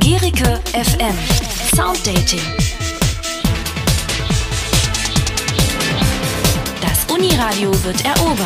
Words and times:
Gericke 0.00 0.60
FM 0.72 1.16
Sounddating. 1.76 2.40
Das 6.80 7.04
Uniradio 7.08 7.70
wird 7.84 8.04
erobert. 8.04 8.42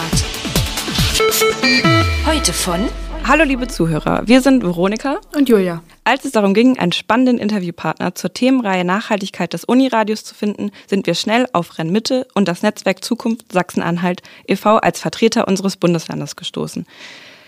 Heute 2.26 2.52
von 2.52 2.90
Hallo 3.24 3.44
liebe 3.44 3.66
Zuhörer, 3.68 4.22
wir 4.26 4.42
sind 4.42 4.62
Veronika 4.62 5.18
und 5.34 5.48
Julia. 5.48 5.82
Als 6.04 6.26
es 6.26 6.32
darum 6.32 6.52
ging, 6.52 6.78
einen 6.78 6.92
spannenden 6.92 7.38
Interviewpartner 7.38 8.14
zur 8.14 8.34
Themenreihe 8.34 8.84
Nachhaltigkeit 8.84 9.54
des 9.54 9.64
Uniradios 9.64 10.24
zu 10.24 10.34
finden, 10.34 10.72
sind 10.86 11.06
wir 11.06 11.14
schnell 11.14 11.48
auf 11.54 11.78
Rennmitte 11.78 12.28
und 12.34 12.48
das 12.48 12.62
Netzwerk 12.62 13.02
Zukunft 13.02 13.50
Sachsen-Anhalt 13.50 14.20
e.V. 14.46 14.76
als 14.76 15.00
Vertreter 15.00 15.48
unseres 15.48 15.78
Bundeslandes 15.78 16.36
gestoßen. 16.36 16.86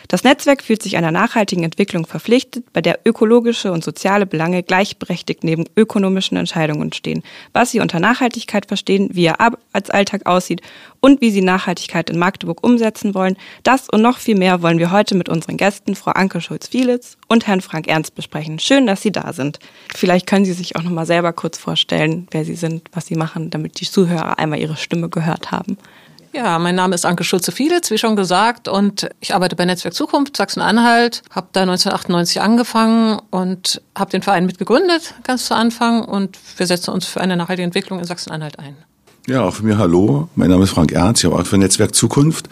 Das 0.08 0.24
Netzwerk 0.24 0.62
fühlt 0.62 0.82
sich 0.82 0.96
einer 0.96 1.12
nachhaltigen 1.12 1.64
Entwicklung 1.64 2.06
verpflichtet, 2.06 2.64
bei 2.72 2.80
der 2.80 3.00
ökologische 3.04 3.70
und 3.70 3.84
soziale 3.84 4.24
Belange 4.24 4.62
gleichberechtigt 4.62 5.44
neben 5.44 5.66
ökonomischen 5.76 6.38
Entscheidungen 6.38 6.94
stehen, 6.94 7.22
was 7.52 7.72
sie 7.72 7.80
unter 7.80 8.00
Nachhaltigkeit 8.00 8.64
verstehen, 8.64 9.10
wie 9.12 9.24
ihr 9.24 9.38
Arbeitsalltag 9.38 10.24
aussieht 10.24 10.62
und 11.00 11.20
wie 11.20 11.30
sie 11.30 11.42
Nachhaltigkeit 11.42 12.08
in 12.08 12.18
Magdeburg 12.18 12.64
umsetzen 12.64 13.14
wollen. 13.14 13.36
Das 13.64 13.90
und 13.90 14.00
noch 14.00 14.16
viel 14.16 14.36
mehr 14.36 14.62
wollen 14.62 14.78
wir 14.78 14.90
heute 14.90 15.14
mit 15.14 15.28
unseren 15.28 15.58
Gästen, 15.58 15.94
Frau 15.94 16.12
Anke 16.12 16.40
Schulz-Fielitz 16.40 17.18
und 17.28 17.46
Herrn 17.46 17.60
Frank 17.60 17.86
Ernst, 17.86 18.14
besprechen. 18.14 18.58
Schön, 18.58 18.86
dass 18.86 19.02
Sie 19.02 19.12
da 19.12 19.34
sind. 19.34 19.58
Vielleicht 19.94 20.26
können 20.26 20.46
Sie 20.46 20.54
sich 20.54 20.76
auch 20.76 20.82
noch 20.82 20.90
mal 20.90 21.04
selber 21.04 21.34
kurz 21.34 21.58
vorstellen, 21.58 22.26
wer 22.30 22.46
Sie 22.46 22.54
sind, 22.54 22.88
was 22.92 23.06
Sie 23.06 23.14
machen, 23.14 23.50
damit 23.50 23.78
die 23.78 23.84
Zuhörer 23.84 24.38
einmal 24.38 24.58
Ihre 24.58 24.78
Stimme 24.78 25.10
gehört 25.10 25.50
haben. 25.50 25.76
Ja, 26.32 26.58
mein 26.58 26.74
Name 26.74 26.94
ist 26.94 27.06
Anke 27.06 27.24
Schulze-Fielitz, 27.24 27.90
wie 27.90 27.98
schon 27.98 28.14
gesagt, 28.14 28.68
und 28.68 29.08
ich 29.20 29.34
arbeite 29.34 29.56
bei 29.56 29.64
Netzwerk 29.64 29.94
Zukunft 29.94 30.36
Sachsen-Anhalt, 30.36 31.22
habe 31.30 31.48
da 31.52 31.62
1998 31.62 32.40
angefangen 32.40 33.18
und 33.30 33.80
habe 33.96 34.10
den 34.10 34.22
Verein 34.22 34.46
mitgegründet, 34.46 35.14
ganz 35.24 35.46
zu 35.46 35.54
Anfang, 35.54 36.04
und 36.04 36.38
wir 36.56 36.66
setzen 36.66 36.90
uns 36.90 37.06
für 37.06 37.20
eine 37.20 37.36
nachhaltige 37.36 37.64
Entwicklung 37.64 37.98
in 37.98 38.04
Sachsen-Anhalt 38.04 38.58
ein. 38.58 38.76
Ja, 39.26 39.42
auch 39.42 39.54
von 39.54 39.66
mir 39.66 39.76
hallo. 39.76 40.28
Mein 40.36 40.50
Name 40.50 40.64
ist 40.64 40.70
Frank 40.70 40.92
Ernst, 40.92 41.22
ich 41.22 41.30
arbeite 41.30 41.50
für 41.50 41.58
Netzwerk 41.58 41.94
Zukunft. 41.94 42.48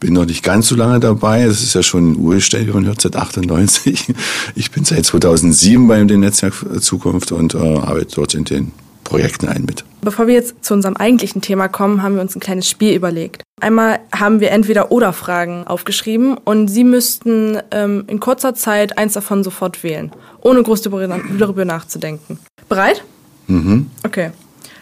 Bin 0.00 0.14
noch 0.14 0.24
nicht 0.24 0.42
ganz 0.42 0.68
so 0.68 0.74
lange 0.74 1.00
dabei. 1.00 1.46
Das 1.46 1.62
ist 1.62 1.74
ja 1.74 1.82
schon 1.82 2.16
wie 2.16 2.72
man 2.72 2.86
hört, 2.86 3.00
seit 3.00 3.16
98. 3.16 4.14
Ich 4.54 4.70
bin 4.70 4.84
seit 4.84 5.04
2007 5.04 5.86
bei 5.86 6.02
dem 6.02 6.20
Netzwerk 6.20 6.54
Zukunft 6.80 7.32
und 7.32 7.54
äh, 7.54 7.58
arbeite 7.58 8.14
dort 8.14 8.34
in 8.34 8.44
den 8.44 8.72
Projekten 9.04 9.48
ein 9.48 9.64
mit. 9.64 9.84
Bevor 10.00 10.26
wir 10.26 10.34
jetzt 10.34 10.64
zu 10.64 10.74
unserem 10.74 10.96
eigentlichen 10.96 11.40
Thema 11.40 11.68
kommen, 11.68 12.02
haben 12.02 12.16
wir 12.16 12.22
uns 12.22 12.34
ein 12.34 12.40
kleines 12.40 12.68
Spiel 12.68 12.94
überlegt. 12.94 13.42
Einmal 13.60 14.00
haben 14.14 14.40
wir 14.40 14.50
entweder 14.50 14.90
oder 14.90 15.12
Fragen 15.12 15.66
aufgeschrieben 15.66 16.36
und 16.36 16.68
Sie 16.68 16.84
müssten 16.84 17.58
ähm, 17.70 18.04
in 18.08 18.20
kurzer 18.20 18.54
Zeit 18.54 18.98
eins 18.98 19.12
davon 19.12 19.44
sofort 19.44 19.82
wählen, 19.84 20.10
ohne 20.42 20.62
groß 20.62 20.82
darüber 20.82 21.64
nachzudenken. 21.64 22.38
Bereit? 22.68 23.04
Mhm. 23.46 23.90
Okay. 24.04 24.32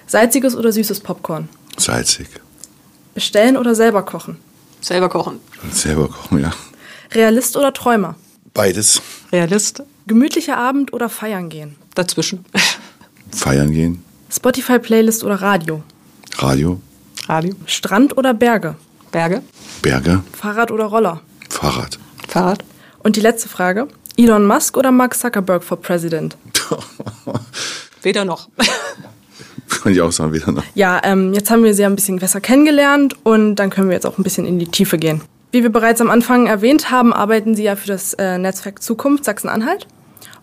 Salziges 0.07 0.57
oder 0.57 0.73
süßes 0.73 1.01
Popcorn? 1.01 1.49
Salzig. 1.77 2.29
Bestellen 3.15 3.57
oder 3.57 3.75
selber 3.75 4.03
kochen? 4.03 4.37
Selber 4.81 5.09
kochen. 5.09 5.39
Selber 5.71 6.09
kochen, 6.09 6.41
ja. 6.41 6.51
Realist 7.13 7.57
oder 7.57 7.73
Träumer? 7.73 8.17
Beides. 8.55 9.01
Realist. 9.31 9.83
Gemütlicher 10.07 10.57
Abend 10.57 10.93
oder 10.93 11.09
feiern 11.09 11.49
gehen? 11.49 11.77
Dazwischen. 11.95 12.45
Feiern 13.31 13.71
gehen. 13.71 14.03
Spotify-Playlist 14.33 15.25
oder 15.25 15.37
Radio? 15.43 15.83
Radio. 16.39 16.81
Radio. 17.29 17.55
Strand 17.67 18.17
oder 18.17 18.33
Berge? 18.33 18.77
Berge. 19.11 19.43
Berge. 19.83 20.23
Fahrrad 20.33 20.71
oder 20.71 20.87
Roller? 20.87 21.21
Fahrrad. 21.51 21.99
Fahrrad. 22.29 22.65
Und 23.03 23.17
die 23.17 23.21
letzte 23.21 23.51
Frage. 23.51 23.89
Elon 24.17 24.47
Musk 24.47 24.77
oder 24.79 24.91
Mark 24.91 25.15
Zuckerberg 25.15 25.63
for 25.63 25.81
President? 25.81 26.37
weder 28.03 28.25
noch. 28.25 28.49
Kann 29.83 29.93
ich 29.93 30.01
auch 30.01 30.13
sagen, 30.13 30.33
weder 30.33 30.53
noch. 30.53 30.65
Ja, 30.75 31.01
ähm, 31.05 31.35
jetzt 31.35 31.51
haben 31.51 31.65
wir 31.65 31.75
sie 31.75 31.85
ein 31.85 31.95
bisschen 31.95 32.19
besser 32.19 32.41
kennengelernt 32.41 33.17
und 33.25 33.57
dann 33.57 33.69
können 33.69 33.89
wir 33.89 33.95
jetzt 33.95 34.07
auch 34.07 34.17
ein 34.17 34.23
bisschen 34.23 34.47
in 34.47 34.59
die 34.59 34.67
Tiefe 34.67 34.97
gehen. 34.97 35.21
Wie 35.51 35.63
wir 35.63 35.71
bereits 35.71 36.01
am 36.01 36.09
Anfang 36.09 36.47
erwähnt 36.47 36.91
haben, 36.91 37.13
arbeiten 37.13 37.55
Sie 37.55 37.65
ja 37.65 37.77
für 37.77 37.89
das 37.89 38.15
äh, 38.15 38.39
Netzwerk 38.39 38.83
Zukunft 38.83 39.27
Sachsen-Anhalt. 39.27 39.87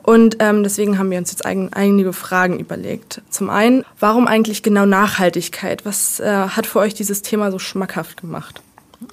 Und 0.09 0.37
ähm, 0.39 0.63
deswegen 0.63 0.97
haben 0.97 1.11
wir 1.11 1.19
uns 1.19 1.29
jetzt 1.29 1.45
ein, 1.45 1.71
einige 1.71 2.13
Fragen 2.13 2.57
überlegt. 2.57 3.21
Zum 3.29 3.51
einen, 3.51 3.85
warum 3.99 4.25
eigentlich 4.25 4.63
genau 4.63 4.87
Nachhaltigkeit? 4.87 5.85
Was 5.85 6.19
äh, 6.19 6.25
hat 6.25 6.65
für 6.65 6.79
euch 6.79 6.95
dieses 6.95 7.21
Thema 7.21 7.51
so 7.51 7.59
schmackhaft 7.59 8.19
gemacht? 8.19 8.59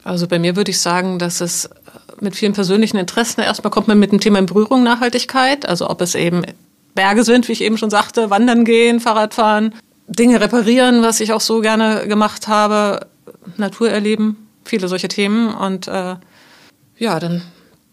Also 0.04 0.26
bei 0.26 0.38
mir 0.38 0.56
würde 0.56 0.70
ich 0.70 0.80
sagen, 0.80 1.18
dass 1.18 1.42
es 1.42 1.68
mit 2.20 2.34
vielen 2.34 2.54
persönlichen 2.54 2.96
Interessen 2.96 3.42
erstmal 3.42 3.70
kommt 3.70 3.88
man 3.88 3.98
mit 3.98 4.10
dem 4.10 4.20
Thema 4.20 4.38
in 4.38 4.46
Berührung 4.46 4.84
Nachhaltigkeit. 4.84 5.68
Also 5.68 5.90
ob 5.90 6.00
es 6.00 6.14
eben 6.14 6.46
Berge 6.94 7.24
sind, 7.24 7.46
wie 7.48 7.52
ich 7.52 7.60
eben 7.60 7.76
schon 7.76 7.90
sagte, 7.90 8.30
wandern 8.30 8.64
gehen, 8.64 8.98
Fahrrad 8.98 9.34
fahren, 9.34 9.74
Dinge 10.08 10.40
reparieren, 10.40 11.02
was 11.02 11.20
ich 11.20 11.34
auch 11.34 11.42
so 11.42 11.60
gerne 11.60 12.08
gemacht 12.08 12.48
habe, 12.48 13.00
Natur 13.58 13.90
erleben, 13.90 14.48
viele 14.64 14.88
solche 14.88 15.08
Themen. 15.08 15.52
Und 15.52 15.88
äh, 15.88 16.14
ja, 16.96 17.20
dann 17.20 17.42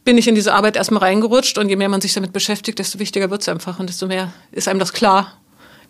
bin 0.03 0.18
ich 0.18 0.28
in 0.28 0.36
diese 0.36 0.53
Arbeit 0.53 0.75
erstmal 0.75 1.02
reingerutscht 1.02 1.58
und 1.58 1.69
je 1.69 1.75
mehr 1.75 1.90
man 1.90 2.02
sich 2.02 2.14
damit 2.14 2.34
beschäftigt, 2.34 2.80
desto 2.80 3.00
wichtiger 3.00 3.30
wird 3.30 3.41
es 3.41 3.50
einfach 3.50 3.80
und 3.80 3.88
desto 3.88 4.08
mehr 4.08 4.34
ist 4.52 4.68
einem 4.68 4.80
das 4.80 4.94
klar, 4.94 5.34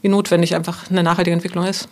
wie 0.02 0.10
notwendig 0.10 0.56
einfach 0.56 0.90
eine 0.90 1.04
nachhaltige 1.04 1.34
Entwicklung 1.34 1.66
ist. 1.66 1.88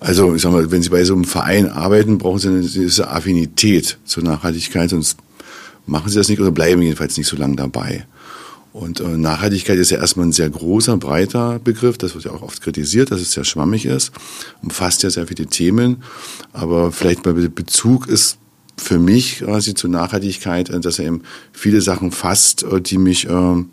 Also, 0.00 0.34
ich 0.34 0.42
sag 0.42 0.50
mal, 0.52 0.70
wenn 0.72 0.82
Sie 0.82 0.88
bei 0.88 1.04
so 1.04 1.14
einem 1.14 1.24
Verein 1.24 1.70
arbeiten, 1.70 2.18
brauchen 2.18 2.38
Sie 2.38 2.48
eine 2.48 2.62
gewisse 2.62 3.08
Affinität 3.08 3.98
zur 4.04 4.24
Nachhaltigkeit, 4.24 4.90
sonst 4.90 5.18
machen 5.86 6.08
Sie 6.08 6.18
das 6.18 6.28
nicht 6.28 6.40
oder 6.40 6.50
bleiben 6.50 6.82
jedenfalls 6.82 7.16
nicht 7.16 7.28
so 7.28 7.36
lange 7.36 7.56
dabei. 7.56 8.06
Und 8.72 9.00
äh, 9.00 9.04
Nachhaltigkeit 9.04 9.78
ist 9.78 9.90
ja 9.90 9.98
erstmal 9.98 10.26
ein 10.26 10.32
sehr 10.32 10.48
großer, 10.48 10.96
breiter 10.96 11.58
Begriff. 11.58 11.98
Das 11.98 12.14
wird 12.14 12.24
ja 12.24 12.30
auch 12.32 12.42
oft 12.42 12.62
kritisiert, 12.62 13.10
dass 13.10 13.20
es 13.20 13.32
sehr 13.32 13.44
schwammig 13.44 13.84
ist. 13.84 14.12
Umfasst 14.62 15.02
ja 15.02 15.10
sehr 15.10 15.26
viele 15.26 15.46
Themen. 15.46 16.02
Aber 16.54 16.90
vielleicht 16.90 17.22
bei 17.22 17.32
Bezug 17.32 18.08
ist 18.08 18.38
für 18.76 18.98
mich 18.98 19.38
quasi 19.38 19.74
zur 19.74 19.90
Nachhaltigkeit, 19.90 20.70
äh, 20.70 20.80
dass 20.80 20.98
er 20.98 21.06
eben 21.06 21.22
viele 21.52 21.80
Sachen 21.80 22.10
fasst, 22.10 22.62
äh, 22.64 22.80
die 22.80 22.98
mich 22.98 23.28
äh, 23.28 23.64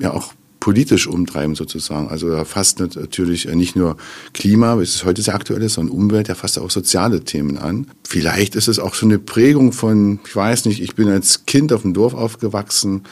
ja 0.00 0.12
auch 0.12 0.32
politisch 0.60 1.06
umtreiben 1.06 1.54
sozusagen. 1.54 2.08
Also 2.08 2.28
er 2.28 2.44
fasst 2.44 2.80
natürlich 2.80 3.46
nicht 3.46 3.76
nur 3.76 3.96
Klima, 4.34 4.78
wie 4.78 4.82
es 4.82 5.04
heute 5.04 5.22
sehr 5.22 5.34
aktuell 5.34 5.62
ist, 5.62 5.74
sondern 5.74 5.96
Umwelt, 5.96 6.28
er 6.28 6.34
fasst 6.34 6.58
auch 6.58 6.70
soziale 6.70 7.22
Themen 7.22 7.58
an. 7.58 7.86
Vielleicht 8.06 8.56
ist 8.56 8.66
es 8.66 8.80
auch 8.80 8.94
so 8.94 9.06
eine 9.06 9.20
Prägung 9.20 9.72
von, 9.72 10.18
ich 10.26 10.34
weiß 10.34 10.64
nicht, 10.64 10.82
ich 10.82 10.96
bin 10.96 11.08
als 11.08 11.46
Kind 11.46 11.72
auf 11.72 11.82
dem 11.82 11.94
Dorf 11.94 12.12
aufgewachsen, 12.12 13.04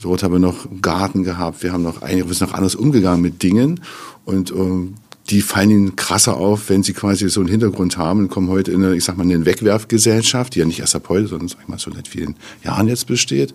dort 0.00 0.22
haben 0.22 0.32
wir 0.32 0.38
noch 0.38 0.64
einen 0.64 0.80
Garten 0.80 1.24
gehabt, 1.24 1.62
wir 1.62 1.72
haben 1.72 1.82
noch 1.82 2.02
wir 2.02 2.24
sind 2.34 2.48
noch 2.48 2.54
anders 2.54 2.76
umgegangen 2.76 3.20
mit 3.20 3.42
Dingen 3.42 3.80
und 4.24 4.52
ähm, 4.52 4.94
die 5.30 5.40
fallen 5.40 5.70
ihnen 5.70 5.96
krasser 5.96 6.36
auf, 6.36 6.68
wenn 6.68 6.82
sie 6.82 6.92
quasi 6.92 7.28
so 7.28 7.40
einen 7.40 7.48
Hintergrund 7.48 7.96
haben 7.96 8.20
und 8.20 8.28
kommen 8.28 8.48
heute 8.48 8.72
in 8.72 8.84
eine, 8.84 8.96
ich 8.96 9.04
sag 9.04 9.16
mal, 9.16 9.22
eine 9.22 9.46
Wegwerfgesellschaft, 9.46 10.54
die 10.54 10.60
ja 10.60 10.64
nicht 10.64 10.80
erst 10.80 10.96
ab 10.96 11.08
heute, 11.08 11.28
sondern 11.28 11.48
sag 11.48 11.60
ich 11.62 11.68
mal, 11.68 11.78
so 11.78 11.92
seit 11.92 12.08
vielen 12.08 12.36
Jahren 12.64 12.88
jetzt 12.88 13.06
besteht. 13.06 13.54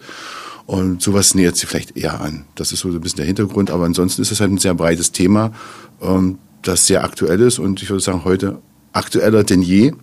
Und 0.65 1.01
sowas 1.01 1.33
nähert 1.33 1.55
sie 1.55 1.65
vielleicht 1.65 1.95
eher 1.97 2.19
an. 2.19 2.45
Das 2.55 2.71
ist 2.71 2.81
so 2.81 2.89
ein 2.89 2.99
bisschen 2.99 3.17
der 3.17 3.25
Hintergrund. 3.25 3.71
Aber 3.71 3.85
ansonsten 3.85 4.21
ist 4.21 4.31
es 4.31 4.39
halt 4.39 4.51
ein 4.51 4.57
sehr 4.57 4.73
breites 4.73 5.11
Thema, 5.11 5.53
ähm, 6.01 6.37
das 6.61 6.87
sehr 6.87 7.03
aktuell 7.03 7.39
ist 7.41 7.59
und 7.59 7.81
ich 7.81 7.89
würde 7.89 8.03
sagen, 8.03 8.25
heute 8.25 8.59
aktueller 8.91 9.43
denn 9.43 9.61
je. 9.61 9.93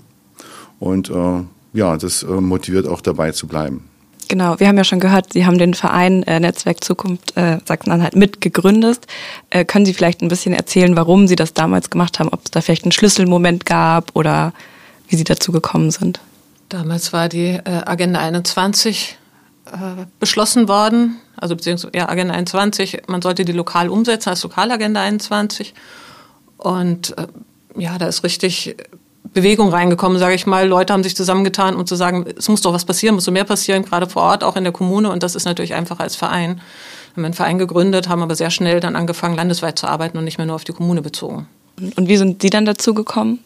Und 0.78 1.10
äh, 1.10 1.42
ja, 1.72 1.96
das 1.96 2.22
äh, 2.22 2.26
motiviert 2.26 2.86
auch 2.86 3.00
dabei 3.00 3.32
zu 3.32 3.46
bleiben. 3.46 3.84
Genau, 4.28 4.58
wir 4.58 4.68
haben 4.68 4.76
ja 4.76 4.84
schon 4.84 5.00
gehört, 5.00 5.32
Sie 5.32 5.46
haben 5.46 5.58
den 5.58 5.74
Verein 5.74 6.22
äh, 6.24 6.40
Netzwerk 6.40 6.82
Zukunft 6.82 7.36
äh, 7.36 7.58
Sachsen-Anhalt 7.64 8.16
mitgegründet. 8.16 9.06
Äh, 9.50 9.64
können 9.64 9.86
Sie 9.86 9.94
vielleicht 9.94 10.22
ein 10.22 10.28
bisschen 10.28 10.54
erzählen, 10.54 10.96
warum 10.96 11.26
Sie 11.28 11.36
das 11.36 11.54
damals 11.54 11.90
gemacht 11.90 12.18
haben, 12.18 12.28
ob 12.30 12.40
es 12.44 12.50
da 12.50 12.60
vielleicht 12.60 12.84
einen 12.84 12.92
Schlüsselmoment 12.92 13.66
gab 13.66 14.10
oder 14.14 14.52
wie 15.08 15.16
Sie 15.16 15.24
dazu 15.24 15.52
gekommen 15.52 15.90
sind? 15.90 16.20
Damals 16.68 17.12
war 17.12 17.28
die 17.28 17.50
äh, 17.50 17.82
Agenda 17.84 18.20
21 18.20 19.18
äh, 19.66 19.68
beschlossen 20.18 20.68
worden, 20.68 21.16
also 21.36 21.54
beziehungsweise 21.56 21.96
ja, 21.96 22.08
Agenda 22.08 22.34
21, 22.34 23.02
man 23.06 23.22
sollte 23.22 23.44
die 23.44 23.52
lokal 23.52 23.88
umsetzen 23.88 24.30
als 24.30 24.42
Lokalagenda 24.42 25.02
21. 25.02 25.74
Und 26.56 27.16
äh, 27.18 27.26
ja, 27.76 27.98
da 27.98 28.06
ist 28.06 28.24
richtig 28.24 28.76
Bewegung 29.34 29.68
reingekommen, 29.68 30.18
sage 30.18 30.34
ich 30.34 30.46
mal. 30.46 30.66
Leute 30.66 30.92
haben 30.92 31.02
sich 31.02 31.16
zusammengetan, 31.16 31.74
um 31.76 31.86
zu 31.86 31.96
sagen, 31.96 32.24
es 32.38 32.48
muss 32.48 32.62
doch 32.62 32.72
was 32.72 32.84
passieren, 32.84 33.16
muss 33.16 33.24
so 33.24 33.32
mehr 33.32 33.44
passieren, 33.44 33.84
gerade 33.84 34.06
vor 34.06 34.22
Ort, 34.22 34.44
auch 34.44 34.56
in 34.56 34.64
der 34.64 34.72
Kommune. 34.72 35.10
Und 35.10 35.22
das 35.22 35.34
ist 35.34 35.44
natürlich 35.44 35.74
einfach 35.74 35.98
als 35.98 36.16
Verein. 36.16 36.60
Wir 37.14 37.20
haben 37.20 37.24
einen 37.26 37.34
Verein 37.34 37.58
gegründet, 37.58 38.08
haben 38.08 38.22
aber 38.22 38.36
sehr 38.36 38.50
schnell 38.50 38.80
dann 38.80 38.96
angefangen, 38.96 39.36
landesweit 39.36 39.78
zu 39.78 39.86
arbeiten 39.86 40.16
und 40.16 40.24
nicht 40.24 40.38
mehr 40.38 40.46
nur 40.46 40.56
auf 40.56 40.64
die 40.64 40.72
Kommune 40.72 41.02
bezogen. 41.02 41.46
Und 41.96 42.08
wie 42.08 42.16
sind 42.16 42.42
Sie 42.42 42.50
dann 42.50 42.64
dazu 42.64 42.94
gekommen? 42.94 43.40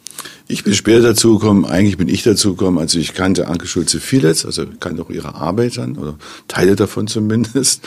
Ich 0.46 0.64
bin 0.64 0.74
später 0.74 1.00
dazu 1.00 1.38
gekommen, 1.38 1.64
eigentlich 1.64 1.96
bin 1.96 2.08
ich 2.08 2.22
dazu 2.22 2.54
gekommen, 2.54 2.78
also 2.78 2.98
ich 2.98 3.14
kannte 3.14 3.46
Anke 3.46 3.66
Schulze-Vieletz, 3.66 4.44
also 4.44 4.64
kannte 4.80 5.02
auch 5.02 5.10
ihre 5.10 5.34
Arbeit 5.34 5.76
dann, 5.78 5.96
oder 5.96 6.16
Teile 6.48 6.76
davon 6.76 7.06
zumindest. 7.06 7.82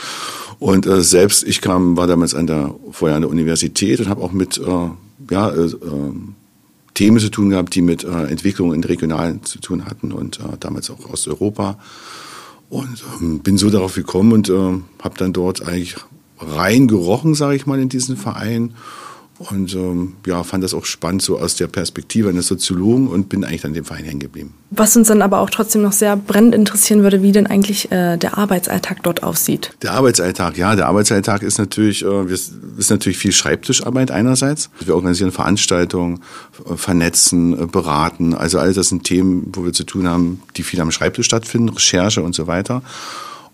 Und 0.58 0.86
äh, 0.86 1.02
selbst 1.02 1.44
ich 1.44 1.60
kam, 1.60 1.96
war 1.96 2.06
damals 2.06 2.34
an 2.34 2.46
der, 2.46 2.74
vorher 2.90 3.16
an 3.16 3.22
der 3.22 3.30
Universität 3.30 4.00
und 4.00 4.08
habe 4.08 4.22
auch 4.22 4.32
mit 4.32 4.58
äh, 4.58 5.30
ja, 5.30 5.50
äh, 5.50 5.70
ähm, 5.84 6.34
Themen 6.94 7.18
zu 7.18 7.30
tun 7.30 7.50
gehabt, 7.50 7.74
die 7.74 7.82
mit 7.82 8.04
äh, 8.04 8.24
Entwicklung 8.26 8.74
in 8.74 8.84
Regionalen 8.84 9.42
zu 9.44 9.58
tun 9.60 9.86
hatten 9.86 10.12
und 10.12 10.40
äh, 10.40 10.58
damals 10.60 10.90
auch 10.90 11.10
Osteuropa. 11.10 11.78
Und 12.68 13.04
ähm, 13.20 13.40
bin 13.40 13.58
so 13.58 13.70
darauf 13.70 13.94
gekommen 13.94 14.32
und 14.32 14.48
äh, 14.48 14.80
habe 15.02 15.18
dann 15.18 15.32
dort 15.32 15.66
eigentlich 15.66 15.96
reingerochen, 16.38 17.34
sage 17.34 17.56
ich 17.56 17.66
mal, 17.66 17.78
in 17.78 17.88
diesen 17.88 18.16
Verein 18.16 18.74
und 19.50 19.74
ähm, 19.74 20.14
ja, 20.26 20.42
fand 20.44 20.62
das 20.62 20.74
auch 20.74 20.84
spannend 20.84 21.22
so 21.22 21.38
aus 21.38 21.56
der 21.56 21.66
Perspektive 21.66 22.28
eines 22.28 22.46
Soziologen 22.46 23.08
und 23.08 23.28
bin 23.28 23.44
eigentlich 23.44 23.64
an 23.64 23.74
dem 23.74 23.84
Verein 23.84 24.04
hängen 24.04 24.20
geblieben. 24.20 24.54
Was 24.70 24.96
uns 24.96 25.08
dann 25.08 25.22
aber 25.22 25.40
auch 25.40 25.50
trotzdem 25.50 25.82
noch 25.82 25.92
sehr 25.92 26.16
brennend 26.16 26.54
interessieren 26.54 27.02
würde, 27.02 27.22
wie 27.22 27.32
denn 27.32 27.46
eigentlich 27.46 27.90
äh, 27.90 28.16
der 28.16 28.38
Arbeitsalltag 28.38 29.02
dort 29.02 29.22
aussieht. 29.22 29.74
Der 29.82 29.92
Arbeitsalltag, 29.92 30.56
ja, 30.56 30.76
der 30.76 30.86
Arbeitsalltag 30.86 31.42
ist 31.42 31.58
natürlich, 31.58 32.04
äh, 32.04 32.32
ist 32.32 32.90
natürlich 32.90 33.18
viel 33.18 33.32
Schreibtischarbeit 33.32 34.10
einerseits. 34.10 34.70
Wir 34.80 34.94
organisieren 34.94 35.32
Veranstaltungen, 35.32 36.20
äh, 36.70 36.76
vernetzen, 36.76 37.58
äh, 37.58 37.66
beraten. 37.66 38.34
Also 38.34 38.58
all 38.58 38.72
das 38.72 38.88
sind 38.88 39.04
Themen, 39.04 39.50
wo 39.52 39.64
wir 39.64 39.72
zu 39.72 39.84
tun 39.84 40.08
haben, 40.08 40.42
die 40.56 40.62
viel 40.62 40.80
am 40.80 40.90
Schreibtisch 40.90 41.26
stattfinden, 41.26 41.68
Recherche 41.70 42.22
und 42.22 42.34
so 42.34 42.46
weiter. 42.46 42.82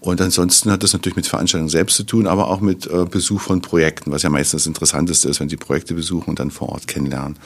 Und 0.01 0.21
ansonsten 0.21 0.71
hat 0.71 0.83
das 0.83 0.93
natürlich 0.93 1.17
mit 1.17 1.27
Veranstaltungen 1.27 1.69
selbst 1.69 1.97
zu 1.97 2.05
tun, 2.05 2.27
aber 2.27 2.49
auch 2.49 2.61
mit 2.61 2.87
äh, 2.87 3.05
Besuch 3.05 3.41
von 3.41 3.61
Projekten, 3.61 4.13
was 4.13 4.23
ja 4.23 4.31
meistens 4.31 4.63
das 4.63 4.67
Interessanteste 4.67 5.29
ist, 5.29 5.41
wenn 5.41 5.49
Sie 5.49 5.57
Projekte 5.57 5.95
besuchen 5.95 6.31
und 6.31 6.39
dann 6.39 6.51
vor 6.51 6.69
Ort 6.69 6.87
kennenlernen. 6.87 7.37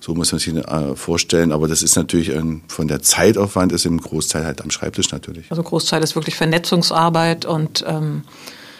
So 0.00 0.14
muss 0.14 0.32
man 0.32 0.40
sich 0.40 0.52
äh, 0.52 0.96
vorstellen. 0.96 1.52
Aber 1.52 1.68
das 1.68 1.82
ist 1.82 1.94
natürlich 1.94 2.34
ein, 2.34 2.62
von 2.66 2.88
der 2.88 3.02
Zeitaufwand 3.02 3.70
ist 3.70 3.86
im 3.86 4.00
Großteil 4.00 4.44
halt 4.44 4.60
am 4.60 4.70
Schreibtisch 4.70 5.12
natürlich. 5.12 5.46
Also 5.50 5.62
Großteil 5.62 6.02
ist 6.02 6.16
wirklich 6.16 6.34
Vernetzungsarbeit 6.34 7.44
und 7.44 7.84
ähm, 7.86 8.24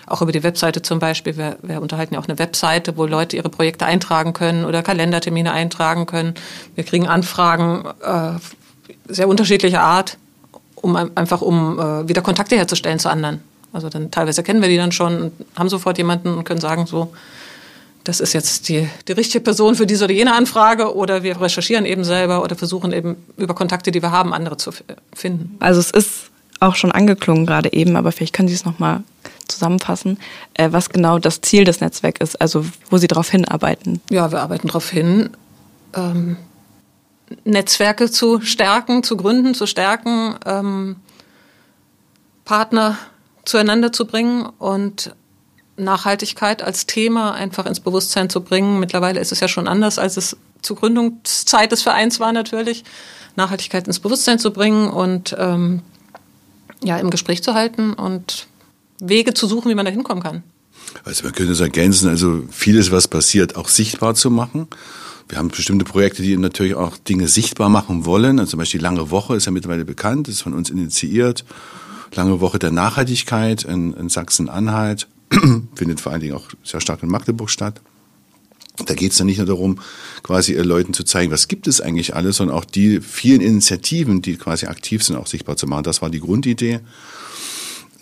auch 0.07 0.21
über 0.21 0.33
die 0.33 0.43
Webseite 0.43 0.83
zum 0.83 0.99
Beispiel. 0.99 1.37
Wir, 1.37 1.59
wir 1.63 1.81
unterhalten 1.81 2.15
ja 2.15 2.21
auch 2.21 2.27
eine 2.27 2.41
Webseite, 2.41 2.97
wo 2.97 3.07
Leute 3.07 3.37
ihre 3.37 3.51
Projekte 3.51 3.87
eintragen 3.87 4.33
können 4.33 4.65
oder 4.65 4.83
Kalendertermine 4.83 5.53
eintragen 5.53 6.07
können. 6.07 6.35
Wir 6.75 6.83
kriegen 6.83 7.07
Anfragen 7.07 7.85
äh, 8.03 8.33
sehr 9.09 9.29
unterschiedlicher 9.29 9.81
Art 9.81 10.19
um 10.83 10.97
einfach 10.97 11.41
um 11.41 11.79
äh, 11.79 12.09
wieder 12.09 12.21
Kontakte 12.21 12.57
herzustellen 12.57 12.99
zu 12.99 13.09
anderen. 13.09 13.41
Also 13.73 13.89
dann 13.89 14.11
teilweise 14.11 14.43
kennen 14.43 14.61
wir 14.61 14.69
die 14.69 14.77
dann 14.77 14.93
schon 14.93 15.23
und 15.23 15.33
haben 15.57 15.71
sofort 15.71 15.97
jemanden 15.97 16.35
und 16.35 16.45
können 16.45 16.61
sagen 16.61 16.87
so, 16.87 17.13
das 18.05 18.21
ist 18.21 18.33
jetzt 18.33 18.69
die, 18.69 18.89
die 19.09 19.13
richtige 19.13 19.43
Person 19.43 19.75
für 19.77 19.87
diese 19.87 20.05
oder 20.05 20.13
jene 20.13 20.35
Anfrage 20.35 20.95
oder 20.95 21.23
wir 21.23 21.41
recherchieren 21.41 21.87
eben 21.87 22.05
selber 22.05 22.43
oder 22.43 22.57
versuchen 22.57 22.93
eben 22.93 23.17
über 23.37 23.55
Kontakte, 23.55 23.93
die 23.93 24.03
wir 24.03 24.11
haben, 24.11 24.35
andere 24.35 24.57
zu 24.57 24.73
finden. 25.15 25.57
Also 25.61 25.81
es 25.81 25.91
ist 25.91 26.31
auch 26.61 26.75
schon 26.75 26.93
angeklungen 26.93 27.47
gerade 27.47 27.73
eben, 27.73 27.97
aber 27.97 28.13
vielleicht 28.13 28.35
können 28.35 28.49
Sie 28.49 28.55
es 28.55 28.65
nochmal 28.65 29.03
zusammenfassen, 29.49 30.19
äh, 30.55 30.69
was 30.73 30.91
genau 30.91 31.19
das 31.19 31.41
Ziel 31.41 31.65
des 31.65 31.81
Netzwerks 31.81 32.21
ist, 32.21 32.41
also 32.41 32.65
wo 32.91 32.99
Sie 32.99 33.09
darauf 33.09 33.31
hinarbeiten. 33.31 34.01
Ja, 34.11 34.31
wir 34.31 34.41
arbeiten 34.41 34.69
darauf 34.69 34.89
hin, 34.91 35.31
ähm, 35.95 36.37
Netzwerke 37.45 38.11
zu 38.11 38.41
stärken, 38.41 39.03
zu 39.03 39.17
gründen, 39.17 39.55
zu 39.55 39.67
stärken, 39.67 40.37
ähm, 40.47 40.97
Partner 42.45 42.99
zueinander 43.45 43.93
zu 43.93 44.07
bringen 44.07 44.47
und 44.59 45.15
Nachhaltigkeit 45.77 46.63
als 46.63 46.87
Thema 46.87 47.33
einfach 47.33 47.67
ins 47.67 47.81
Bewusstsein 47.81 48.29
zu 48.29 48.43
bringen. 48.43 48.79
Mittlerweile 48.79 49.21
ist 49.21 49.33
es 49.33 49.41
ja 49.41 49.49
schon 49.49 49.69
anders, 49.69 49.99
als 49.99 50.17
es 50.17 50.37
zur 50.61 50.77
Gründungszeit 50.77 51.73
des 51.73 51.83
Vereins 51.83 52.21
war 52.21 52.33
natürlich. 52.33 52.85
Nachhaltigkeit 53.37 53.87
ins 53.87 53.99
Bewusstsein 53.99 54.39
zu 54.39 54.53
bringen 54.53 54.89
und 54.89 55.35
ähm, 55.39 55.83
ja, 56.83 56.99
im 56.99 57.11
Gespräch 57.11 57.43
zu 57.43 57.55
halten 57.55 57.95
und 57.95 58.47
Wege 59.01 59.35
zu 59.35 59.47
suchen, 59.47 59.71
wie 59.71 59.75
man 59.75 59.87
da 59.87 59.91
hinkommen 59.91 60.23
kann. 60.23 60.43
Also 61.05 61.25
man 61.25 61.33
könnte 61.33 61.53
es 61.53 61.61
ergänzen, 61.61 62.09
also 62.09 62.43
vieles, 62.51 62.91
was 62.91 63.09
passiert, 63.09 63.57
auch 63.57 63.69
sichtbar 63.69 64.15
zu 64.15 64.31
machen. 64.31 64.69
Wir 65.33 65.39
haben 65.39 65.49
bestimmte 65.49 65.87
Projekte, 65.87 66.21
die 66.21 66.37
natürlich 66.37 66.75
auch 66.75 66.99
Dinge 66.99 67.27
sichtbar 67.27 67.71
machen 67.71 68.05
wollen. 68.05 68.39
Also 68.39 68.51
zum 68.51 68.59
Beispiel 68.59 68.81
die 68.81 68.85
Lange 68.85 69.11
Woche 69.11 69.35
ist 69.35 69.47
ja 69.47 69.51
mittlerweile 69.51 69.87
bekannt, 69.87 70.29
ist 70.29 70.43
von 70.43 70.53
uns 70.53 70.69
initiiert. 70.69 71.47
Lange 72.15 72.43
Woche 72.43 72.59
der 72.59 72.71
Nachhaltigkeit 72.71 73.65
in, 73.65 73.95
in 73.95 74.11
Sachsen-Anhalt 74.11 75.09
findet 75.75 76.03
vor 76.03 76.13
allen 76.13 76.21
Dingen 76.21 76.35
auch 76.35 76.51
sehr 76.63 76.83
stark 76.83 77.03
in 77.03 77.09
Magdeburg 77.09 77.49
statt. 77.49 77.81
Da 78.85 78.93
geht 78.93 79.13
es 79.13 79.17
dann 79.17 79.27
nicht 79.27 79.39
nur 79.39 79.47
darum, 79.47 79.79
quasi 80.23 80.53
Leuten 80.53 80.93
zu 80.93 81.03
zeigen, 81.03 81.33
was 81.33 81.49
gibt 81.49 81.67
es 81.67 81.81
eigentlich 81.81 82.15
alles, 82.15 82.37
sondern 82.37 82.55
auch 82.55 82.67
die 82.67 83.01
vielen 83.01 83.41
Initiativen, 83.41 84.21
die 84.21 84.37
quasi 84.37 84.67
aktiv 84.67 85.03
sind, 85.03 85.17
auch 85.17 85.27
sichtbar 85.27 85.57
zu 85.57 85.67
machen. 85.67 85.85
Das 85.85 86.03
war 86.03 86.11
die 86.11 86.21
Grundidee. 86.21 86.81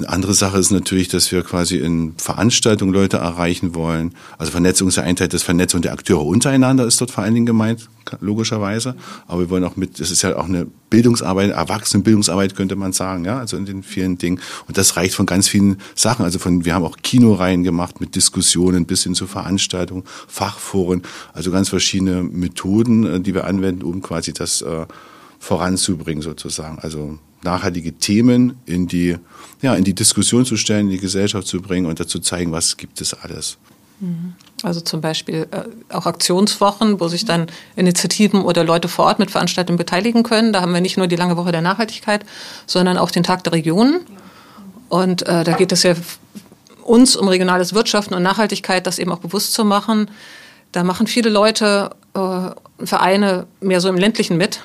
Eine 0.00 0.08
andere 0.08 0.32
Sache 0.32 0.56
ist 0.56 0.70
natürlich, 0.70 1.08
dass 1.08 1.30
wir 1.30 1.42
quasi 1.42 1.76
in 1.76 2.14
Veranstaltungen 2.16 2.90
Leute 2.90 3.18
erreichen 3.18 3.74
wollen. 3.74 4.14
Also 4.38 4.50
Vernetzung 4.50 4.88
ist 4.88 4.96
ja 4.96 5.02
ein 5.02 5.14
Teil 5.14 5.28
des 5.28 5.42
Vernetzung 5.42 5.82
der 5.82 5.92
Akteure 5.92 6.24
untereinander 6.24 6.86
ist 6.86 6.98
dort 7.02 7.10
vor 7.10 7.22
allen 7.22 7.34
Dingen 7.34 7.44
gemeint, 7.44 7.90
logischerweise. 8.20 8.96
Aber 9.26 9.42
wir 9.42 9.50
wollen 9.50 9.62
auch 9.62 9.76
mit, 9.76 10.00
es 10.00 10.10
ist 10.10 10.22
ja 10.22 10.34
auch 10.36 10.46
eine 10.46 10.66
Bildungsarbeit, 10.88 11.50
Erwachsenenbildungsarbeit 11.50 12.56
könnte 12.56 12.76
man 12.76 12.94
sagen, 12.94 13.26
ja, 13.26 13.38
also 13.38 13.58
in 13.58 13.66
den 13.66 13.82
vielen 13.82 14.16
Dingen. 14.16 14.40
Und 14.66 14.78
das 14.78 14.96
reicht 14.96 15.14
von 15.14 15.26
ganz 15.26 15.48
vielen 15.48 15.76
Sachen. 15.94 16.24
Also 16.24 16.38
von, 16.38 16.64
wir 16.64 16.74
haben 16.74 16.84
auch 16.84 16.96
Kinoreihen 17.02 17.62
gemacht 17.62 18.00
mit 18.00 18.14
Diskussionen 18.14 18.86
bis 18.86 19.02
hin 19.02 19.14
zu 19.14 19.26
Veranstaltungen, 19.26 20.04
Fachforen, 20.28 21.02
also 21.34 21.50
ganz 21.50 21.68
verschiedene 21.68 22.22
Methoden, 22.22 23.04
äh, 23.04 23.20
die 23.20 23.34
wir 23.34 23.44
anwenden, 23.44 23.82
um 23.82 24.00
quasi 24.00 24.32
das 24.32 24.62
äh, 24.62 24.86
voranzubringen 25.38 26.22
sozusagen. 26.22 26.78
Also 26.78 27.18
nachhaltige 27.42 27.92
Themen 27.94 28.56
in 28.66 28.86
die, 28.86 29.16
ja, 29.62 29.74
in 29.74 29.84
die 29.84 29.94
Diskussion 29.94 30.44
zu 30.44 30.56
stellen, 30.56 30.86
in 30.86 30.92
die 30.92 31.00
Gesellschaft 31.00 31.46
zu 31.46 31.60
bringen 31.60 31.86
und 31.86 32.00
dazu 32.00 32.18
zeigen, 32.18 32.52
was 32.52 32.76
gibt 32.76 33.00
es 33.00 33.14
alles. 33.14 33.58
Mhm. 34.00 34.34
Also 34.62 34.80
zum 34.80 35.00
Beispiel 35.00 35.46
äh, 35.50 35.94
auch 35.94 36.06
Aktionswochen, 36.06 37.00
wo 37.00 37.08
sich 37.08 37.24
dann 37.24 37.46
Initiativen 37.76 38.42
oder 38.42 38.64
Leute 38.64 38.88
vor 38.88 39.06
Ort 39.06 39.18
mit 39.18 39.30
Veranstaltungen 39.30 39.78
beteiligen 39.78 40.22
können. 40.22 40.52
Da 40.52 40.60
haben 40.60 40.72
wir 40.72 40.80
nicht 40.80 40.96
nur 40.96 41.06
die 41.06 41.16
lange 41.16 41.36
Woche 41.36 41.52
der 41.52 41.62
Nachhaltigkeit, 41.62 42.24
sondern 42.66 42.98
auch 42.98 43.10
den 43.10 43.22
Tag 43.22 43.44
der 43.44 43.54
Regionen. 43.54 44.00
Und 44.88 45.22
äh, 45.26 45.44
da 45.44 45.52
geht 45.52 45.72
es 45.72 45.82
ja 45.82 45.94
uns 46.82 47.16
um 47.16 47.28
regionales 47.28 47.72
Wirtschaften 47.72 48.14
und 48.14 48.22
Nachhaltigkeit, 48.22 48.86
das 48.86 48.98
eben 48.98 49.12
auch 49.12 49.18
bewusst 49.18 49.52
zu 49.52 49.64
machen. 49.64 50.10
Da 50.72 50.84
machen 50.84 51.06
viele 51.06 51.30
Leute, 51.30 51.90
äh, 52.14 52.50
Vereine 52.84 53.46
mehr 53.60 53.80
so 53.80 53.88
im 53.88 53.96
ländlichen 53.96 54.36
mit 54.36 54.60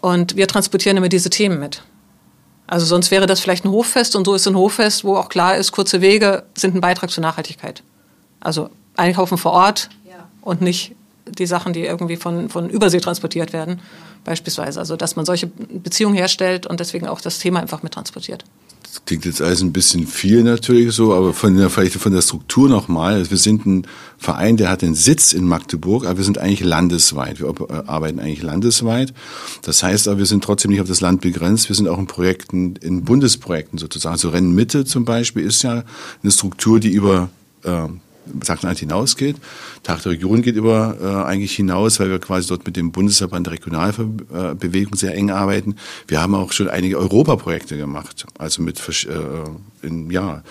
und 0.00 0.36
wir 0.36 0.46
transportieren 0.46 0.96
immer 0.96 1.08
diese 1.08 1.30
Themen 1.30 1.58
mit. 1.58 1.82
Also 2.66 2.86
sonst 2.86 3.10
wäre 3.10 3.26
das 3.26 3.40
vielleicht 3.40 3.64
ein 3.64 3.72
Hoffest 3.72 4.14
und 4.14 4.24
so 4.24 4.34
ist 4.34 4.46
ein 4.46 4.56
Hoffest, 4.56 5.04
wo 5.04 5.16
auch 5.16 5.28
klar 5.28 5.56
ist, 5.56 5.72
kurze 5.72 6.00
Wege 6.00 6.44
sind 6.54 6.74
ein 6.74 6.80
Beitrag 6.80 7.10
zur 7.10 7.22
Nachhaltigkeit. 7.22 7.82
Also 8.38 8.70
einkaufen 8.96 9.38
vor 9.38 9.52
Ort 9.52 9.88
ja. 10.08 10.28
und 10.42 10.60
nicht 10.60 10.94
die 11.26 11.46
Sachen, 11.46 11.72
die 11.72 11.84
irgendwie 11.84 12.16
von, 12.16 12.48
von 12.48 12.70
Übersee 12.70 13.00
transportiert 13.00 13.52
werden, 13.52 13.78
ja. 13.78 13.84
beispielsweise. 14.24 14.78
Also 14.78 14.96
dass 14.96 15.16
man 15.16 15.26
solche 15.26 15.48
Beziehungen 15.48 16.14
herstellt 16.14 16.66
und 16.66 16.80
deswegen 16.80 17.08
auch 17.08 17.20
das 17.20 17.40
Thema 17.40 17.60
einfach 17.60 17.82
mit 17.82 17.92
transportiert. 17.92 18.44
Das 18.90 19.04
klingt 19.04 19.24
jetzt 19.24 19.40
alles 19.40 19.62
ein 19.62 19.72
bisschen 19.72 20.04
viel 20.04 20.42
natürlich 20.42 20.92
so, 20.92 21.14
aber 21.14 21.32
von 21.32 21.56
der, 21.56 21.70
vielleicht 21.70 21.94
von 21.94 22.12
der 22.12 22.22
Struktur 22.22 22.68
nochmal. 22.68 23.14
Also 23.14 23.30
wir 23.30 23.38
sind 23.38 23.64
ein 23.64 23.86
Verein, 24.18 24.56
der 24.56 24.68
hat 24.68 24.82
den 24.82 24.96
Sitz 24.96 25.32
in 25.32 25.46
Magdeburg, 25.46 26.04
aber 26.04 26.18
wir 26.18 26.24
sind 26.24 26.38
eigentlich 26.38 26.64
landesweit. 26.64 27.38
Wir 27.38 27.54
arbeiten 27.88 28.18
eigentlich 28.18 28.42
landesweit. 28.42 29.14
Das 29.62 29.84
heißt 29.84 30.08
aber, 30.08 30.18
wir 30.18 30.26
sind 30.26 30.42
trotzdem 30.42 30.72
nicht 30.72 30.80
auf 30.80 30.88
das 30.88 31.00
Land 31.00 31.20
begrenzt. 31.20 31.68
Wir 31.68 31.76
sind 31.76 31.86
auch 31.86 31.98
in 31.98 32.08
Projekten, 32.08 32.74
in 32.76 33.04
Bundesprojekten 33.04 33.78
sozusagen. 33.78 34.14
Also 34.14 34.30
Rennmitte 34.30 34.84
zum 34.84 35.04
Beispiel 35.04 35.44
ist 35.44 35.62
ja 35.62 35.84
eine 36.22 36.32
Struktur, 36.32 36.80
die 36.80 36.90
über 36.90 37.28
äh, 37.62 37.86
Sachsen-Anhalt 38.42 38.78
hinausgeht. 38.78 39.36
Tag 39.82 40.02
der 40.02 40.12
Region 40.12 40.42
geht 40.42 40.56
über 40.56 40.96
äh, 41.00 41.28
eigentlich 41.28 41.54
hinaus, 41.54 42.00
weil 42.00 42.10
wir 42.10 42.18
quasi 42.18 42.48
dort 42.48 42.66
mit 42.66 42.76
dem 42.76 42.92
Bundesverband 42.92 43.46
der 43.46 43.54
Regionalbewegung 43.54 44.94
sehr 44.94 45.14
eng 45.14 45.30
arbeiten. 45.30 45.76
Wir 46.06 46.20
haben 46.20 46.34
auch 46.34 46.52
schon 46.52 46.68
einige 46.68 46.98
Europaprojekte 46.98 47.76
gemacht, 47.76 48.26
also 48.38 48.62
mit 48.62 48.80
äh, 49.06 49.86
in, 49.86 50.10
ja, 50.10 50.42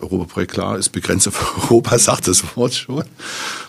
Europaprojekt, 0.00 0.52
klar, 0.52 0.78
ist 0.78 0.90
begrenzt 0.90 1.26
auf 1.26 1.56
Europa, 1.70 1.98
sagt 1.98 2.28
das 2.28 2.56
Wort 2.56 2.74
schon, 2.74 3.02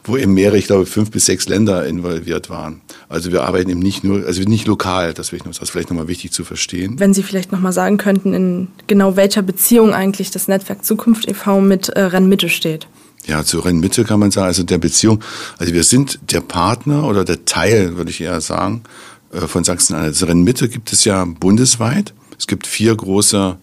wo 0.04 0.16
eben 0.16 0.34
mehrere, 0.34 0.58
ich 0.58 0.68
glaube, 0.68 0.86
fünf 0.86 1.10
bis 1.10 1.25
sechs 1.25 1.48
Länder 1.48 1.86
involviert 1.88 2.50
waren. 2.50 2.82
Also 3.08 3.32
wir 3.32 3.44
arbeiten 3.44 3.70
eben 3.72 3.80
nicht 3.80 4.04
nur, 4.04 4.25
also 4.25 4.42
nicht 4.44 4.68
lokal, 4.68 5.13
das, 5.13 5.34
ist 5.34 5.70
vielleicht 5.70 5.89
nochmal 5.89 6.08
wichtig 6.08 6.32
zu 6.32 6.44
verstehen. 6.44 7.00
Wenn 7.00 7.13
Sie 7.13 7.24
vielleicht 7.24 7.51
nochmal 7.51 7.74
sagen 7.74 7.98
könnten, 7.98 8.34
in 8.34 8.68
genau 8.86 9.16
welcher 9.16 9.42
Beziehung 9.42 9.94
eigentlich 9.94 10.30
das 10.30 10.48
Netzwerk 10.48 10.86
Zukunft 10.86 11.28
e.V. 11.28 11.62
mit 11.62 11.89
äh, 11.89 12.01
Rennmitte 12.01 12.50
steht 12.50 12.88
ja, 13.30 13.46
zur 13.46 13.66
Rennmitte 13.66 14.04
kann 14.04 14.20
man 14.20 14.32
sagen, 14.32 14.48
also 14.48 14.64
der 14.64 14.80
Beziehung, 14.80 15.24
also 15.58 15.74
wir 15.74 15.84
sind 15.84 16.20
der 16.32 16.42
Partner 16.42 17.06
oder 17.06 17.24
der 17.24 17.46
Teil, 17.46 17.96
würde 17.96 18.12
ich 18.12 18.22
eher 18.22 18.42
sagen, 18.42 18.84
äh, 19.32 19.42
von 19.42 19.64
Sachsen-Anhalt. 19.64 20.14
Also 20.14 20.26
Rennmitte 20.26 20.68
gibt 20.68 20.92
es 20.92 21.06
ja 21.06 21.24
bundesweit. 21.26 22.14
Es 22.38 22.48
gibt 22.48 22.68
vier 22.68 22.96
große 22.96 23.58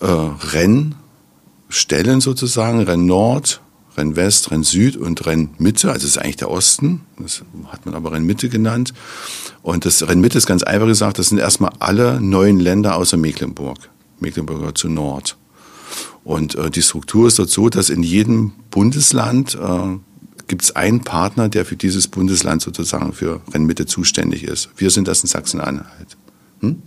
äh, 0.00 0.06
Rennstellen 0.06 2.20
sozusagen, 2.20 2.82
Renn 2.82 3.06
Nord, 3.06 3.60
Renn 3.96 4.16
West, 4.16 4.50
Renn 4.50 4.62
Süd 4.62 4.96
und 4.96 5.26
Renn 5.26 5.50
Mitte. 5.58 5.88
Also 5.88 6.06
das 6.06 6.16
ist 6.16 6.18
eigentlich 6.18 6.36
der 6.36 6.50
Osten. 6.50 7.02
Das 7.18 7.42
hat 7.66 7.84
man 7.84 7.94
aber 7.94 8.12
Renn 8.12 8.24
Mitte 8.24 8.48
genannt. 8.48 8.94
Und 9.62 9.84
das 9.84 10.08
Renn 10.08 10.20
Mitte 10.20 10.38
ist 10.38 10.46
ganz 10.46 10.62
einfach 10.62 10.86
gesagt, 10.86 11.18
das 11.18 11.28
sind 11.28 11.38
erstmal 11.38 11.72
alle 11.80 12.20
neuen 12.20 12.60
Länder 12.60 12.96
außer 12.96 13.16
Mecklenburg. 13.16 13.90
Mecklenburg 14.20 14.78
zu 14.78 14.88
Nord. 14.88 15.36
Und 16.24 16.54
äh, 16.54 16.70
die 16.70 16.82
Struktur 16.82 17.28
ist 17.28 17.38
dort 17.38 17.50
so, 17.50 17.68
dass 17.68 17.90
in 17.90 18.02
jedem 18.02 18.52
Bundesland 18.70 19.54
äh, 19.54 19.98
gibt 20.46 20.62
es 20.62 20.76
einen 20.76 21.00
Partner, 21.00 21.48
der 21.48 21.64
für 21.64 21.76
dieses 21.76 22.08
Bundesland 22.08 22.62
sozusagen 22.62 23.12
für 23.12 23.40
Rennmitte 23.52 23.86
zuständig 23.86 24.44
ist. 24.44 24.70
Wir 24.76 24.90
sind 24.90 25.08
das 25.08 25.22
in 25.22 25.28
Sachsen-Anhalt. 25.28 26.16
Hm? 26.60 26.82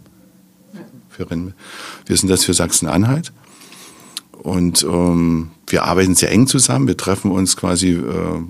für 1.12 1.30
Rennen. 1.30 1.54
Wir 2.06 2.18
sind 2.18 2.30
das 2.30 2.44
für 2.44 2.54
Sachsen-Anhalt. 2.54 3.32
Und 4.32 4.84
ähm, 4.84 5.52
wir 5.68 5.84
arbeiten 5.84 6.16
sehr 6.16 6.32
eng 6.32 6.48
zusammen. 6.48 6.88
Wir 6.88 6.98
treffen 6.98 7.32
uns 7.32 7.56
quasi 7.56 7.92
äh, 7.92 8.42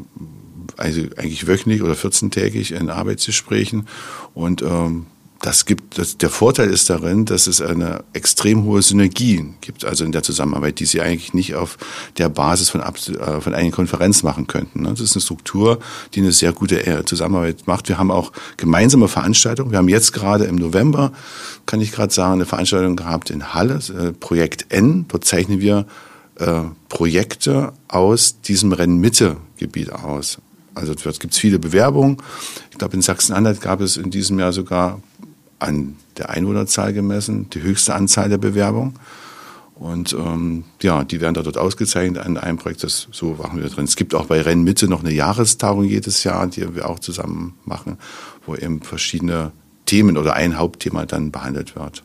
also 0.77 1.01
eigentlich 1.17 1.47
wöchentlich 1.47 1.81
oder 1.81 1.93
14-tägig 1.93 2.73
in 2.73 2.89
Arbeitsgesprächen. 2.89 3.87
Und 4.33 4.61
ähm, 4.61 5.07
das 5.41 5.65
gibt, 5.65 5.97
das, 5.97 6.17
der 6.17 6.29
Vorteil 6.29 6.69
ist 6.69 6.89
darin, 6.89 7.25
dass 7.25 7.47
es 7.47 7.61
eine 7.61 8.03
extrem 8.13 8.63
hohe 8.63 8.81
Synergie 8.83 9.43
gibt, 9.61 9.83
also 9.85 10.05
in 10.05 10.11
der 10.11 10.21
Zusammenarbeit, 10.21 10.79
die 10.79 10.85
Sie 10.85 11.01
eigentlich 11.01 11.33
nicht 11.33 11.55
auf 11.55 11.77
der 12.17 12.29
Basis 12.29 12.69
von, 12.69 12.81
äh, 12.81 13.41
von 13.41 13.53
einer 13.53 13.71
Konferenz 13.71 14.21
machen 14.21 14.45
könnten. 14.45 14.83
Ne? 14.83 14.89
Das 14.89 14.99
ist 14.99 15.15
eine 15.15 15.21
Struktur, 15.21 15.79
die 16.13 16.21
eine 16.21 16.31
sehr 16.31 16.53
gute 16.53 16.85
äh, 16.85 17.03
Zusammenarbeit 17.05 17.65
macht. 17.65 17.89
Wir 17.89 17.97
haben 17.97 18.11
auch 18.11 18.31
gemeinsame 18.57 19.07
Veranstaltungen. 19.07 19.71
Wir 19.71 19.79
haben 19.79 19.89
jetzt 19.89 20.13
gerade 20.13 20.45
im 20.45 20.57
November, 20.57 21.11
kann 21.65 21.81
ich 21.81 21.91
gerade 21.91 22.13
sagen, 22.13 22.33
eine 22.33 22.45
Veranstaltung 22.45 22.95
gehabt 22.95 23.31
in 23.31 23.53
Halle, 23.53 23.79
äh, 23.97 24.11
Projekt 24.11 24.67
N. 24.69 25.05
Dort 25.07 25.25
zeichnen 25.25 25.59
wir 25.59 25.85
Projekte 26.89 27.73
aus 27.87 28.41
diesem 28.41 28.71
Rennmittegebiet 28.71 29.91
aus. 29.91 30.39
Also 30.73 30.93
es 30.93 31.19
gibt 31.19 31.35
viele 31.35 31.59
Bewerbungen. 31.59 32.17
Ich 32.71 32.79
glaube, 32.79 32.95
in 32.95 33.03
Sachsen-Anhalt 33.03 33.61
gab 33.61 33.81
es 33.81 33.97
in 33.97 34.09
diesem 34.09 34.39
Jahr 34.39 34.51
sogar 34.51 35.01
an 35.61 35.95
der 36.17 36.29
Einwohnerzahl 36.29 36.93
gemessen, 36.93 37.49
die 37.49 37.61
höchste 37.61 37.93
Anzahl 37.95 38.29
der 38.29 38.37
Bewerbungen. 38.37 38.93
Und 39.75 40.13
ähm, 40.13 40.65
ja, 40.81 41.03
die 41.03 41.21
werden 41.21 41.33
dort 41.33 41.57
ausgezeichnet 41.57 42.23
an 42.23 42.37
einem 42.37 42.57
Projekt, 42.57 42.83
das 42.83 43.07
so 43.11 43.33
machen 43.33 43.59
wir 43.61 43.67
drin. 43.69 43.85
Es 43.85 43.95
gibt 43.95 44.13
auch 44.13 44.27
bei 44.27 44.39
Rennmitte 44.41 44.87
noch 44.87 44.99
eine 44.99 45.11
Jahrestagung 45.11 45.85
jedes 45.85 46.23
Jahr, 46.23 46.45
die 46.45 46.75
wir 46.75 46.87
auch 46.87 46.99
zusammen 46.99 47.55
machen, 47.65 47.97
wo 48.45 48.55
eben 48.55 48.81
verschiedene 48.81 49.51
Themen 49.85 50.17
oder 50.17 50.35
ein 50.35 50.57
Hauptthema 50.57 51.05
dann 51.07 51.31
behandelt 51.31 51.75
wird. 51.75 52.03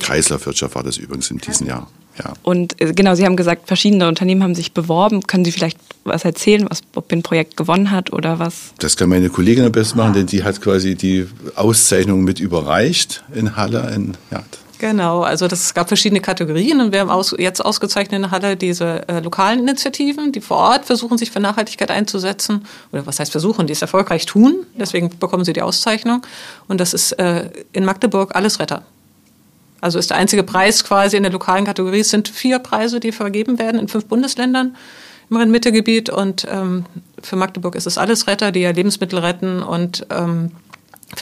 Kreislaufwirtschaft 0.00 0.74
war 0.74 0.82
das 0.82 0.96
übrigens 0.96 1.30
in 1.30 1.38
diesem 1.38 1.66
Jahr. 1.66 1.86
Ja. 2.18 2.34
Und 2.42 2.80
äh, 2.80 2.92
genau, 2.92 3.14
Sie 3.14 3.24
haben 3.24 3.36
gesagt, 3.36 3.68
verschiedene 3.68 4.08
Unternehmen 4.08 4.42
haben 4.42 4.54
sich 4.54 4.72
beworben. 4.72 5.22
Können 5.22 5.44
Sie 5.44 5.52
vielleicht 5.52 5.78
was 6.04 6.24
erzählen, 6.24 6.66
was, 6.68 6.82
ob 6.94 7.12
ein 7.12 7.22
Projekt 7.22 7.56
gewonnen 7.56 7.90
hat 7.90 8.12
oder 8.12 8.38
was? 8.38 8.72
Das 8.78 8.96
kann 8.96 9.08
meine 9.08 9.30
Kollegin 9.30 9.64
am 9.64 9.72
besten 9.72 9.98
machen, 9.98 10.14
denn 10.14 10.26
die 10.26 10.44
hat 10.44 10.60
quasi 10.60 10.94
die 10.94 11.26
Auszeichnung 11.54 12.22
mit 12.24 12.40
überreicht 12.40 13.24
in 13.34 13.56
Halle. 13.56 13.92
In, 13.94 14.16
ja. 14.30 14.42
Genau, 14.82 15.22
also 15.22 15.46
das 15.46 15.74
gab 15.74 15.86
verschiedene 15.86 16.20
Kategorien 16.20 16.80
und 16.80 16.90
wir 16.90 16.98
haben 16.98 17.10
aus, 17.10 17.32
jetzt 17.38 17.64
ausgezeichnet 17.64 18.20
in 18.20 18.30
Halle 18.32 18.56
diese 18.56 19.06
äh, 19.06 19.20
lokalen 19.20 19.60
Initiativen, 19.60 20.32
die 20.32 20.40
vor 20.40 20.56
Ort 20.56 20.86
versuchen, 20.86 21.18
sich 21.18 21.30
für 21.30 21.38
Nachhaltigkeit 21.38 21.92
einzusetzen. 21.92 22.66
Oder 22.90 23.06
was 23.06 23.20
heißt 23.20 23.30
versuchen, 23.30 23.68
die 23.68 23.74
es 23.74 23.80
erfolgreich 23.80 24.26
tun. 24.26 24.66
Deswegen 24.76 25.16
bekommen 25.20 25.44
sie 25.44 25.52
die 25.52 25.62
Auszeichnung. 25.62 26.26
Und 26.66 26.80
das 26.80 26.94
ist 26.94 27.12
äh, 27.12 27.50
in 27.72 27.84
Magdeburg 27.84 28.34
alles 28.34 28.58
Retter. 28.58 28.82
Also 29.82 29.98
ist 29.98 30.10
der 30.10 30.16
einzige 30.16 30.44
Preis 30.44 30.84
quasi 30.84 31.16
in 31.16 31.24
der 31.24 31.32
lokalen 31.32 31.64
Kategorie. 31.64 32.00
Es 32.00 32.10
sind 32.10 32.28
vier 32.28 32.60
Preise, 32.60 33.00
die 33.00 33.10
vergeben 33.10 33.58
werden 33.58 33.80
in 33.80 33.88
fünf 33.88 34.06
Bundesländern 34.06 34.76
im 35.28 35.36
Rhein-Mitte-Gebiet. 35.36 36.08
Und 36.08 36.46
ähm, 36.48 36.86
für 37.20 37.34
Magdeburg 37.34 37.74
ist 37.74 37.88
es 37.88 37.98
alles 37.98 38.28
Retter, 38.28 38.52
die 38.52 38.60
ja 38.60 38.70
Lebensmittel 38.70 39.18
retten 39.18 39.60
und 39.60 40.06
ähm, 40.10 40.52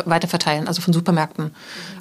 weiter 0.04 0.28
verteilen, 0.28 0.68
also 0.68 0.82
von 0.82 0.92
Supermärkten. 0.92 1.52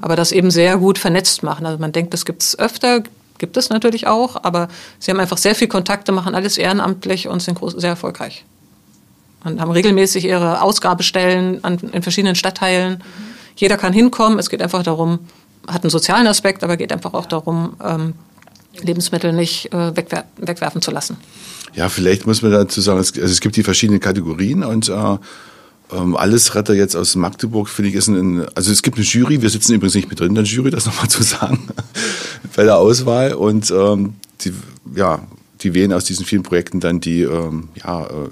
Aber 0.01 0.17
das 0.17 0.33
eben 0.33 0.51
sehr 0.51 0.77
gut 0.77 0.97
vernetzt 0.97 1.43
machen. 1.43 1.65
Also 1.65 1.79
man 1.79 1.93
denkt, 1.93 2.13
das 2.13 2.25
gibt 2.25 2.43
es 2.43 2.59
öfter, 2.59 3.03
gibt 3.37 3.55
es 3.55 3.69
natürlich 3.69 4.05
auch, 4.07 4.43
aber 4.43 4.67
sie 4.99 5.11
haben 5.11 5.19
einfach 5.21 5.37
sehr 5.37 5.55
viel 5.55 5.69
Kontakte, 5.69 6.11
machen 6.11 6.35
alles 6.35 6.57
ehrenamtlich 6.57 7.29
und 7.29 7.41
sind 7.41 7.57
sehr 7.77 7.91
erfolgreich. 7.91 8.43
Und 9.45 9.61
haben 9.61 9.71
regelmäßig 9.71 10.25
ihre 10.25 10.61
Ausgabestellen 10.61 11.63
an, 11.63 11.77
in 11.93 12.03
verschiedenen 12.03 12.35
Stadtteilen. 12.35 13.01
Jeder 13.55 13.77
kann 13.77 13.93
hinkommen. 13.93 14.37
Es 14.39 14.49
geht 14.49 14.61
einfach 14.61 14.83
darum, 14.83 15.19
hat 15.69 15.83
einen 15.83 15.89
sozialen 15.89 16.27
Aspekt, 16.27 16.63
aber 16.63 16.77
geht 16.77 16.91
einfach 16.91 17.13
auch 17.13 17.25
darum, 17.25 17.75
ähm, 17.83 18.13
Lebensmittel 18.81 19.33
nicht 19.33 19.73
äh, 19.73 19.95
wegwer 19.95 20.25
wegwerfen 20.37 20.81
zu 20.81 20.91
lassen. 20.91 21.17
Ja, 21.73 21.89
vielleicht 21.89 22.25
muss 22.25 22.41
man 22.41 22.51
dazu 22.51 22.81
sagen, 22.81 22.99
es, 22.99 23.13
also 23.13 23.25
es 23.25 23.41
gibt 23.41 23.55
die 23.55 23.63
verschiedenen 23.63 23.99
Kategorien 23.99 24.63
und 24.63 24.89
äh, 24.89 25.17
ähm, 25.91 26.15
alles 26.15 26.55
Retter 26.55 26.73
jetzt 26.73 26.95
aus 26.95 27.15
Magdeburg, 27.15 27.69
finde 27.69 27.89
ich, 27.89 27.95
ist 27.95 28.07
ein, 28.07 28.45
also 28.55 28.71
es 28.71 28.81
gibt 28.81 28.97
eine 28.97 29.05
Jury, 29.05 29.41
wir 29.41 29.49
sitzen 29.49 29.73
übrigens 29.73 29.95
nicht 29.95 30.09
mit 30.09 30.19
drin 30.19 30.29
in 30.29 30.35
der 30.35 30.43
Jury, 30.43 30.71
das 30.71 30.85
nochmal 30.87 31.09
zu 31.09 31.23
sagen, 31.23 31.67
bei 32.55 32.63
der 32.63 32.77
Auswahl 32.77 33.33
und 33.33 33.71
ähm, 33.71 34.15
die, 34.41 34.53
ja, 34.95 35.19
die 35.61 35.73
wählen 35.73 35.93
aus 35.93 36.05
diesen 36.05 36.25
vielen 36.25 36.43
Projekten 36.43 36.79
dann 36.79 36.99
die, 36.99 37.21
ähm, 37.21 37.69
ja, 37.75 38.05
äh, 38.05 38.29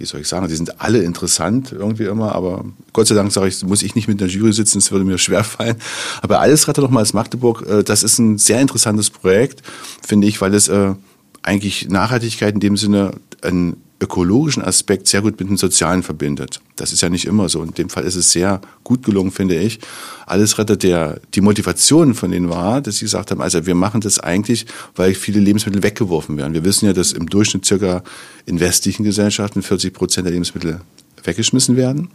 wie 0.00 0.06
soll 0.06 0.20
ich 0.20 0.28
sagen, 0.28 0.48
die 0.48 0.56
sind 0.56 0.80
alle 0.80 1.02
interessant 1.02 1.72
irgendwie 1.72 2.04
immer, 2.04 2.34
aber 2.34 2.64
Gott 2.92 3.06
sei 3.06 3.14
Dank 3.14 3.30
sage 3.30 3.48
ich, 3.48 3.62
muss 3.62 3.82
ich 3.82 3.94
nicht 3.94 4.08
mit 4.08 4.20
der 4.20 4.28
Jury 4.28 4.52
sitzen, 4.52 4.78
das 4.78 4.90
würde 4.90 5.04
mir 5.04 5.18
schwer 5.18 5.44
fallen. 5.44 5.76
Aber 6.22 6.40
alles 6.40 6.66
Retter 6.66 6.82
nochmal 6.82 7.02
aus 7.02 7.12
Magdeburg, 7.12 7.66
äh, 7.68 7.84
das 7.84 8.02
ist 8.02 8.18
ein 8.18 8.38
sehr 8.38 8.60
interessantes 8.60 9.10
Projekt, 9.10 9.62
finde 10.02 10.26
ich, 10.26 10.40
weil 10.40 10.54
es 10.54 10.68
äh, 10.68 10.94
eigentlich 11.42 11.88
Nachhaltigkeit 11.88 12.54
in 12.54 12.60
dem 12.60 12.76
Sinne 12.76 13.12
einen 13.42 13.76
ökologischen 14.00 14.62
Aspekt 14.62 15.06
sehr 15.06 15.20
gut 15.22 15.38
mit 15.38 15.48
dem 15.48 15.56
Sozialen 15.56 16.02
verbindet. 16.02 16.60
Das 16.76 16.92
ist 16.92 17.02
ja 17.02 17.10
nicht 17.10 17.26
immer 17.26 17.48
so. 17.48 17.62
In 17.62 17.72
dem 17.72 17.90
Fall 17.90 18.04
ist 18.04 18.16
es 18.16 18.32
sehr 18.32 18.60
gut 18.82 19.04
gelungen, 19.04 19.30
finde 19.30 19.56
ich. 19.56 19.78
Alles 20.26 20.58
rettet 20.58 20.82
der, 20.82 21.20
die 21.34 21.42
Motivation 21.42 22.14
von 22.14 22.30
denen 22.30 22.48
war, 22.48 22.80
dass 22.80 22.96
sie 22.96 23.04
gesagt 23.04 23.30
haben, 23.30 23.42
also 23.42 23.66
wir 23.66 23.74
machen 23.74 24.00
das 24.00 24.18
eigentlich, 24.18 24.66
weil 24.96 25.14
viele 25.14 25.40
Lebensmittel 25.40 25.82
weggeworfen 25.82 26.36
werden. 26.38 26.54
Wir 26.54 26.64
wissen 26.64 26.86
ja, 26.86 26.92
dass 26.92 27.12
im 27.12 27.28
Durchschnitt 27.28 27.66
circa 27.66 28.02
in 28.46 28.58
westlichen 28.58 29.04
Gesellschaften 29.04 29.62
40 29.62 29.92
Prozent 29.92 30.24
der 30.24 30.32
Lebensmittel 30.32 30.80
weggeschmissen 31.22 31.76
werden. 31.76 32.08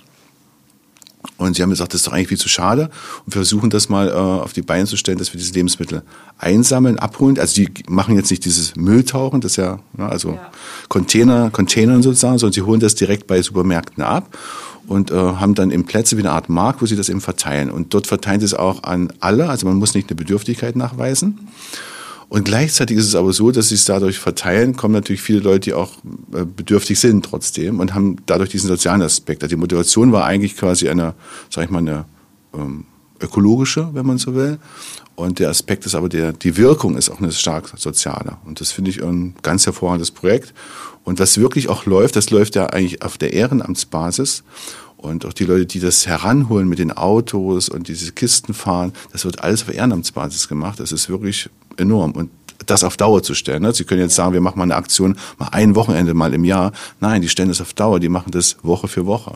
Und 1.37 1.55
sie 1.55 1.61
haben 1.61 1.69
gesagt, 1.69 1.93
das 1.93 2.01
ist 2.01 2.07
doch 2.07 2.13
eigentlich 2.13 2.29
viel 2.29 2.37
zu 2.37 2.49
schade. 2.49 2.89
Und 3.25 3.33
wir 3.33 3.39
versuchen 3.39 3.69
das 3.69 3.89
mal 3.89 4.09
äh, 4.09 4.11
auf 4.13 4.53
die 4.53 4.61
Beine 4.61 4.85
zu 4.85 4.97
stellen, 4.97 5.17
dass 5.17 5.33
wir 5.33 5.39
diese 5.39 5.53
Lebensmittel 5.53 6.03
einsammeln, 6.37 6.99
abholen. 6.99 7.39
Also 7.39 7.55
die 7.55 7.69
machen 7.87 8.15
jetzt 8.15 8.31
nicht 8.31 8.45
dieses 8.45 8.75
Mülltauchen, 8.75 9.41
das 9.41 9.53
ist 9.53 9.57
ja, 9.57 9.79
ne, 9.97 10.07
also 10.07 10.31
ja. 10.31 10.51
Container, 10.89 11.49
Containern 11.49 12.01
sozusagen, 12.03 12.37
sondern 12.37 12.53
sie 12.53 12.61
holen 12.61 12.79
das 12.79 12.95
direkt 12.95 13.27
bei 13.27 13.41
Supermärkten 13.41 14.03
ab 14.03 14.37
und 14.87 15.11
äh, 15.11 15.15
haben 15.15 15.55
dann 15.55 15.71
eben 15.71 15.85
Plätze 15.85 16.17
wie 16.17 16.21
eine 16.21 16.31
Art 16.31 16.49
Markt, 16.49 16.81
wo 16.81 16.85
sie 16.85 16.95
das 16.95 17.09
eben 17.09 17.21
verteilen. 17.21 17.71
Und 17.71 17.93
dort 17.93 18.07
verteilen 18.07 18.39
sie 18.39 18.45
es 18.45 18.53
auch 18.53 18.83
an 18.83 19.11
alle. 19.19 19.49
Also 19.49 19.65
man 19.65 19.77
muss 19.77 19.93
nicht 19.93 20.09
eine 20.09 20.15
Bedürftigkeit 20.15 20.75
nachweisen. 20.75 21.47
Und 22.27 22.45
gleichzeitig 22.45 22.97
ist 22.97 23.05
es 23.05 23.15
aber 23.15 23.33
so, 23.33 23.51
dass 23.51 23.69
sie 23.69 23.75
es 23.75 23.85
dadurch 23.85 24.19
verteilen, 24.19 24.75
kommen 24.75 24.93
natürlich 24.93 25.21
viele 25.21 25.39
Leute, 25.39 25.59
die 25.59 25.73
auch 25.73 25.91
äh, 26.33 26.43
bedürftig 26.43 26.99
sind 26.99 27.25
trotzdem 27.25 27.79
und 27.79 27.93
haben 27.93 28.17
dadurch 28.25 28.49
diesen 28.49 28.67
sozialen 28.67 29.01
Aspekt. 29.01 29.43
Also 29.43 29.55
die 29.55 29.59
Motivation 29.59 30.11
war 30.11 30.25
eigentlich 30.25 30.57
quasi 30.57 30.89
eine, 30.89 31.13
sag 31.49 31.65
ich 31.65 31.69
mal, 31.69 31.79
eine 31.79 32.05
ähm, 32.53 32.85
ökologische, 33.21 33.89
wenn 33.93 34.05
man 34.05 34.17
so 34.17 34.35
will. 34.35 34.59
Und 35.15 35.39
der 35.39 35.49
Aspekt 35.49 35.85
ist 35.85 35.95
aber 35.95 36.09
der, 36.09 36.33
die 36.33 36.57
Wirkung 36.57 36.97
ist 36.97 37.09
auch 37.09 37.19
eine 37.19 37.31
stark 37.31 37.71
soziale. 37.77 38.37
Und 38.45 38.59
das 38.59 38.71
finde 38.71 38.91
ich 38.91 39.01
ein 39.01 39.35
ganz 39.41 39.65
hervorragendes 39.65 40.11
Projekt. 40.11 40.53
Und 41.03 41.19
was 41.19 41.37
wirklich 41.37 41.69
auch 41.69 41.85
läuft, 41.85 42.15
das 42.15 42.31
läuft 42.31 42.55
ja 42.55 42.67
eigentlich 42.67 43.01
auf 43.01 43.17
der 43.17 43.31
Ehrenamtsbasis. 43.33 44.43
Und 44.97 45.25
auch 45.25 45.33
die 45.33 45.45
Leute, 45.45 45.67
die 45.67 45.79
das 45.79 46.07
heranholen 46.07 46.67
mit 46.67 46.79
den 46.79 46.91
Autos 46.91 47.69
und 47.69 47.87
diese 47.87 48.11
Kisten 48.11 48.53
fahren, 48.53 48.91
das 49.11 49.23
wird 49.23 49.41
alles 49.41 49.61
auf 49.63 49.73
Ehrenamtsbasis 49.73 50.47
gemacht. 50.47 50.79
Das 50.79 50.91
ist 50.91 51.09
wirklich 51.09 51.49
enorm. 51.77 52.11
Und 52.11 52.29
das 52.65 52.83
auf 52.83 52.97
Dauer 52.97 53.21
zu 53.21 53.33
stellen. 53.33 53.61
Ne? 53.61 53.73
Sie 53.73 53.83
können 53.83 54.01
jetzt 54.01 54.15
sagen, 54.15 54.33
wir 54.33 54.41
machen 54.41 54.57
mal 54.57 54.63
eine 54.63 54.75
Aktion, 54.75 55.17
mal 55.37 55.49
ein 55.51 55.75
Wochenende 55.75 56.13
mal 56.13 56.33
im 56.33 56.43
Jahr. 56.43 56.71
Nein, 56.99 57.21
die 57.21 57.29
stellen 57.29 57.49
das 57.49 57.61
auf 57.61 57.73
Dauer, 57.73 57.99
die 57.99 58.09
machen 58.09 58.31
das 58.31 58.57
Woche 58.63 58.87
für 58.87 59.05
Woche. 59.05 59.33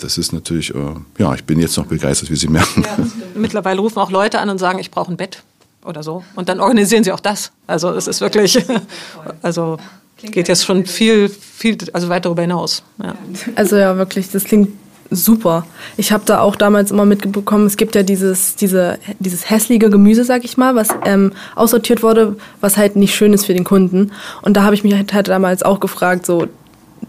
Das 0.00 0.18
ist 0.18 0.32
natürlich, 0.32 0.74
äh, 0.74 0.94
ja, 1.18 1.34
ich 1.34 1.44
bin 1.44 1.60
jetzt 1.60 1.76
noch 1.76 1.86
begeistert, 1.86 2.30
wie 2.30 2.36
Sie 2.36 2.48
merken. 2.48 2.82
Ja, 2.82 2.96
Mittlerweile 3.34 3.80
rufen 3.80 3.98
auch 3.98 4.10
Leute 4.10 4.40
an 4.40 4.48
und 4.48 4.58
sagen, 4.58 4.78
ich 4.78 4.90
brauche 4.90 5.12
ein 5.12 5.16
Bett 5.16 5.42
oder 5.84 6.02
so. 6.02 6.24
Und 6.34 6.48
dann 6.48 6.60
organisieren 6.60 7.04
sie 7.04 7.12
auch 7.12 7.20
das. 7.20 7.52
Also 7.66 7.90
es 7.90 8.06
ist 8.08 8.20
wirklich, 8.20 8.58
also 9.42 9.76
geht 10.16 10.48
jetzt 10.48 10.64
schon 10.64 10.86
viel, 10.86 11.28
viel, 11.28 11.76
also 11.92 12.08
weit 12.08 12.24
darüber 12.24 12.42
hinaus. 12.42 12.82
Ja. 13.02 13.14
Also 13.54 13.76
ja, 13.76 13.96
wirklich, 13.96 14.30
das 14.30 14.44
klingt 14.44 14.70
super. 15.10 15.66
Ich 15.96 16.12
habe 16.12 16.24
da 16.26 16.40
auch 16.40 16.56
damals 16.56 16.90
immer 16.90 17.04
mitbekommen, 17.04 17.66
es 17.66 17.76
gibt 17.76 17.94
ja 17.94 18.02
dieses, 18.02 18.56
diese, 18.56 18.98
dieses 19.18 19.48
hässliche 19.50 19.90
Gemüse, 19.90 20.24
sag 20.24 20.44
ich 20.44 20.56
mal, 20.56 20.74
was 20.74 20.88
ähm, 21.04 21.32
aussortiert 21.54 22.02
wurde, 22.02 22.36
was 22.60 22.76
halt 22.76 22.96
nicht 22.96 23.14
schön 23.14 23.32
ist 23.32 23.46
für 23.46 23.54
den 23.54 23.64
Kunden. 23.64 24.12
Und 24.42 24.56
da 24.56 24.62
habe 24.62 24.74
ich 24.74 24.84
mich 24.84 24.94
halt, 24.94 25.12
halt 25.12 25.28
damals 25.28 25.62
auch 25.62 25.80
gefragt, 25.80 26.26
so, 26.26 26.48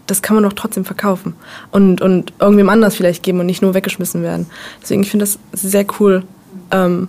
das 0.08 0.22
kann 0.22 0.36
man 0.36 0.44
doch 0.44 0.54
trotzdem 0.54 0.86
verkaufen 0.86 1.36
und, 1.72 2.02
und 2.02 2.34
irgendwem 2.40 2.70
anders 2.70 2.96
vielleicht 2.96 3.24
geben 3.24 3.40
und 3.40 3.46
nicht 3.46 3.62
nur 3.62 3.74
weggeschmissen 3.74 4.24
werden. 4.24 4.48
Deswegen, 4.82 5.02
ich 5.02 5.10
finde 5.10 5.26
das 5.26 5.40
sehr 5.54 5.86
cool, 6.00 6.24
ähm, 6.72 7.08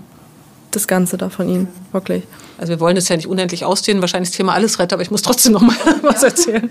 das 0.70 0.86
Ganze 0.86 1.16
da 1.16 1.28
von 1.28 1.48
Ihnen, 1.48 1.68
wirklich. 1.92 2.22
Also 2.58 2.70
wir 2.70 2.80
wollen 2.80 2.96
es 2.96 3.08
ja 3.08 3.16
nicht 3.16 3.26
unendlich 3.26 3.64
ausdehnen, 3.64 4.00
wahrscheinlich 4.00 4.30
das 4.30 4.36
Thema 4.36 4.54
alles 4.54 4.78
retten, 4.78 4.94
aber 4.94 5.02
ich 5.02 5.10
muss 5.10 5.22
trotzdem 5.22 5.52
noch 5.52 5.62
mal 5.62 5.76
was 6.02 6.22
erzählen. 6.22 6.70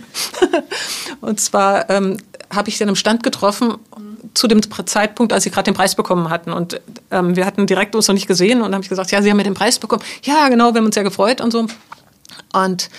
Und 1.22 1.40
zwar 1.40 1.90
ähm, 1.90 2.18
habe 2.56 2.70
ich 2.70 2.82
an 2.82 2.90
einem 2.90 2.96
Stand 2.96 3.24
getroffen 3.24 3.76
zu 4.34 4.48
dem 4.48 4.62
Zeitpunkt, 4.86 5.32
als 5.34 5.44
sie 5.44 5.52
gerade 5.52 5.72
den 5.72 5.76
Preis 5.76 5.96
bekommen 5.96 6.30
hatten. 6.30 6.52
Und 6.52 6.82
ähm, 7.12 7.36
wir 7.36 7.46
hatten 7.46 7.68
direkt 7.68 7.96
uns 7.96 8.08
noch 8.08 8.14
nicht 8.14 8.28
gesehen 8.28 8.62
und 8.62 8.74
habe 8.74 8.84
ich 8.84 8.90
gesagt, 8.90 9.12
ja, 9.12 9.22
Sie 9.22 9.30
haben 9.30 9.38
ja 9.38 9.44
den 9.44 9.54
Preis 9.54 9.80
bekommen. 9.80 10.04
Ja, 10.24 10.50
genau, 10.50 10.74
wir 10.74 10.80
haben 10.80 10.86
uns 10.86 10.96
sehr 10.96 11.04
gefreut 11.04 11.42
und 11.42 11.52
so. 11.52 11.68
Und 12.54 12.90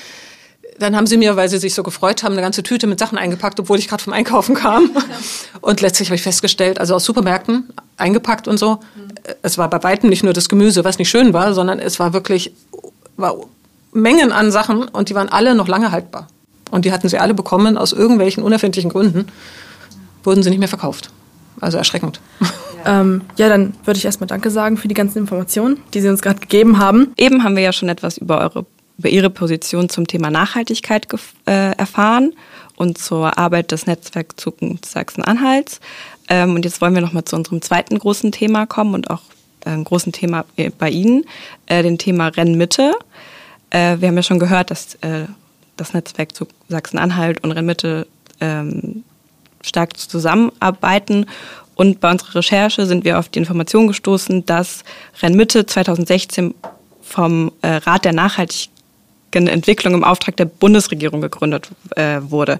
dann 0.79 0.97
haben 0.97 1.07
sie 1.07 1.17
mir, 1.17 1.37
weil 1.37 1.49
sie 1.49 1.59
sich 1.59 1.75
so 1.75 1.83
gefreut 1.83 2.23
haben, 2.23 2.33
eine 2.33 2.43
ganze 2.43 2.63
Tüte 2.63 2.87
mit 2.87 2.99
Sachen 2.99 3.19
eingepackt, 3.19 3.59
obwohl 3.61 3.79
ich 3.79 3.89
gerade 3.89 4.03
vom 4.03 4.13
Einkaufen 4.13 4.55
kam. 4.55 4.91
Und 5.61 5.81
letztlich 5.81 6.09
habe 6.09 6.17
ich 6.17 6.23
festgestellt, 6.23 6.79
also 6.79 6.95
aus 6.95 7.05
Supermärkten, 7.05 7.69
eingepackt 7.97 8.47
und 8.47 8.59
so. 8.59 8.81
Es 9.43 9.59
war 9.59 9.71
bei 9.71 9.83
weitem 9.83 10.11
nicht 10.11 10.23
nur 10.23 10.33
das 10.33 10.49
Gemüse, 10.49 10.85
was 10.85 10.99
nicht 10.99 11.09
schön 11.09 11.33
war, 11.33 11.55
sondern 11.55 11.79
es 11.79 11.99
war 11.99 12.13
wirklich 12.13 12.53
war 13.17 13.35
Mengen 13.93 14.31
an 14.33 14.53
Sachen 14.53 14.89
und 14.89 15.09
die 15.09 15.15
waren 15.15 15.31
alle 15.31 15.55
noch 15.55 15.69
lange 15.69 15.91
haltbar. 15.91 16.29
Und 16.71 16.85
die 16.85 16.93
hatten 16.93 17.09
sie 17.09 17.19
alle 17.19 17.35
bekommen 17.35 17.79
aus 17.79 17.93
irgendwelchen 17.93 18.43
unerfindlichen 18.43 18.91
Gründen, 18.91 19.27
wurden 20.25 20.43
sie 20.43 20.51
nicht 20.51 20.59
mehr 20.59 20.69
verkauft. 20.69 21.11
Also 21.61 21.79
erschreckend. 21.79 22.21
Ja, 22.41 22.49
ähm, 23.01 23.23
ja 23.37 23.49
dann 23.49 23.75
würde 23.85 23.99
ich 23.99 24.05
erstmal 24.05 24.27
Danke 24.27 24.51
sagen 24.51 24.77
für 24.77 24.89
die 24.89 24.95
ganzen 24.95 25.19
Informationen, 25.19 25.79
die 25.95 26.01
Sie 26.01 26.09
uns 26.09 26.23
gerade 26.23 26.41
gegeben 26.41 26.79
haben. 26.79 27.13
Eben 27.17 27.45
haben 27.45 27.57
wir 27.57 27.63
ja 27.63 27.73
schon 27.73 27.89
etwas 27.89 28.19
über 28.19 28.41
eure 28.41 28.67
über 28.99 29.09
Ihre 29.09 29.31
Position 29.31 29.89
zum 29.89 30.07
Thema 30.07 30.31
Nachhaltigkeit 30.31 31.07
äh, 31.47 31.77
erfahren 31.77 32.33
und 32.77 32.99
zur 32.99 33.39
Arbeit 33.39 33.71
des 33.73 33.87
Netzwerks 33.87 34.37
Zukunft 34.37 34.87
Sachsen-Anhalts. 34.87 35.81
Ähm, 36.29 36.55
und 36.55 36.65
jetzt 36.65 36.81
wollen 36.81 36.95
wir 36.95 37.03
nochmal 37.03 37.25
zu 37.25 37.37
unserem 37.37 37.63
zweiten 37.63 37.99
großen 37.99 38.33
Thema 38.33 38.67
kommen 38.67 38.95
und 38.95 39.11
auch 39.11 39.23
äh, 39.65 39.77
großen 39.77 40.13
Thema 40.13 40.45
äh, 40.57 40.71
bei 40.71 40.91
Ihnen, 40.91 41.25
äh, 41.67 41.83
dem 41.83 41.99
Thema 41.99 42.29
Rennmitte. 42.29 42.93
Äh, 43.71 43.99
wir 44.01 44.09
haben 44.09 44.17
ja 44.17 44.23
schon 44.23 44.39
gehört, 44.39 44.71
dass 44.71 44.95
äh, 44.97 45.27
das 45.77 45.95
Netzwerk 45.95 46.35
zu 46.35 46.47
Sachsen-Anhalt 46.69 47.43
und 47.45 47.53
Rennmitte 47.53 48.07
ähm, 48.41 49.05
stark 49.63 49.97
zusammenarbeiten. 49.99 51.27
Und 51.75 52.01
bei 52.01 52.11
unserer 52.11 52.37
Recherche 52.37 52.87
sind 52.87 53.05
wir 53.05 53.19
auf 53.19 53.29
die 53.29 53.39
Information 53.39 53.87
gestoßen, 53.87 54.47
dass 54.47 54.85
Rennmitte 55.21 55.67
2016 55.67 56.55
vom 57.03 57.53
äh, 57.63 57.77
Rat 57.77 58.05
der 58.05 58.13
Nachhaltigkeit 58.13 58.71
Entwicklung 59.33 59.93
im 59.93 60.05
Auftrag 60.05 60.37
der 60.37 60.47
Bundesregierung 60.47 61.21
gegründet 61.21 61.69
äh, 61.95 62.21
wurde. 62.23 62.57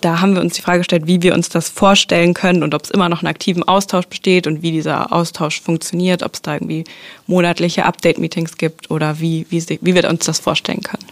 Da 0.00 0.20
haben 0.20 0.34
wir 0.34 0.40
uns 0.40 0.54
die 0.54 0.62
Frage 0.62 0.78
gestellt, 0.78 1.06
wie 1.06 1.22
wir 1.22 1.34
uns 1.34 1.50
das 1.50 1.68
vorstellen 1.68 2.32
können 2.32 2.62
und 2.62 2.74
ob 2.74 2.84
es 2.84 2.90
immer 2.90 3.08
noch 3.08 3.20
einen 3.20 3.28
aktiven 3.28 3.62
Austausch 3.62 4.06
besteht 4.06 4.46
und 4.46 4.62
wie 4.62 4.72
dieser 4.72 5.12
Austausch 5.12 5.60
funktioniert, 5.60 6.22
ob 6.22 6.34
es 6.34 6.42
da 6.42 6.54
irgendwie 6.54 6.84
monatliche 7.26 7.84
Update-Meetings 7.84 8.56
gibt 8.56 8.90
oder 8.90 9.20
wie, 9.20 9.46
wie, 9.50 9.62
wie 9.80 9.94
wir 9.94 10.08
uns 10.08 10.24
das 10.24 10.40
vorstellen 10.40 10.80
können. 10.80 11.04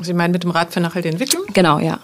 Sie 0.00 0.12
meinen 0.12 0.32
mit 0.32 0.42
dem 0.42 0.50
Rat 0.50 0.72
für 0.72 0.80
nachhaltige 0.80 1.12
Entwicklung? 1.12 1.44
Genau, 1.52 1.78
ja. 1.78 1.98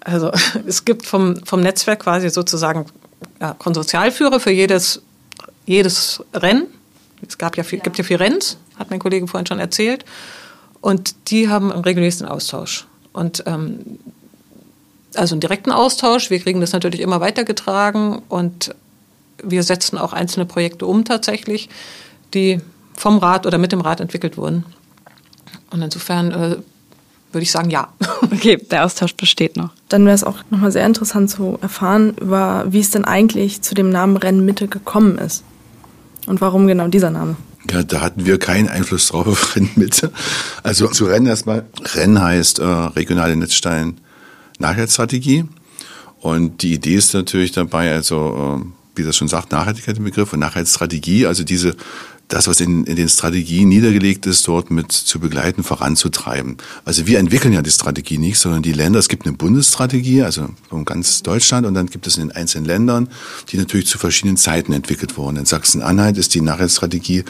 Also 0.00 0.30
es 0.66 0.84
gibt 0.84 1.06
vom, 1.06 1.44
vom 1.44 1.60
Netzwerk 1.60 2.00
quasi 2.00 2.30
sozusagen 2.30 2.86
ja, 3.40 3.54
Konsortialführer 3.54 4.40
für 4.40 4.50
jedes, 4.50 5.02
jedes 5.64 6.22
Rennen. 6.34 6.66
Es 7.26 7.38
gab 7.38 7.56
ja 7.56 7.64
viel, 7.64 7.80
gibt 7.80 7.98
ja 7.98 8.04
vier 8.04 8.20
Renns, 8.20 8.58
hat 8.78 8.90
mein 8.90 8.98
Kollege 8.98 9.26
vorhin 9.26 9.46
schon 9.46 9.58
erzählt. 9.58 10.04
Und 10.80 11.30
die 11.30 11.48
haben 11.48 11.72
einen 11.72 11.82
regelmäßigen 11.82 12.28
Austausch. 12.28 12.86
Und 13.12 13.42
ähm, 13.46 13.98
also 15.16 15.34
einen 15.34 15.40
direkten 15.40 15.72
Austausch. 15.72 16.30
Wir 16.30 16.38
kriegen 16.40 16.60
das 16.60 16.72
natürlich 16.72 17.00
immer 17.00 17.20
weitergetragen 17.20 18.22
und 18.28 18.74
wir 19.42 19.62
setzen 19.62 19.98
auch 19.98 20.12
einzelne 20.12 20.46
Projekte 20.46 20.86
um 20.86 21.04
tatsächlich, 21.04 21.68
die 22.34 22.60
vom 22.94 23.18
Rat 23.18 23.46
oder 23.46 23.58
mit 23.58 23.72
dem 23.72 23.80
Rat 23.80 24.00
entwickelt 24.00 24.36
wurden. 24.36 24.64
Und 25.70 25.82
insofern 25.82 26.30
äh, 26.30 26.56
würde 27.32 27.42
ich 27.42 27.52
sagen, 27.52 27.70
ja. 27.70 27.88
Okay, 28.22 28.56
der 28.70 28.84
Austausch 28.84 29.14
besteht 29.14 29.56
noch. 29.56 29.70
Dann 29.88 30.04
wäre 30.04 30.14
es 30.14 30.24
auch 30.24 30.38
nochmal 30.50 30.72
sehr 30.72 30.84
interessant 30.84 31.30
zu 31.30 31.58
erfahren, 31.62 32.14
über, 32.20 32.66
wie 32.68 32.80
es 32.80 32.90
denn 32.90 33.04
eigentlich 33.04 33.62
zu 33.62 33.74
dem 33.74 33.88
Namen 33.88 34.16
Rennmitte 34.16 34.68
gekommen 34.68 35.16
ist. 35.16 35.42
Und 36.26 36.40
warum 36.40 36.66
genau 36.66 36.88
dieser 36.88 37.10
Name? 37.10 37.36
Ja, 37.70 37.82
da 37.82 38.00
hatten 38.00 38.26
wir 38.26 38.38
keinen 38.38 38.68
Einfluss 38.68 39.08
drauf 39.08 39.26
auf 39.26 39.56
Rennmitte. 39.56 40.12
Also 40.62 40.88
zu 40.88 41.06
Rennen 41.06 41.26
erstmal. 41.26 41.64
Rennen 41.94 42.20
heißt 42.20 42.58
äh, 42.58 42.64
regionale 42.64 43.36
Netzstein 43.36 43.98
Nachhaltigkeitsstrategie. 44.58 45.44
Und 46.20 46.62
die 46.62 46.74
Idee 46.74 46.94
ist 46.94 47.14
natürlich 47.14 47.52
dabei, 47.52 47.92
also 47.92 48.60
äh, 48.60 48.98
wie 48.98 49.04
das 49.04 49.16
schon 49.16 49.28
sagt, 49.28 49.52
Nachhaltigkeit 49.52 49.98
im 49.98 50.04
Begriff 50.04 50.32
und 50.32 50.40
Nachhaltigkeitsstrategie, 50.40 51.26
also 51.26 51.44
diese 51.44 51.76
das, 52.28 52.48
was 52.48 52.60
in, 52.60 52.84
in 52.84 52.96
den 52.96 53.08
Strategien 53.08 53.68
niedergelegt 53.68 54.26
ist, 54.26 54.46
dort 54.48 54.70
mit 54.70 54.90
zu 54.90 55.20
begleiten, 55.20 55.62
voranzutreiben. 55.62 56.56
Also 56.84 57.06
wir 57.06 57.20
entwickeln 57.20 57.54
ja 57.54 57.62
die 57.62 57.70
Strategie 57.70 58.18
nicht, 58.18 58.38
sondern 58.38 58.62
die 58.62 58.72
Länder, 58.72 58.98
es 58.98 59.08
gibt 59.08 59.26
eine 59.26 59.36
Bundesstrategie, 59.36 60.22
also 60.22 60.48
von 60.68 60.84
ganz 60.84 61.22
Deutschland, 61.22 61.66
und 61.66 61.74
dann 61.74 61.86
gibt 61.86 62.06
es 62.06 62.16
in 62.16 62.28
den 62.28 62.36
einzelnen 62.36 62.64
Ländern, 62.64 63.08
die 63.50 63.58
natürlich 63.58 63.86
zu 63.86 63.98
verschiedenen 63.98 64.36
Zeiten 64.36 64.72
entwickelt 64.72 65.16
wurden. 65.16 65.36
In 65.36 65.44
Sachsen-Anhalt 65.44 66.18
ist 66.18 66.34
die 66.34 66.40
Nachhaltigkeitsstrategie 66.40 67.24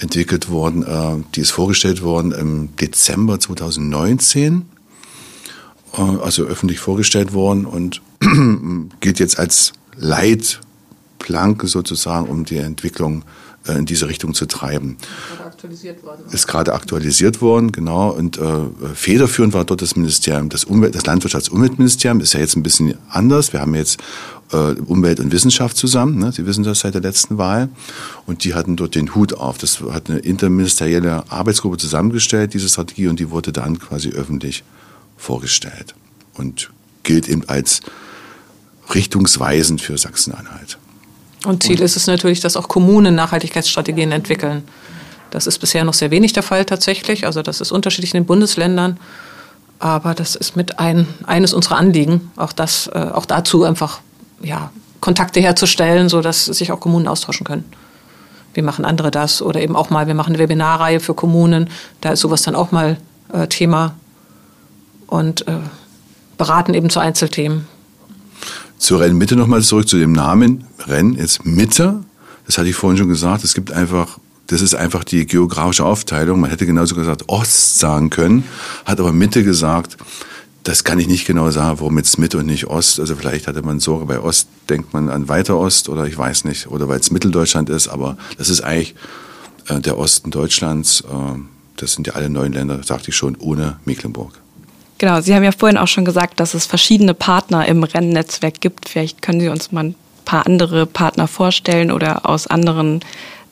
entwickelt 0.00 0.48
worden, 0.50 0.84
äh, 0.84 1.24
die 1.34 1.40
ist 1.40 1.50
vorgestellt 1.50 2.02
worden 2.02 2.30
im 2.30 2.76
Dezember 2.76 3.40
2019, 3.40 4.66
äh, 5.94 6.00
also 6.00 6.44
öffentlich 6.44 6.78
vorgestellt 6.78 7.32
worden 7.32 7.66
und 7.66 8.02
gilt 9.00 9.18
jetzt 9.18 9.40
als 9.40 9.72
Leitplanke 9.96 11.66
sozusagen, 11.66 12.28
um 12.28 12.44
die 12.44 12.58
Entwicklung 12.58 13.22
äh, 13.22 13.24
in 13.66 13.86
diese 13.86 14.08
Richtung 14.08 14.34
zu 14.34 14.46
treiben. 14.46 14.96
Ist 16.30 16.46
gerade 16.46 16.74
aktualisiert 16.74 17.40
worden, 17.40 17.72
genau. 17.72 18.10
Und 18.10 18.38
äh, 18.38 18.42
federführend 18.94 19.52
war 19.52 19.64
dort 19.64 19.82
das 19.82 19.96
Ministerium, 19.96 20.48
das, 20.48 20.64
Umwelt, 20.64 20.94
das 20.94 21.04
Landwirtschafts- 21.04 21.50
und 21.50 21.56
Umweltministerium, 21.56 22.20
ist 22.20 22.32
ja 22.32 22.40
jetzt 22.40 22.56
ein 22.56 22.62
bisschen 22.62 22.94
anders. 23.10 23.52
Wir 23.52 23.60
haben 23.60 23.74
jetzt 23.74 24.00
äh, 24.52 24.56
Umwelt 24.56 25.20
und 25.20 25.32
Wissenschaft 25.32 25.76
zusammen. 25.76 26.18
Ne? 26.18 26.32
Sie 26.32 26.46
wissen 26.46 26.64
das 26.64 26.80
seit 26.80 26.94
der 26.94 27.02
letzten 27.02 27.38
Wahl. 27.38 27.68
Und 28.26 28.44
die 28.44 28.54
hatten 28.54 28.76
dort 28.76 28.94
den 28.94 29.14
Hut 29.14 29.34
auf. 29.34 29.58
Das 29.58 29.80
hat 29.80 30.08
eine 30.08 30.20
interministerielle 30.20 31.30
Arbeitsgruppe 31.30 31.76
zusammengestellt, 31.76 32.54
diese 32.54 32.68
Strategie, 32.68 33.08
und 33.08 33.20
die 33.20 33.30
wurde 33.30 33.52
dann 33.52 33.78
quasi 33.78 34.10
öffentlich 34.10 34.64
vorgestellt. 35.16 35.94
Und 36.34 36.70
gilt 37.02 37.28
eben 37.28 37.48
als 37.48 37.80
richtungsweisend 38.94 39.80
für 39.80 39.98
Sachsen-Anhalt. 39.98 40.78
Und 41.44 41.62
Ziel 41.62 41.80
ist 41.80 41.96
es 41.96 42.06
natürlich, 42.06 42.40
dass 42.40 42.56
auch 42.56 42.68
Kommunen 42.68 43.14
Nachhaltigkeitsstrategien 43.14 44.12
entwickeln. 44.12 44.64
Das 45.30 45.46
ist 45.46 45.58
bisher 45.58 45.84
noch 45.84 45.94
sehr 45.94 46.10
wenig 46.10 46.32
der 46.32 46.42
Fall 46.42 46.64
tatsächlich. 46.64 47.26
Also 47.26 47.42
das 47.42 47.60
ist 47.60 47.70
unterschiedlich 47.70 48.14
in 48.14 48.22
den 48.22 48.26
Bundesländern. 48.26 48.98
Aber 49.78 50.14
das 50.14 50.34
ist 50.34 50.56
mit 50.56 50.78
ein, 50.80 51.06
eines 51.24 51.52
unserer 51.52 51.76
Anliegen, 51.76 52.32
auch, 52.36 52.52
das, 52.52 52.88
äh, 52.88 52.98
auch 52.98 53.26
dazu 53.26 53.62
einfach 53.62 54.00
ja, 54.42 54.72
Kontakte 55.00 55.40
herzustellen, 55.40 56.08
sodass 56.08 56.46
sich 56.46 56.72
auch 56.72 56.80
Kommunen 56.80 57.06
austauschen 57.06 57.46
können. 57.46 57.64
Wie 58.54 58.62
machen 58.62 58.84
andere 58.84 59.12
das? 59.12 59.40
Oder 59.40 59.60
eben 59.60 59.76
auch 59.76 59.90
mal, 59.90 60.08
wir 60.08 60.14
machen 60.14 60.30
eine 60.30 60.38
Webinarreihe 60.40 60.98
für 60.98 61.14
Kommunen. 61.14 61.70
Da 62.00 62.10
ist 62.10 62.20
sowas 62.20 62.42
dann 62.42 62.56
auch 62.56 62.72
mal 62.72 62.96
äh, 63.32 63.46
Thema. 63.46 63.94
Und 65.06 65.46
äh, 65.46 65.58
beraten 66.36 66.74
eben 66.74 66.90
zu 66.90 66.98
Einzelthemen. 66.98 67.66
Zur 68.78 69.00
Rennmitte 69.00 69.36
nochmal 69.36 69.62
zurück 69.62 69.88
zu 69.88 69.98
dem 69.98 70.12
Namen. 70.12 70.64
Renn 70.86 71.14
ist 71.14 71.44
Mitte. 71.44 72.00
Das 72.46 72.58
hatte 72.58 72.68
ich 72.68 72.76
vorhin 72.76 72.96
schon 72.96 73.08
gesagt. 73.08 73.44
Es 73.44 73.54
gibt 73.54 73.72
einfach, 73.72 74.18
das 74.46 74.62
ist 74.62 74.74
einfach 74.74 75.04
die 75.04 75.26
geografische 75.26 75.84
Aufteilung. 75.84 76.40
Man 76.40 76.50
hätte 76.50 76.64
genauso 76.64 76.94
gesagt 76.94 77.24
Ost 77.28 77.78
sagen 77.78 78.08
können, 78.10 78.44
hat 78.84 79.00
aber 79.00 79.12
Mitte 79.12 79.42
gesagt. 79.42 79.96
Das 80.62 80.84
kann 80.84 80.98
ich 80.98 81.08
nicht 81.08 81.26
genau 81.26 81.50
sagen, 81.50 81.80
warum 81.80 81.96
jetzt 81.98 82.18
Mitte 82.18 82.38
und 82.38 82.46
nicht 82.46 82.66
Ost. 82.66 83.00
Also 83.00 83.16
vielleicht 83.16 83.46
hatte 83.46 83.62
man 83.62 83.80
Sorge, 83.80 84.06
bei 84.06 84.20
Ost 84.20 84.48
denkt 84.68 84.92
man 84.92 85.08
an 85.08 85.28
weiter 85.28 85.56
Ost 85.56 85.88
oder 85.88 86.06
ich 86.06 86.16
weiß 86.16 86.44
nicht. 86.44 86.68
Oder 86.68 86.88
weil 86.88 87.00
es 87.00 87.10
Mitteldeutschland 87.10 87.70
ist. 87.70 87.88
Aber 87.88 88.16
das 88.36 88.48
ist 88.48 88.60
eigentlich 88.60 88.94
äh, 89.68 89.80
der 89.80 89.98
Osten 89.98 90.30
Deutschlands. 90.30 91.00
Äh, 91.02 91.38
das 91.76 91.92
sind 91.92 92.06
ja 92.06 92.14
alle 92.14 92.28
neun 92.28 92.52
Länder, 92.52 92.82
sagte 92.82 93.10
ich 93.10 93.16
schon, 93.16 93.36
ohne 93.36 93.78
Mecklenburg. 93.84 94.40
Genau, 94.98 95.20
Sie 95.20 95.32
haben 95.34 95.44
ja 95.44 95.52
vorhin 95.52 95.78
auch 95.78 95.86
schon 95.86 96.04
gesagt, 96.04 96.40
dass 96.40 96.54
es 96.54 96.66
verschiedene 96.66 97.14
Partner 97.14 97.66
im 97.66 97.84
Rennnetzwerk 97.84 98.60
gibt. 98.60 98.88
Vielleicht 98.88 99.22
können 99.22 99.40
Sie 99.40 99.48
uns 99.48 99.70
mal 99.70 99.84
ein 99.84 99.94
paar 100.24 100.44
andere 100.44 100.86
Partner 100.86 101.28
vorstellen 101.28 101.92
oder 101.92 102.28
aus 102.28 102.48
anderen 102.48 103.00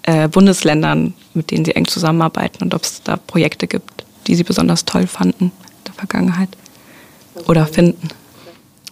äh, 0.02 0.28
Bundesländern, 0.28 1.14
mit 1.35 1.52
denen 1.52 1.64
Sie 1.64 1.76
eng 1.76 1.87
zusammenarbeiten 1.87 2.64
und 2.64 2.74
ob 2.74 2.82
es 2.82 3.02
da 3.04 3.16
Projekte 3.16 3.68
gibt, 3.68 4.04
die 4.26 4.35
Sie 4.35 4.42
besonders 4.42 4.85
toll 4.85 5.06
fanden 5.06 5.44
in 5.44 5.85
der 5.87 5.94
Vergangenheit 5.94 6.48
oder 7.46 7.66
finden. 7.66 8.09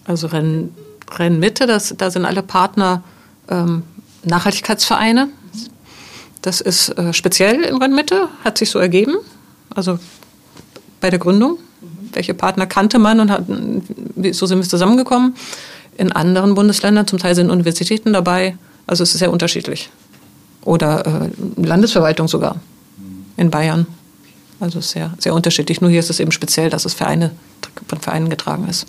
Also 0.04 0.28
Renn, 0.28 0.72
Rennmitte, 1.10 1.66
das, 1.66 1.92
da 1.96 2.10
sind 2.10 2.24
alle 2.24 2.42
Partner 2.42 3.02
ähm, 3.48 3.82
Nachhaltigkeitsvereine. 4.22 5.28
Das 6.40 6.60
ist 6.60 6.90
äh, 6.90 7.12
speziell 7.12 7.62
in 7.62 7.78
Rennmitte, 7.78 8.28
hat 8.44 8.58
sich 8.58 8.70
so 8.70 8.78
ergeben, 8.78 9.16
also 9.74 9.98
bei 11.00 11.10
der 11.10 11.18
Gründung 11.18 11.58
welche 12.14 12.34
Partner 12.34 12.66
kannte 12.66 12.98
man 12.98 13.20
und 13.20 13.30
hat, 13.30 13.44
so 14.32 14.46
sind 14.46 14.58
wir 14.58 14.68
zusammengekommen. 14.68 15.34
In 15.96 16.12
anderen 16.12 16.54
Bundesländern, 16.54 17.06
zum 17.06 17.18
Teil 17.18 17.34
sind 17.34 17.50
Universitäten 17.50 18.12
dabei, 18.12 18.56
also 18.86 19.02
es 19.02 19.14
ist 19.14 19.20
sehr 19.20 19.30
unterschiedlich. 19.30 19.90
Oder 20.62 21.06
äh, 21.06 21.30
Landesverwaltung 21.60 22.28
sogar 22.28 22.56
in 23.36 23.50
Bayern. 23.50 23.86
Also 24.60 24.80
sehr, 24.80 25.12
sehr 25.18 25.34
unterschiedlich. 25.34 25.80
Nur 25.80 25.90
hier 25.90 26.00
ist 26.00 26.10
es 26.10 26.20
eben 26.20 26.32
speziell, 26.32 26.70
dass 26.70 26.84
es 26.84 26.94
Vereine, 26.94 27.32
von 27.88 28.00
Vereinen 28.00 28.30
getragen 28.30 28.66
ist. 28.68 28.86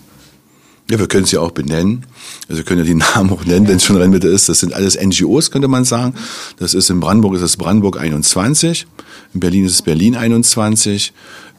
Ja, 0.90 1.00
wir 1.00 1.08
können 1.08 1.24
es 1.24 1.32
ja 1.32 1.40
auch 1.40 1.52
benennen. 1.52 2.06
Also 2.48 2.60
wir 2.60 2.66
können 2.66 2.80
ja 2.80 2.86
die 2.86 2.94
Namen 3.16 3.32
auch 3.32 3.44
nennen, 3.44 3.68
wenn 3.68 3.78
es 3.78 3.84
schon 3.84 3.96
Rennmitte 3.96 4.28
ist. 4.28 4.48
Das 4.50 4.60
sind 4.60 4.74
alles 4.74 5.00
NGOs, 5.02 5.50
könnte 5.50 5.68
man 5.68 5.84
sagen. 5.84 6.14
Das 6.58 6.74
ist 6.74 6.90
in 6.90 7.00
Brandenburg 7.00 7.36
ist 7.36 7.42
es 7.42 7.58
Brandenburg 7.58 8.00
21, 8.00 8.86
in 9.34 9.40
Berlin 9.40 9.66
ist 9.66 9.74
es 9.74 9.82
Berlin 9.82 10.16
21, 10.16 11.12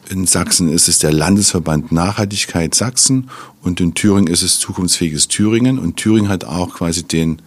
in 0.09 0.25
Sachsen 0.25 0.69
ist 0.69 0.87
es 0.87 0.99
der 0.99 1.11
Landesverband 1.11 1.91
Nachhaltigkeit 1.91 2.73
Sachsen 2.75 3.29
und 3.61 3.81
in 3.81 3.93
Thüringen 3.93 4.27
ist 4.27 4.43
es 4.43 4.59
Zukunftsfähiges 4.59 5.27
Thüringen. 5.27 5.79
Und 5.79 5.97
Thüringen 5.97 6.29
hat 6.29 6.45
auch 6.45 6.75
quasi 6.75 7.03
den 7.03 7.41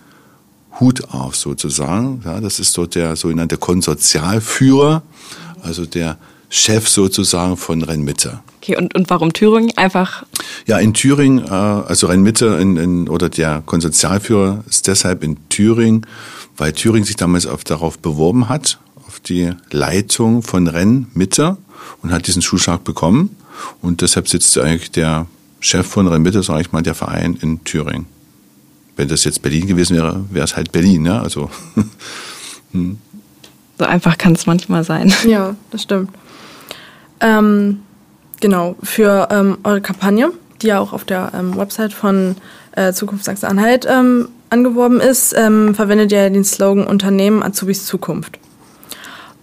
Hut 0.78 1.10
auf 1.10 1.36
sozusagen. 1.36 2.22
Ja, 2.24 2.40
das 2.40 2.60
ist 2.60 2.76
dort 2.76 2.94
der 2.94 3.16
sogenannte 3.16 3.56
Konsortialführer, 3.56 5.02
also 5.62 5.86
der 5.86 6.18
Chef 6.48 6.88
sozusagen 6.88 7.56
von 7.56 7.82
Rennmitte. 7.82 8.40
Okay, 8.62 8.76
und, 8.76 8.94
und 8.94 9.08
warum 9.08 9.32
Thüringen? 9.32 9.72
Einfach. 9.76 10.24
Ja, 10.66 10.78
in 10.78 10.92
Thüringen, 10.92 11.44
äh, 11.46 11.50
also 11.50 12.08
Rennmitte 12.08 12.46
in, 12.60 12.76
in, 12.76 13.08
oder 13.08 13.28
der 13.28 13.62
Konsortialführer 13.64 14.64
ist 14.68 14.86
deshalb 14.86 15.22
in 15.22 15.36
Thüringen, 15.48 16.06
weil 16.56 16.72
Thüringen 16.72 17.04
sich 17.04 17.16
damals 17.16 17.46
auf, 17.46 17.64
darauf 17.64 17.98
beworben 17.98 18.48
hat, 18.48 18.78
auf 19.10 19.18
die 19.18 19.50
Leitung 19.72 20.44
von 20.44 20.68
Rennmitte 20.68 21.56
und 22.00 22.12
hat 22.12 22.28
diesen 22.28 22.42
Zuschlag 22.42 22.84
bekommen. 22.84 23.34
Und 23.82 24.02
deshalb 24.02 24.28
sitzt 24.28 24.56
eigentlich 24.56 24.92
der 24.92 25.26
Chef 25.58 25.84
von 25.84 26.06
Rennmitte, 26.06 26.44
sage 26.44 26.60
ich 26.60 26.70
mal, 26.70 26.82
der 26.82 26.94
Verein 26.94 27.36
in 27.42 27.64
Thüringen. 27.64 28.06
Wenn 28.94 29.08
das 29.08 29.24
jetzt 29.24 29.42
Berlin 29.42 29.66
gewesen 29.66 29.96
wäre, 29.96 30.24
wäre 30.30 30.44
es 30.44 30.54
halt 30.54 30.70
Berlin, 30.70 31.02
ne? 31.02 31.20
Also. 31.20 31.50
hm. 32.72 32.98
So 33.78 33.84
einfach 33.84 34.16
kann 34.16 34.34
es 34.34 34.46
manchmal 34.46 34.84
sein. 34.84 35.12
Ja, 35.26 35.56
das 35.72 35.82
stimmt. 35.82 36.10
Ähm, 37.18 37.80
genau, 38.38 38.76
für 38.80 39.26
ähm, 39.32 39.58
eure 39.64 39.80
Kampagne, 39.80 40.30
die 40.62 40.68
ja 40.68 40.78
auch 40.78 40.92
auf 40.92 41.04
der 41.04 41.32
ähm, 41.34 41.56
Website 41.56 41.92
von 41.92 42.36
äh, 42.76 42.92
Zukunft 42.92 43.24
Sachsen-Anhalt 43.24 43.88
ähm, 43.90 44.28
angeworben 44.50 45.00
ist, 45.00 45.34
ähm, 45.36 45.74
verwendet 45.74 46.12
ihr 46.12 46.30
den 46.30 46.44
Slogan 46.44 46.86
Unternehmen 46.86 47.42
Azubis 47.42 47.86
Zukunft. 47.86 48.38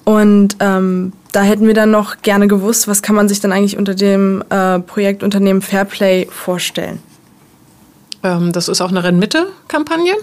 Und 0.07 0.55
ähm, 0.61 1.11
da 1.33 1.41
hätten 1.41 1.67
wir 1.67 1.73
dann 1.73 1.91
noch 1.91 2.21
gerne 2.21 2.47
gewusst, 2.47 2.87
was 2.87 3.01
kann 3.01 3.13
man 3.13 3.27
sich 3.27 3.41
dann 3.41 3.51
eigentlich 3.51 3.77
unter 3.77 3.93
dem 3.93 4.41
äh, 4.49 4.79
Projekt 4.79 5.21
Unternehmen 5.21 5.61
Fairplay 5.61 6.27
vorstellen? 6.31 6.99
das 8.23 8.67
ist 8.67 8.81
auch 8.81 8.89
eine 8.89 9.03
Rennmitte-Kampagne. 9.03 10.13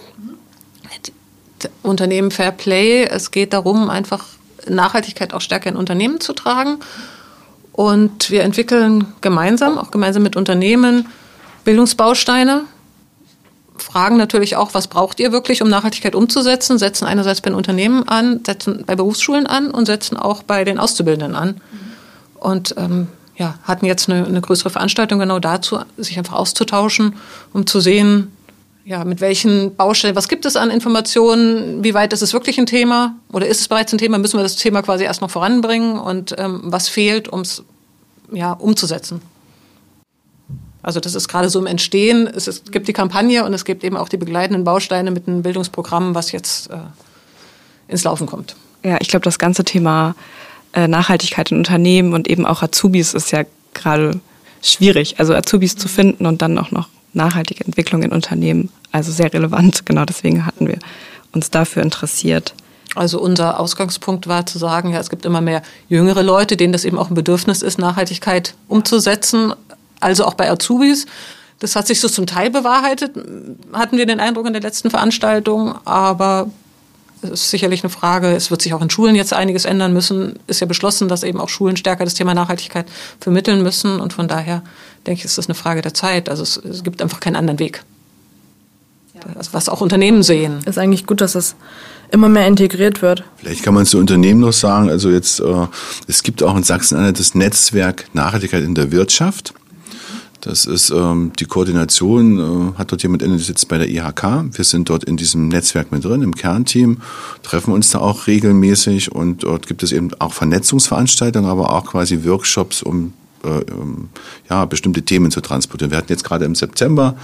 Unternehmen 1.82 2.30
Fairplay, 2.30 3.04
es 3.04 3.30
geht 3.30 3.52
darum, 3.52 3.88
einfach 3.88 4.24
Nachhaltigkeit 4.68 5.32
auch 5.32 5.40
stärker 5.40 5.70
in 5.70 5.76
Unternehmen 5.76 6.20
zu 6.20 6.32
tragen 6.32 6.80
und 7.72 8.30
wir 8.30 8.42
entwickeln 8.42 9.06
gemeinsam, 9.20 9.78
auch 9.78 9.90
gemeinsam 9.90 10.22
mit 10.22 10.36
Unternehmen, 10.36 11.08
Bildungsbausteine, 11.64 12.64
fragen 13.76 14.16
natürlich 14.16 14.56
auch, 14.56 14.74
was 14.74 14.88
braucht 14.88 15.20
ihr 15.20 15.32
wirklich, 15.32 15.62
um 15.62 15.68
Nachhaltigkeit 15.68 16.14
umzusetzen, 16.14 16.78
setzen 16.78 17.06
einerseits 17.06 17.40
bei 17.40 17.50
den 17.50 17.56
Unternehmen 17.56 18.08
an, 18.08 18.40
setzen 18.44 18.84
bei 18.86 18.96
Berufsschulen 18.96 19.46
an 19.46 19.70
und 19.70 19.86
setzen 19.86 20.16
auch 20.16 20.42
bei 20.42 20.64
den 20.64 20.78
Auszubildenden 20.78 21.34
an. 21.34 21.60
Und 22.34 22.74
ähm, 22.76 23.08
ja, 23.36 23.58
hatten 23.64 23.86
jetzt 23.86 24.08
eine, 24.08 24.24
eine 24.26 24.40
größere 24.40 24.70
Veranstaltung 24.70 25.18
genau 25.18 25.38
dazu, 25.38 25.78
sich 25.96 26.18
einfach 26.18 26.34
auszutauschen, 26.34 27.16
um 27.52 27.66
zu 27.66 27.80
sehen, 27.80 28.30
ja, 28.84 29.04
mit 29.04 29.20
welchen 29.20 29.74
Baustellen, 29.76 30.14
was 30.14 30.28
gibt 30.28 30.44
es 30.44 30.56
an 30.56 30.70
Informationen, 30.70 31.82
wie 31.82 31.94
weit 31.94 32.12
ist 32.12 32.22
es 32.22 32.34
wirklich 32.34 32.58
ein 32.58 32.66
Thema 32.66 33.14
oder 33.32 33.46
ist 33.46 33.60
es 33.60 33.68
bereits 33.68 33.92
ein 33.92 33.98
Thema, 33.98 34.18
müssen 34.18 34.38
wir 34.38 34.42
das 34.42 34.56
Thema 34.56 34.82
quasi 34.82 35.04
erst 35.04 35.22
noch 35.22 35.30
voranbringen 35.30 35.98
und 35.98 36.34
ähm, 36.38 36.60
was 36.64 36.88
fehlt, 36.88 37.28
um 37.28 37.40
es 37.40 37.64
ja, 38.30 38.52
umzusetzen. 38.52 39.22
Also 40.84 41.00
das 41.00 41.14
ist 41.14 41.28
gerade 41.28 41.48
so 41.48 41.58
im 41.58 41.66
Entstehen. 41.66 42.26
Es, 42.26 42.46
ist, 42.46 42.70
gibt 42.70 42.86
die 42.88 42.92
Kampagne 42.92 43.44
und 43.44 43.54
es 43.54 43.64
gibt 43.64 43.82
eben 43.84 43.96
auch 43.96 44.10
die 44.10 44.18
begleitenden 44.18 44.64
Bausteine 44.64 45.10
mit 45.10 45.26
einem 45.26 45.42
Bildungsprogramm, 45.42 46.14
was 46.14 46.30
jetzt 46.30 46.70
äh, 46.70 46.76
ins 47.88 48.04
Laufen 48.04 48.26
kommt. 48.26 48.54
Ja, 48.84 48.98
ich 49.00 49.08
glaube, 49.08 49.24
das 49.24 49.38
ganze 49.38 49.64
Thema 49.64 50.14
äh, 50.74 50.86
Nachhaltigkeit 50.86 51.50
in 51.50 51.56
Unternehmen 51.56 52.12
und 52.12 52.28
eben 52.28 52.44
auch 52.44 52.62
Azubis 52.62 53.14
ist 53.14 53.32
ja 53.32 53.44
gerade 53.72 54.20
schwierig. 54.62 55.18
Also 55.18 55.34
Azubis 55.34 55.74
zu 55.74 55.88
finden 55.88 56.26
und 56.26 56.42
dann 56.42 56.58
auch 56.58 56.70
noch 56.70 56.88
nachhaltige 57.14 57.64
Entwicklung 57.64 58.02
in 58.02 58.12
Unternehmen. 58.12 58.68
Also 58.92 59.10
sehr 59.10 59.32
relevant. 59.32 59.86
Genau 59.86 60.04
deswegen 60.04 60.44
hatten 60.44 60.68
wir 60.68 60.78
uns 61.32 61.50
dafür 61.50 61.82
interessiert. 61.82 62.54
Also 62.94 63.20
unser 63.20 63.58
Ausgangspunkt 63.58 64.28
war 64.28 64.46
zu 64.46 64.58
sagen, 64.58 64.92
ja, 64.92 65.00
es 65.00 65.10
gibt 65.10 65.24
immer 65.24 65.40
mehr 65.40 65.62
jüngere 65.88 66.22
Leute, 66.22 66.56
denen 66.56 66.72
das 66.72 66.84
eben 66.84 66.98
auch 66.98 67.10
ein 67.10 67.14
Bedürfnis 67.14 67.62
ist, 67.62 67.78
Nachhaltigkeit 67.78 68.54
umzusetzen. 68.68 69.52
Also 70.04 70.26
auch 70.26 70.34
bei 70.34 70.50
Azubis. 70.50 71.06
Das 71.60 71.76
hat 71.76 71.86
sich 71.86 71.98
so 71.98 72.10
zum 72.10 72.26
Teil 72.26 72.50
bewahrheitet, 72.50 73.12
hatten 73.72 73.96
wir 73.96 74.04
den 74.04 74.20
Eindruck 74.20 74.46
in 74.46 74.52
der 74.52 74.60
letzten 74.60 74.90
Veranstaltung. 74.90 75.74
Aber 75.86 76.50
es 77.22 77.30
ist 77.30 77.50
sicherlich 77.50 77.82
eine 77.82 77.88
Frage, 77.88 78.28
es 78.28 78.50
wird 78.50 78.60
sich 78.60 78.74
auch 78.74 78.82
in 78.82 78.90
Schulen 78.90 79.14
jetzt 79.14 79.32
einiges 79.32 79.64
ändern 79.64 79.94
müssen. 79.94 80.38
Ist 80.46 80.60
ja 80.60 80.66
beschlossen, 80.66 81.08
dass 81.08 81.22
eben 81.22 81.40
auch 81.40 81.48
Schulen 81.48 81.78
stärker 81.78 82.04
das 82.04 82.12
Thema 82.12 82.34
Nachhaltigkeit 82.34 82.84
vermitteln 83.18 83.62
müssen. 83.62 83.98
Und 83.98 84.12
von 84.12 84.28
daher 84.28 84.62
denke 85.06 85.20
ich, 85.20 85.24
ist 85.24 85.38
das 85.38 85.46
eine 85.46 85.54
Frage 85.54 85.80
der 85.80 85.94
Zeit. 85.94 86.28
Also 86.28 86.42
es, 86.42 86.58
es 86.58 86.84
gibt 86.84 87.00
einfach 87.00 87.20
keinen 87.20 87.36
anderen 87.36 87.58
Weg. 87.58 87.82
Was 89.50 89.70
auch 89.70 89.80
Unternehmen 89.80 90.22
sehen. 90.22 90.58
Ist 90.66 90.76
eigentlich 90.76 91.06
gut, 91.06 91.22
dass 91.22 91.34
es 91.34 91.54
immer 92.10 92.28
mehr 92.28 92.46
integriert 92.46 93.00
wird. 93.00 93.24
Vielleicht 93.36 93.62
kann 93.62 93.72
man 93.72 93.86
zu 93.86 93.96
Unternehmen 93.96 94.40
noch 94.40 94.52
sagen, 94.52 94.90
also 94.90 95.08
jetzt, 95.08 95.40
äh, 95.40 95.66
es 96.06 96.22
gibt 96.22 96.42
auch 96.42 96.54
in 96.56 96.62
Sachsen-Anhalt 96.62 97.18
das 97.18 97.34
Netzwerk 97.34 98.04
Nachhaltigkeit 98.12 98.62
in 98.62 98.74
der 98.74 98.92
Wirtschaft. 98.92 99.54
Das 100.44 100.66
ist 100.66 100.90
ähm, 100.90 101.32
die 101.38 101.46
Koordination, 101.46 102.38
äh, 102.74 102.78
hat 102.78 102.92
dort 102.92 103.02
jemand 103.02 103.22
inne, 103.22 103.38
sitzt 103.38 103.66
bei 103.68 103.78
der 103.78 103.88
IHK. 103.88 104.44
Wir 104.52 104.64
sind 104.64 104.90
dort 104.90 105.04
in 105.04 105.16
diesem 105.16 105.48
Netzwerk 105.48 105.90
mit 105.90 106.04
drin, 106.04 106.20
im 106.20 106.34
Kernteam, 106.34 106.98
treffen 107.42 107.72
uns 107.72 107.90
da 107.90 108.00
auch 108.00 108.26
regelmäßig 108.26 109.10
und 109.10 109.44
dort 109.44 109.66
gibt 109.66 109.82
es 109.82 109.90
eben 109.90 110.10
auch 110.18 110.34
Vernetzungsveranstaltungen, 110.34 111.48
aber 111.48 111.72
auch 111.72 111.86
quasi 111.86 112.24
Workshops, 112.26 112.82
um 112.82 113.14
äh, 113.42 113.62
ja, 114.50 114.66
bestimmte 114.66 115.00
Themen 115.00 115.30
zu 115.30 115.40
transportieren. 115.40 115.90
Wir 115.90 115.98
hatten 115.98 116.12
jetzt 116.12 116.24
gerade 116.24 116.44
im 116.44 116.54
September 116.54 117.16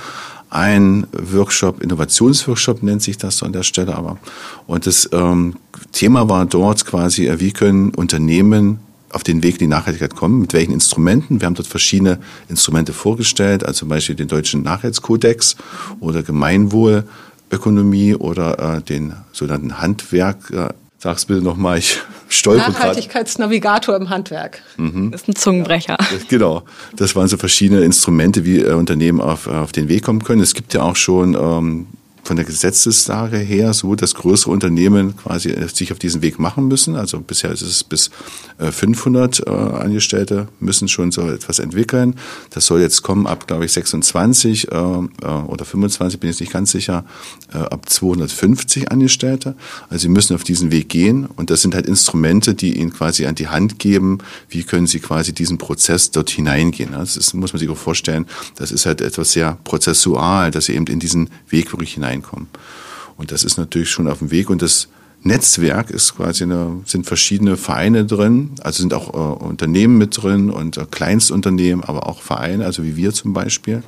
ein 0.49 1.07
Workshop, 1.13 1.83
Innovationsworkshop 1.83 2.83
nennt 2.83 3.03
sich 3.03 3.19
das 3.19 3.37
so 3.37 3.47
an 3.47 3.53
der 3.53 3.63
Stelle 3.65 3.95
aber. 3.95 4.17
Und 4.67 4.87
das 4.87 5.09
ähm, 5.13 5.57
Thema 5.93 6.29
war 6.29 6.47
dort 6.47 6.87
quasi, 6.87 7.29
äh, 7.29 7.39
wie 7.39 7.53
können 7.53 7.91
Unternehmen 7.91 8.81
auf 9.11 9.23
den 9.23 9.43
Weg 9.43 9.55
in 9.55 9.59
die 9.59 9.67
Nachhaltigkeit 9.67 10.15
kommen, 10.15 10.41
mit 10.41 10.53
welchen 10.53 10.73
Instrumenten. 10.73 11.41
Wir 11.41 11.47
haben 11.47 11.55
dort 11.55 11.69
verschiedene 11.69 12.19
Instrumente 12.49 12.93
vorgestellt, 12.93 13.65
also 13.65 13.81
zum 13.81 13.89
Beispiel 13.89 14.15
den 14.15 14.29
deutschen 14.29 14.63
Nachhaltigkeitskodex 14.63 15.57
oder 16.01 16.23
Gemeinwohlökonomie 16.23 18.15
oder 18.15 18.77
äh, 18.77 18.83
den 18.83 19.15
sogenannten 19.33 19.81
Handwerk, 19.81 20.51
äh, 20.51 20.69
Sag's 21.03 21.25
bitte 21.25 21.41
nochmal, 21.41 21.79
ich 21.79 21.99
stolper 22.29 22.69
Nachhaltigkeitsnavigator 22.69 23.97
im 23.97 24.11
Handwerk. 24.11 24.63
Mhm. 24.77 25.11
Das 25.11 25.23
ist 25.23 25.29
ein 25.29 25.35
Zungenbrecher. 25.35 25.97
Genau. 26.29 26.63
Das 26.95 27.17
waren 27.17 27.27
so 27.27 27.39
verschiedene 27.39 27.81
Instrumente, 27.81 28.45
wie 28.45 28.59
äh, 28.59 28.75
Unternehmen 28.75 29.19
auf, 29.19 29.47
auf 29.47 29.73
den 29.73 29.89
Weg 29.89 30.03
kommen 30.03 30.23
können. 30.23 30.43
Es 30.43 30.53
gibt 30.53 30.75
ja 30.75 30.83
auch 30.83 30.97
schon 30.97 31.35
ähm, 31.35 31.87
von 32.31 32.37
der 32.37 32.47
Gesetzeslage 32.47 33.39
her 33.39 33.75
so, 33.75 33.97
dass 33.97 34.15
größere 34.15 34.53
Unternehmen 34.53 35.17
quasi 35.17 35.49
äh, 35.49 35.67
sich 35.67 35.91
auf 35.91 35.99
diesen 35.99 36.23
Weg 36.23 36.39
machen 36.39 36.69
müssen. 36.69 36.95
Also 36.95 37.19
bisher 37.19 37.51
ist 37.51 37.63
es 37.63 37.83
bis 37.83 38.09
500 38.57 39.41
äh, 39.41 39.51
äh, 39.51 39.53
Angestellte 39.53 40.47
müssen 40.61 40.87
schon 40.87 41.11
so 41.11 41.23
etwas 41.29 41.59
entwickeln. 41.59 42.15
Das 42.51 42.67
soll 42.67 42.83
jetzt 42.83 43.03
kommen 43.03 43.27
ab, 43.27 43.49
glaube 43.49 43.65
ich, 43.65 43.73
26 43.73 44.71
oder 44.71 45.65
25, 45.65 46.21
bin 46.21 46.31
ich 46.31 46.39
nicht 46.39 46.53
ganz 46.53 46.71
sicher, 46.71 47.05
ab 47.53 47.89
250 47.89 48.93
Angestellte. 48.93 49.57
Also 49.89 50.03
sie 50.03 50.09
müssen 50.09 50.35
auf 50.35 50.45
diesen 50.45 50.71
Weg 50.71 50.89
gehen 50.89 51.27
und 51.27 51.51
das 51.51 51.63
sind 51.63 51.75
halt 51.75 51.87
Instrumente, 51.87 52.55
die 52.55 52.79
ihnen 52.79 52.93
quasi 52.93 53.27
an 53.27 53.35
die 53.35 53.49
Hand 53.49 53.79
geben, 53.79 54.19
wie 54.49 54.63
können 54.63 54.87
sie 54.87 55.01
quasi 55.01 55.33
diesen 55.33 55.59
Prozess 55.59 56.11
dort 56.11 56.31
hineingehen. 56.31 56.93
Das 56.93 57.17
ist, 57.17 57.35
muss 57.35 57.53
man 57.53 57.59
sich 57.59 57.69
auch 57.69 57.77
vorstellen, 57.77 58.27
das 58.57 58.71
ist 58.71 58.87
halt 58.87 59.01
etwas 59.01 59.33
sehr 59.33 59.59
prozessual, 59.65 60.51
dass 60.51 60.67
sie 60.67 60.75
eben 60.75 60.87
in 60.87 61.01
diesen 61.01 61.31
Weg 61.49 61.73
wirklich 61.73 61.95
hinein 61.95 62.20
hineinkommen. 62.21 62.49
Und 63.17 63.33
das 63.33 63.45
ist 63.45 63.59
natürlich 63.59 63.91
schon 63.91 64.09
auf 64.09 64.19
dem 64.19 64.31
Weg 64.31 64.51
und 64.51 64.63
das 64.63 64.89
Netzwerk 65.23 65.91
ist 65.91 66.17
quasi 66.17 66.45
eine, 66.45 66.81
sind 66.87 67.05
verschiedene 67.05 67.59
Vereine 67.59 68.07
drin, 68.07 68.53
also 68.63 68.81
sind 68.81 68.95
auch 68.95 69.13
äh, 69.13 69.45
Unternehmen 69.45 69.99
mit 69.99 70.23
drin 70.23 70.49
und 70.49 70.79
äh, 70.79 70.87
Kleinstunternehmen, 70.91 71.85
aber 71.85 72.07
auch 72.09 72.23
Vereine, 72.23 72.65
also 72.65 72.85
wie 72.85 72.97
wir 72.97 73.13
zum 73.13 73.35
Beispiel, 73.35 73.83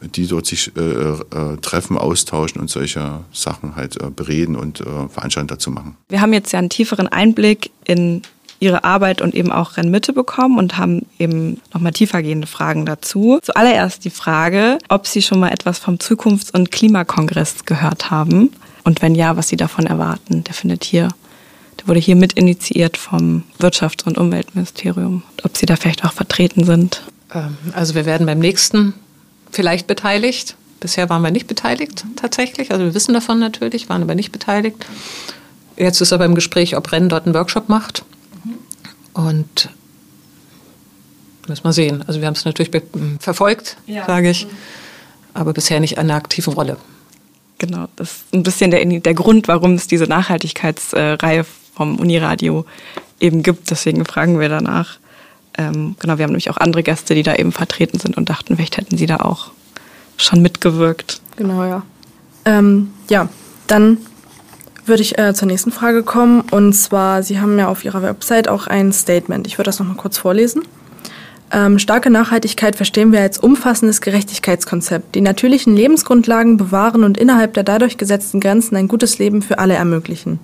die 0.00 0.26
dort 0.26 0.46
sich 0.46 0.74
äh, 0.74 0.80
äh, 0.80 1.56
treffen, 1.60 1.98
austauschen 1.98 2.62
und 2.62 2.70
solche 2.70 3.20
Sachen 3.30 3.76
halt 3.76 4.00
äh, 4.00 4.08
bereden 4.08 4.56
und 4.56 4.80
äh, 4.80 4.84
Veranstaltungen 5.10 5.48
dazu 5.48 5.70
machen. 5.70 5.96
Wir 6.08 6.22
haben 6.22 6.32
jetzt 6.32 6.52
ja 6.52 6.60
einen 6.60 6.70
tieferen 6.70 7.08
Einblick 7.08 7.70
in 7.84 8.22
ihre 8.60 8.84
Arbeit 8.84 9.22
und 9.22 9.34
eben 9.34 9.52
auch 9.52 9.76
Rennmitte 9.76 10.12
bekommen 10.12 10.58
und 10.58 10.76
haben 10.78 11.06
eben 11.18 11.60
nochmal 11.72 11.92
tiefergehende 11.92 12.46
Fragen 12.46 12.86
dazu. 12.86 13.38
Zuallererst 13.42 14.04
die 14.04 14.10
Frage, 14.10 14.78
ob 14.88 15.06
Sie 15.06 15.22
schon 15.22 15.40
mal 15.40 15.50
etwas 15.50 15.78
vom 15.78 15.98
Zukunfts- 15.98 16.50
und 16.50 16.72
Klimakongress 16.72 17.64
gehört 17.64 18.10
haben 18.10 18.50
und 18.84 19.02
wenn 19.02 19.14
ja, 19.14 19.36
was 19.36 19.48
Sie 19.48 19.56
davon 19.56 19.86
erwarten. 19.86 20.44
Der 20.44 20.54
findet 20.54 20.84
hier, 20.84 21.08
der 21.78 21.88
wurde 21.88 22.00
hier 22.00 22.16
mit 22.16 22.32
initiiert 22.32 22.96
vom 22.96 23.44
Wirtschafts- 23.60 24.04
und 24.04 24.18
Umweltministerium. 24.18 25.22
Ob 25.44 25.56
Sie 25.56 25.66
da 25.66 25.76
vielleicht 25.76 26.04
auch 26.04 26.12
vertreten 26.12 26.64
sind? 26.64 27.02
Ähm, 27.32 27.56
also 27.72 27.94
wir 27.94 28.06
werden 28.06 28.26
beim 28.26 28.40
nächsten 28.40 28.94
vielleicht 29.50 29.86
beteiligt. 29.86 30.56
Bisher 30.80 31.08
waren 31.10 31.22
wir 31.22 31.30
nicht 31.30 31.46
beteiligt 31.46 32.04
tatsächlich. 32.16 32.70
Also 32.70 32.84
wir 32.84 32.94
wissen 32.94 33.14
davon 33.14 33.38
natürlich, 33.38 33.88
waren 33.88 34.02
aber 34.02 34.14
nicht 34.14 34.32
beteiligt. 34.32 34.86
Jetzt 35.76 36.00
ist 36.00 36.12
aber 36.12 36.24
im 36.24 36.34
Gespräch, 36.34 36.76
ob 36.76 36.90
Rennen 36.90 37.08
dort 37.08 37.26
einen 37.26 37.34
Workshop 37.34 37.68
macht. 37.68 38.04
Und 39.14 39.70
müssen 41.48 41.64
wir 41.64 41.72
sehen. 41.72 42.04
Also 42.06 42.20
wir 42.20 42.26
haben 42.26 42.34
es 42.34 42.44
natürlich 42.44 42.82
verfolgt, 43.20 43.76
ja. 43.86 44.04
sage 44.06 44.30
ich, 44.30 44.46
aber 45.34 45.52
bisher 45.52 45.80
nicht 45.80 45.98
eine 45.98 46.14
aktive 46.14 46.50
Rolle. 46.50 46.76
Genau, 47.58 47.86
das 47.96 48.12
ist 48.12 48.34
ein 48.34 48.42
bisschen 48.42 48.70
der, 48.70 48.84
der 48.84 49.14
Grund, 49.14 49.48
warum 49.48 49.74
es 49.74 49.88
diese 49.88 50.04
Nachhaltigkeitsreihe 50.04 51.44
vom 51.74 51.98
Uniradio 51.98 52.64
eben 53.18 53.42
gibt. 53.42 53.70
Deswegen 53.70 54.04
fragen 54.04 54.38
wir 54.38 54.48
danach. 54.48 54.98
Ähm, 55.56 55.96
genau, 55.98 56.18
wir 56.18 56.24
haben 56.24 56.30
nämlich 56.30 56.50
auch 56.50 56.56
andere 56.56 56.84
Gäste, 56.84 57.16
die 57.16 57.24
da 57.24 57.34
eben 57.34 57.50
vertreten 57.50 57.98
sind 57.98 58.16
und 58.16 58.28
dachten, 58.28 58.56
vielleicht 58.56 58.76
hätten 58.76 58.96
sie 58.96 59.06
da 59.06 59.16
auch 59.16 59.50
schon 60.16 60.40
mitgewirkt. 60.40 61.20
Genau, 61.36 61.64
ja. 61.64 61.82
Ähm, 62.44 62.92
ja, 63.10 63.28
dann 63.66 63.98
würde 64.88 65.02
ich 65.02 65.18
äh, 65.18 65.34
zur 65.34 65.46
nächsten 65.46 65.70
Frage 65.70 66.02
kommen. 66.02 66.40
Und 66.50 66.72
zwar, 66.72 67.22
Sie 67.22 67.40
haben 67.40 67.58
ja 67.58 67.68
auf 67.68 67.84
Ihrer 67.84 68.02
Website 68.02 68.48
auch 68.48 68.66
ein 68.66 68.92
Statement. 68.92 69.46
Ich 69.46 69.58
würde 69.58 69.68
das 69.68 69.78
nochmal 69.78 69.96
kurz 69.96 70.18
vorlesen. 70.18 70.62
Ähm, 71.50 71.78
starke 71.78 72.10
Nachhaltigkeit 72.10 72.76
verstehen 72.76 73.12
wir 73.12 73.20
als 73.20 73.38
umfassendes 73.38 74.00
Gerechtigkeitskonzept, 74.00 75.14
die 75.14 75.22
natürlichen 75.22 75.74
Lebensgrundlagen 75.74 76.58
bewahren 76.58 77.04
und 77.04 77.16
innerhalb 77.16 77.54
der 77.54 77.62
dadurch 77.62 77.96
gesetzten 77.96 78.40
Grenzen 78.40 78.76
ein 78.76 78.88
gutes 78.88 79.18
Leben 79.18 79.40
für 79.40 79.58
alle 79.58 79.74
ermöglichen. 79.74 80.40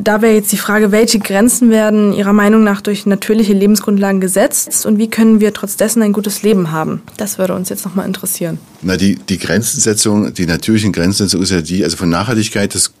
Da 0.00 0.22
wäre 0.22 0.34
jetzt 0.34 0.52
die 0.52 0.56
Frage, 0.56 0.92
welche 0.92 1.18
Grenzen 1.18 1.70
werden 1.70 2.12
Ihrer 2.12 2.32
Meinung 2.32 2.62
nach 2.62 2.80
durch 2.80 3.04
natürliche 3.04 3.52
Lebensgrundlagen 3.52 4.20
gesetzt 4.20 4.86
und 4.86 4.98
wie 4.98 5.10
können 5.10 5.40
wir 5.40 5.52
trotz 5.52 5.76
dessen 5.76 6.02
ein 6.02 6.12
gutes 6.12 6.42
Leben 6.42 6.70
haben? 6.70 7.02
Das 7.16 7.38
würde 7.38 7.54
uns 7.54 7.68
jetzt 7.68 7.84
nochmal 7.84 8.06
interessieren. 8.06 8.58
Na, 8.80 8.96
die, 8.96 9.16
die 9.16 9.38
Grenzensetzung, 9.38 10.32
die 10.32 10.46
natürlichen 10.46 10.92
Grenzensetzung 10.92 11.42
ist 11.42 11.50
ja 11.50 11.62
die, 11.62 11.82
also 11.82 11.96
von 11.96 12.08
Nachhaltigkeit, 12.08 12.74
das 12.74 12.92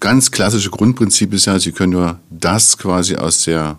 ganz 0.00 0.30
klassische 0.30 0.70
Grundprinzip 0.70 1.32
ist 1.32 1.46
ja, 1.46 1.58
Sie 1.58 1.72
können 1.72 1.92
nur 1.92 2.20
das 2.30 2.78
quasi 2.78 3.16
aus 3.16 3.44
der 3.44 3.78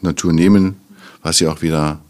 Natur 0.00 0.32
nehmen, 0.32 0.76
was 1.22 1.38
sie 1.38 1.46
auch 1.46 1.62
wieder 1.62 2.00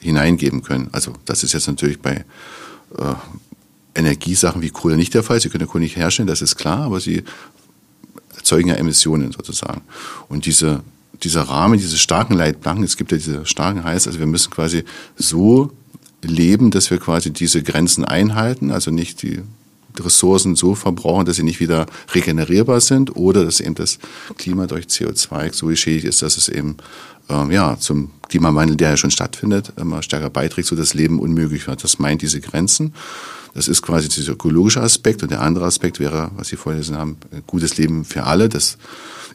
hineingeben 0.00 0.62
können. 0.62 0.88
Also 0.92 1.12
das 1.24 1.44
ist 1.44 1.52
jetzt 1.52 1.66
natürlich 1.66 2.00
bei 2.00 2.24
äh, 2.96 3.14
Energiesachen 3.94 4.62
wie 4.62 4.70
Kohle 4.70 4.96
nicht 4.96 5.14
der 5.14 5.22
Fall. 5.22 5.40
Sie 5.40 5.48
können 5.48 5.66
Kohle 5.66 5.84
nicht 5.84 5.96
herstellen, 5.96 6.28
das 6.28 6.42
ist 6.42 6.56
klar, 6.56 6.80
aber 6.80 7.00
sie 7.00 7.24
erzeugen 8.36 8.68
ja 8.68 8.76
Emissionen 8.76 9.32
sozusagen. 9.32 9.82
Und 10.28 10.46
diese, 10.46 10.82
dieser 11.22 11.42
Rahmen, 11.42 11.78
diese 11.78 11.98
starken 11.98 12.34
Leitplanken, 12.34 12.84
es 12.84 12.96
gibt 12.96 13.12
ja 13.12 13.18
diese 13.18 13.44
starken 13.44 13.84
heißt, 13.84 14.06
also 14.06 14.18
wir 14.18 14.26
müssen 14.26 14.50
quasi 14.50 14.84
so 15.16 15.72
leben, 16.22 16.70
dass 16.70 16.90
wir 16.90 16.98
quasi 16.98 17.32
diese 17.32 17.62
Grenzen 17.62 18.04
einhalten, 18.04 18.70
also 18.70 18.90
nicht 18.90 19.22
die 19.22 19.42
Ressourcen 20.04 20.56
so 20.56 20.74
verbrauchen, 20.74 21.26
dass 21.26 21.36
sie 21.36 21.42
nicht 21.42 21.60
wieder 21.60 21.86
regenerierbar 22.12 22.80
sind 22.80 23.16
oder 23.16 23.44
dass 23.44 23.60
eben 23.60 23.74
das 23.74 23.98
Klima 24.36 24.66
durch 24.66 24.86
CO2 24.86 25.54
so 25.54 25.66
geschädigt 25.66 26.06
ist, 26.06 26.22
dass 26.22 26.36
es 26.36 26.48
eben 26.48 26.76
ähm, 27.28 27.50
ja, 27.50 27.76
zum 27.78 28.10
Klimawandel, 28.28 28.76
der 28.76 28.90
ja 28.90 28.96
schon 28.96 29.10
stattfindet, 29.10 29.72
immer 29.76 30.02
stärker 30.02 30.30
beiträgt, 30.30 30.68
so 30.68 30.76
das 30.76 30.94
Leben 30.94 31.18
unmöglich 31.18 31.66
wird. 31.66 31.84
Das 31.84 31.98
meint 31.98 32.22
diese 32.22 32.40
Grenzen. 32.40 32.94
Das 33.54 33.68
ist 33.68 33.82
quasi 33.82 34.08
dieser 34.08 34.32
ökologische 34.32 34.80
Aspekt. 34.80 35.22
Und 35.22 35.30
der 35.30 35.40
andere 35.40 35.66
Aspekt 35.66 36.00
wäre, 36.00 36.30
was 36.36 36.48
Sie 36.48 36.56
vorgelesen 36.56 36.96
haben, 36.96 37.16
gutes 37.46 37.76
Leben 37.76 38.04
für 38.04 38.24
alle. 38.24 38.48
Das 38.48 38.78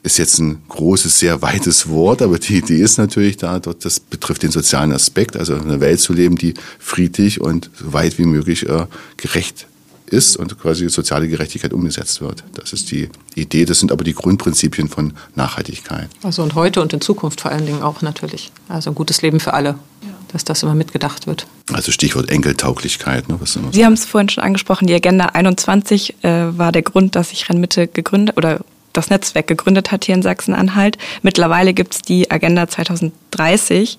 ist 0.04 0.18
jetzt 0.18 0.40
ein 0.40 0.62
großes, 0.68 1.18
sehr 1.20 1.42
weites 1.42 1.88
Wort, 1.88 2.22
aber 2.22 2.38
die 2.38 2.58
Idee 2.58 2.82
ist 2.82 2.98
natürlich 2.98 3.38
da, 3.38 3.60
dort, 3.60 3.86
das 3.86 4.00
betrifft 4.00 4.44
den 4.44 4.52
sozialen 4.52 4.92
Aspekt, 4.92 5.38
also 5.38 5.56
eine 5.56 5.80
Welt 5.80 6.00
zu 6.00 6.14
leben, 6.14 6.36
die 6.36 6.54
friedlich 6.78 7.40
und 7.40 7.70
so 7.80 7.94
weit 7.94 8.18
wie 8.18 8.26
möglich 8.26 8.68
äh, 8.68 8.86
gerecht 9.18 9.66
ist 10.14 10.38
und 10.38 10.58
quasi 10.60 10.88
soziale 10.90 11.28
Gerechtigkeit 11.28 11.74
umgesetzt 11.74 12.22
wird. 12.22 12.44
Das 12.54 12.72
ist 12.72 12.92
die 12.92 13.10
Idee, 13.36 13.66
das 13.66 13.80
sind 13.80 13.92
aber 13.92 14.04
die 14.04 14.14
Grundprinzipien 14.14 14.88
von 14.88 15.14
Nachhaltigkeit. 15.36 16.10
Also 16.22 16.44
und 16.44 16.56
heute 16.56 16.82
und 16.82 16.94
in 16.94 17.02
Zukunft 17.02 17.42
vor 17.42 17.52
allen 17.52 17.66
Dingen 17.66 17.82
auch 17.82 18.02
natürlich. 18.02 18.52
Also 18.70 18.92
ein 18.92 18.96
gutes 18.96 19.22
Leben 19.22 19.40
für 19.40 19.54
alle, 19.54 19.70
ja. 19.70 20.10
dass 20.32 20.44
das 20.44 20.64
immer 20.64 20.76
mitgedacht 20.76 21.28
wird. 21.28 21.48
Also 21.74 21.92
Stichwort 21.92 22.30
Enkeltauglichkeit. 22.30 23.28
Ne, 23.28 23.38
was 23.40 23.58
Sie 23.72 23.86
haben 23.86 23.94
es 23.94 24.06
vorhin 24.06 24.30
schon 24.30 24.44
angesprochen, 24.44 24.88
die 24.88 24.94
Agenda 24.94 25.26
21 25.26 26.24
äh, 26.24 26.58
war 26.58 26.72
der 26.72 26.84
Grund, 26.84 27.16
dass 27.16 27.30
sich 27.30 27.50
Rennmitte 27.50 27.88
gegründet 27.88 28.38
oder 28.38 28.62
das 28.94 29.10
Netzwerk 29.10 29.48
gegründet 29.48 29.92
hat 29.92 30.06
hier 30.06 30.14
in 30.14 30.22
Sachsen-Anhalt. 30.22 31.00
Mittlerweile 31.24 31.74
gibt 31.74 31.96
es 31.96 32.02
die 32.04 32.30
Agenda 32.30 32.68
2030. 32.68 33.98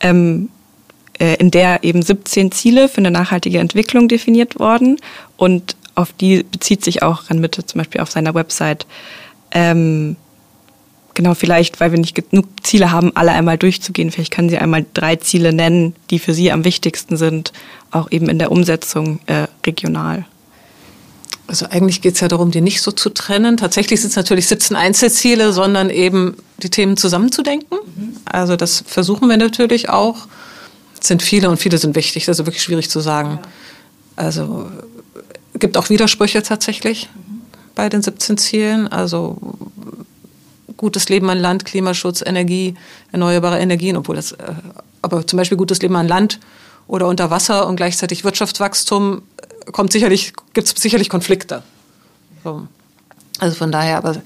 Ähm, 0.00 0.48
äh, 0.48 0.57
in 1.18 1.50
der 1.50 1.82
eben 1.82 2.02
17 2.02 2.52
Ziele 2.52 2.88
für 2.88 2.98
eine 2.98 3.10
nachhaltige 3.10 3.58
Entwicklung 3.58 4.08
definiert 4.08 4.58
wurden 4.58 4.98
und 5.36 5.76
auf 5.98 6.12
die 6.12 6.44
bezieht 6.44 6.84
sich 6.84 7.02
auch 7.02 7.28
Rennmitte 7.28 7.66
zum 7.66 7.78
Beispiel 7.80 8.00
auf 8.00 8.10
seiner 8.10 8.34
Website. 8.34 8.86
Ähm, 9.50 10.16
genau, 11.14 11.34
vielleicht, 11.34 11.80
weil 11.80 11.90
wir 11.90 11.98
nicht 11.98 12.14
genug 12.14 12.46
Ziele 12.62 12.92
haben, 12.92 13.10
alle 13.16 13.32
einmal 13.32 13.58
durchzugehen. 13.58 14.12
Vielleicht 14.12 14.32
können 14.32 14.48
Sie 14.48 14.58
einmal 14.58 14.86
drei 14.94 15.16
Ziele 15.16 15.52
nennen, 15.52 15.96
die 16.10 16.20
für 16.20 16.34
Sie 16.34 16.52
am 16.52 16.64
wichtigsten 16.64 17.16
sind, 17.16 17.52
auch 17.90 18.12
eben 18.12 18.28
in 18.28 18.38
der 18.38 18.52
Umsetzung 18.52 19.18
äh, 19.26 19.48
regional. 19.66 20.24
Also 21.48 21.66
eigentlich 21.66 22.02
geht 22.02 22.14
es 22.14 22.20
ja 22.20 22.28
darum, 22.28 22.52
die 22.52 22.60
nicht 22.60 22.80
so 22.82 22.92
zu 22.92 23.10
trennen. 23.10 23.56
Tatsächlich 23.56 24.00
sind 24.00 24.10
es 24.10 24.16
natürlich 24.16 24.46
17 24.46 24.76
Einzelziele, 24.76 25.52
sondern 25.52 25.90
eben 25.90 26.36
die 26.62 26.70
Themen 26.70 26.96
zusammenzudenken. 26.96 27.78
Mhm. 27.96 28.16
Also 28.24 28.54
das 28.54 28.84
versuchen 28.86 29.28
wir 29.28 29.38
natürlich 29.38 29.88
auch 29.88 30.28
sind 31.04 31.22
viele 31.22 31.48
und 31.50 31.58
viele 31.58 31.78
sind 31.78 31.94
wichtig. 31.96 32.26
Das 32.26 32.38
ist 32.38 32.46
wirklich 32.46 32.62
schwierig 32.62 32.90
zu 32.90 33.00
sagen. 33.00 33.38
Also 34.16 34.70
gibt 35.58 35.76
auch 35.76 35.90
Widersprüche 35.90 36.42
tatsächlich 36.42 37.08
bei 37.74 37.88
den 37.88 38.02
17 38.02 38.38
Zielen. 38.38 38.88
Also 38.88 39.38
gutes 40.76 41.08
Leben 41.08 41.28
an 41.28 41.38
Land, 41.38 41.64
Klimaschutz, 41.64 42.22
Energie, 42.22 42.74
erneuerbare 43.12 43.58
Energien, 43.58 43.96
obwohl 43.96 44.16
das, 44.16 44.32
äh, 44.32 44.54
aber 45.02 45.26
zum 45.26 45.36
Beispiel 45.36 45.58
gutes 45.58 45.82
Leben 45.82 45.96
an 45.96 46.08
Land 46.08 46.40
oder 46.86 47.06
unter 47.06 47.30
Wasser 47.30 47.66
und 47.66 47.76
gleichzeitig 47.76 48.24
Wirtschaftswachstum 48.24 49.22
äh, 49.36 49.70
kommt 49.72 49.92
sicherlich, 49.92 50.32
gibt 50.54 50.68
es 50.68 50.82
sicherlich 50.82 51.08
Konflikte. 51.08 51.62
So. 52.44 52.66
Also 53.38 53.56
von 53.56 53.70
daher, 53.70 53.98
aber 53.98 54.16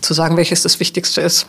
zu 0.00 0.14
sagen, 0.14 0.36
welches 0.36 0.62
das 0.62 0.78
Wichtigste 0.80 1.20
ist, 1.20 1.46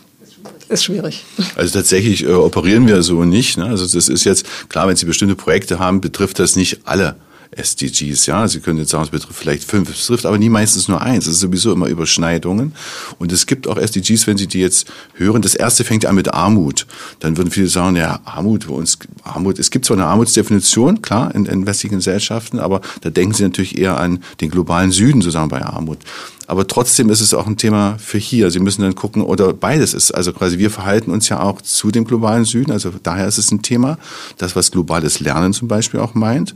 ist 0.68 0.84
schwierig. 0.84 1.24
Also 1.56 1.72
tatsächlich 1.78 2.24
äh, 2.24 2.32
operieren 2.32 2.86
wir 2.86 3.02
so 3.02 3.24
nicht. 3.24 3.56
Ne? 3.56 3.66
Also 3.66 3.86
das 3.86 4.08
ist 4.08 4.24
jetzt, 4.24 4.46
klar, 4.68 4.88
wenn 4.88 4.96
Sie 4.96 5.06
bestimmte 5.06 5.34
Projekte 5.34 5.78
haben, 5.78 6.00
betrifft 6.00 6.38
das 6.38 6.56
nicht 6.56 6.80
alle. 6.84 7.16
SDGs, 7.56 8.26
ja. 8.26 8.46
Sie 8.48 8.60
können 8.60 8.78
jetzt 8.78 8.90
sagen, 8.90 9.04
es 9.04 9.10
betrifft 9.10 9.38
vielleicht 9.38 9.64
fünf, 9.64 9.90
es 9.90 10.00
betrifft 10.00 10.26
aber 10.26 10.38
nie 10.38 10.48
meistens 10.48 10.88
nur 10.88 11.00
eins. 11.00 11.26
Es 11.26 11.34
ist 11.34 11.40
sowieso 11.40 11.72
immer 11.72 11.88
Überschneidungen. 11.88 12.74
Und 13.18 13.32
es 13.32 13.46
gibt 13.46 13.68
auch 13.68 13.76
SDGs, 13.76 14.26
wenn 14.26 14.36
Sie 14.36 14.46
die 14.46 14.60
jetzt 14.60 14.86
hören. 15.14 15.42
Das 15.42 15.54
erste 15.54 15.84
fängt 15.84 16.06
an 16.06 16.14
mit 16.14 16.32
Armut. 16.32 16.86
Dann 17.20 17.36
würden 17.36 17.50
viele 17.50 17.68
sagen, 17.68 17.96
ja, 17.96 18.20
Armut, 18.24 18.68
bei 18.68 18.74
uns, 18.74 18.98
Armut, 19.22 19.58
es 19.58 19.70
gibt 19.70 19.84
zwar 19.84 19.96
eine 19.96 20.06
Armutsdefinition, 20.06 21.02
klar, 21.02 21.34
in, 21.34 21.46
in 21.46 21.66
westlichen 21.66 21.96
Gesellschaften, 21.96 22.58
aber 22.58 22.80
da 23.02 23.10
denken 23.10 23.34
Sie 23.34 23.42
natürlich 23.42 23.78
eher 23.78 23.98
an 23.98 24.20
den 24.40 24.50
globalen 24.50 24.90
Süden 24.90 25.20
sozusagen 25.20 25.48
bei 25.48 25.62
Armut. 25.62 25.98
Aber 26.46 26.66
trotzdem 26.66 27.08
ist 27.10 27.20
es 27.20 27.32
auch 27.32 27.46
ein 27.46 27.56
Thema 27.56 27.96
für 27.98 28.18
hier. 28.18 28.50
Sie 28.50 28.60
müssen 28.60 28.82
dann 28.82 28.94
gucken, 28.94 29.22
oder 29.22 29.52
beides 29.52 29.94
ist, 29.94 30.12
also 30.12 30.32
quasi 30.32 30.58
wir 30.58 30.70
verhalten 30.70 31.10
uns 31.10 31.28
ja 31.28 31.40
auch 31.40 31.62
zu 31.62 31.90
dem 31.90 32.04
globalen 32.04 32.44
Süden. 32.44 32.70
Also 32.70 32.92
daher 33.02 33.26
ist 33.26 33.38
es 33.38 33.50
ein 33.50 33.62
Thema, 33.62 33.98
das 34.36 34.54
was 34.54 34.70
globales 34.70 35.20
Lernen 35.20 35.52
zum 35.52 35.68
Beispiel 35.68 36.00
auch 36.00 36.14
meint. 36.14 36.54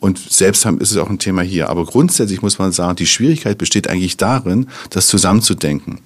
Und 0.00 0.18
selbst 0.18 0.64
ist 0.64 0.90
es 0.90 0.96
auch 0.96 1.10
ein 1.10 1.18
Thema 1.18 1.42
hier. 1.42 1.68
Aber 1.68 1.84
grundsätzlich 1.84 2.42
muss 2.42 2.58
man 2.58 2.72
sagen, 2.72 2.96
die 2.96 3.06
Schwierigkeit 3.06 3.58
besteht 3.58 3.88
eigentlich 3.88 4.16
darin, 4.16 4.66
das 4.90 5.06
zusammenzudenken. 5.06 6.00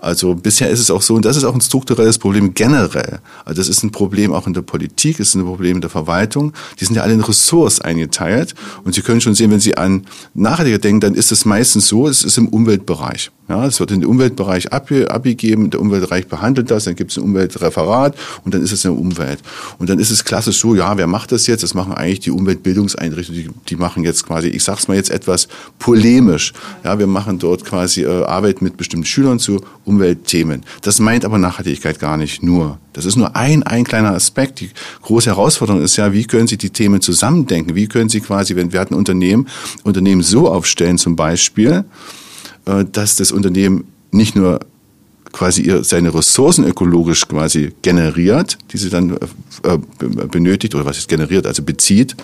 Also 0.00 0.34
bisher 0.34 0.70
ist 0.70 0.80
es 0.80 0.90
auch 0.90 1.02
so, 1.02 1.14
und 1.14 1.24
das 1.24 1.36
ist 1.36 1.44
auch 1.44 1.54
ein 1.54 1.60
strukturelles 1.60 2.18
Problem 2.18 2.54
generell. 2.54 3.20
Also 3.44 3.60
das 3.60 3.68
ist 3.68 3.82
ein 3.82 3.90
Problem 3.90 4.32
auch 4.32 4.46
in 4.46 4.54
der 4.54 4.62
Politik, 4.62 5.20
es 5.20 5.28
ist 5.28 5.34
ein 5.34 5.44
Problem 5.44 5.76
in 5.76 5.80
der 5.82 5.90
Verwaltung. 5.90 6.54
Die 6.80 6.84
sind 6.86 6.96
ja 6.96 7.02
alle 7.02 7.12
in 7.12 7.20
Ressorts 7.20 7.80
eingeteilt. 7.80 8.54
Und 8.84 8.94
Sie 8.94 9.02
können 9.02 9.20
schon 9.20 9.34
sehen, 9.34 9.50
wenn 9.50 9.60
Sie 9.60 9.76
an 9.76 10.06
Nachhaltigkeit 10.34 10.84
denken, 10.84 11.00
dann 11.00 11.14
ist 11.14 11.32
es 11.32 11.44
meistens 11.44 11.88
so, 11.88 12.08
es 12.08 12.24
ist 12.24 12.38
im 12.38 12.48
Umweltbereich. 12.48 13.30
Ja, 13.50 13.66
es 13.66 13.80
wird 13.80 13.90
in 13.90 14.02
den 14.02 14.08
Umweltbereich 14.08 14.72
abgegeben, 14.72 15.70
der 15.70 15.80
Umweltbereich 15.80 16.28
behandelt 16.28 16.70
das, 16.70 16.84
dann 16.84 16.94
gibt 16.94 17.10
es 17.10 17.16
ein 17.16 17.24
Umweltreferat 17.24 18.14
und 18.44 18.54
dann 18.54 18.62
ist 18.62 18.70
es 18.70 18.84
in 18.84 18.92
der 18.92 19.00
Umwelt. 19.00 19.40
Und 19.80 19.90
dann 19.90 19.98
ist 19.98 20.12
es 20.12 20.24
klassisch 20.24 20.60
so, 20.60 20.76
ja, 20.76 20.96
wer 20.96 21.08
macht 21.08 21.32
das 21.32 21.48
jetzt? 21.48 21.64
Das 21.64 21.74
machen 21.74 21.92
eigentlich 21.92 22.20
die 22.20 22.30
Umweltbildungseinrichtungen, 22.30 23.42
die, 23.42 23.50
die 23.70 23.74
machen 23.74 24.04
jetzt 24.04 24.24
quasi, 24.24 24.46
ich 24.46 24.62
sag's 24.62 24.86
mal 24.86 24.94
jetzt 24.94 25.10
etwas 25.10 25.48
polemisch. 25.80 26.52
Ja, 26.84 27.00
wir 27.00 27.08
machen 27.08 27.40
dort 27.40 27.64
quasi 27.64 28.04
äh, 28.04 28.22
Arbeit 28.22 28.62
mit 28.62 28.76
bestimmten 28.76 29.04
Schülern 29.06 29.40
zu 29.40 29.60
Umweltthemen. 29.84 30.62
Das 30.82 31.00
meint 31.00 31.24
aber 31.24 31.38
Nachhaltigkeit 31.38 31.98
gar 31.98 32.16
nicht 32.16 32.44
nur. 32.44 32.78
Das 32.92 33.04
ist 33.04 33.16
nur 33.16 33.34
ein, 33.34 33.64
ein 33.64 33.82
kleiner 33.82 34.12
Aspekt. 34.12 34.60
Die 34.60 34.70
große 35.02 35.28
Herausforderung 35.28 35.82
ist 35.82 35.96
ja, 35.96 36.12
wie 36.12 36.24
können 36.24 36.46
Sie 36.46 36.56
die 36.56 36.70
Themen 36.70 37.00
zusammendenken? 37.00 37.74
Wie 37.74 37.88
können 37.88 38.08
Sie 38.08 38.20
quasi, 38.20 38.54
wenn 38.54 38.72
wir 38.72 38.78
hatten 38.78 38.94
Unternehmen, 38.94 39.48
Unternehmen 39.82 40.22
so 40.22 40.48
aufstellen 40.48 40.98
zum 40.98 41.16
Beispiel, 41.16 41.84
dass 42.92 43.16
das 43.16 43.32
Unternehmen 43.32 43.84
nicht 44.10 44.36
nur 44.36 44.60
quasi 45.32 45.72
seine 45.82 46.12
Ressourcen 46.12 46.64
ökologisch 46.64 47.28
quasi 47.28 47.72
generiert, 47.82 48.58
die 48.72 48.78
sie 48.78 48.90
dann 48.90 49.16
äh, 49.62 49.78
benötigt 50.26 50.74
oder 50.74 50.84
was 50.84 50.98
ist 50.98 51.08
generiert, 51.08 51.46
also 51.46 51.62
bezieht. 51.62 52.16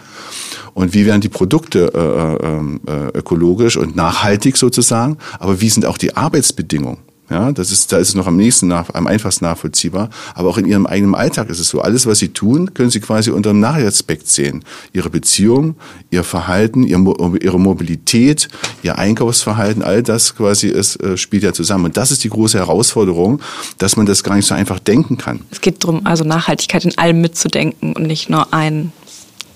Und 0.74 0.92
wie 0.92 1.06
werden 1.06 1.20
die 1.20 1.28
Produkte 1.28 1.92
äh, 1.94 2.46
ähm, 2.46 2.80
ökologisch 3.14 3.76
und 3.76 3.96
nachhaltig 3.96 4.56
sozusagen? 4.56 5.18
Aber 5.38 5.60
wie 5.60 5.70
sind 5.70 5.86
auch 5.86 5.98
die 5.98 6.16
Arbeitsbedingungen? 6.16 6.98
Ja, 7.28 7.50
das 7.50 7.72
ist, 7.72 7.90
da 7.90 7.98
ist 7.98 8.10
es 8.10 8.14
noch 8.14 8.28
am 8.28 8.36
nächsten, 8.36 8.68
nach, 8.68 8.94
am 8.94 9.06
einfachsten 9.06 9.44
nachvollziehbar. 9.44 10.10
Aber 10.34 10.48
auch 10.48 10.58
in 10.58 10.64
ihrem 10.64 10.86
eigenen 10.86 11.14
Alltag 11.14 11.50
ist 11.50 11.58
es 11.58 11.68
so. 11.68 11.80
Alles, 11.80 12.06
was 12.06 12.18
sie 12.18 12.28
tun, 12.28 12.72
können 12.72 12.90
sie 12.90 13.00
quasi 13.00 13.30
unter 13.30 13.50
einem 13.50 13.60
Nachrichtsaspekt 13.60 14.28
sehen. 14.28 14.64
Ihre 14.92 15.10
Beziehung, 15.10 15.74
ihr 16.10 16.22
Verhalten, 16.22 16.84
ihr, 16.84 16.98
ihre 17.42 17.58
Mobilität, 17.58 18.48
ihr 18.82 18.96
Einkaufsverhalten, 18.98 19.82
all 19.82 20.02
das 20.02 20.36
quasi 20.36 20.68
ist, 20.68 21.02
äh, 21.02 21.16
spielt 21.16 21.42
ja 21.42 21.52
zusammen. 21.52 21.86
Und 21.86 21.96
das 21.96 22.12
ist 22.12 22.22
die 22.22 22.30
große 22.30 22.58
Herausforderung, 22.58 23.40
dass 23.78 23.96
man 23.96 24.06
das 24.06 24.22
gar 24.22 24.36
nicht 24.36 24.46
so 24.46 24.54
einfach 24.54 24.78
denken 24.78 25.16
kann. 25.16 25.40
Es 25.50 25.60
geht 25.60 25.82
darum, 25.82 26.06
also 26.06 26.22
Nachhaltigkeit 26.22 26.84
in 26.84 26.96
allem 26.96 27.20
mitzudenken 27.20 27.94
und 27.94 28.06
nicht 28.06 28.30
nur 28.30 28.54
ein 28.54 28.92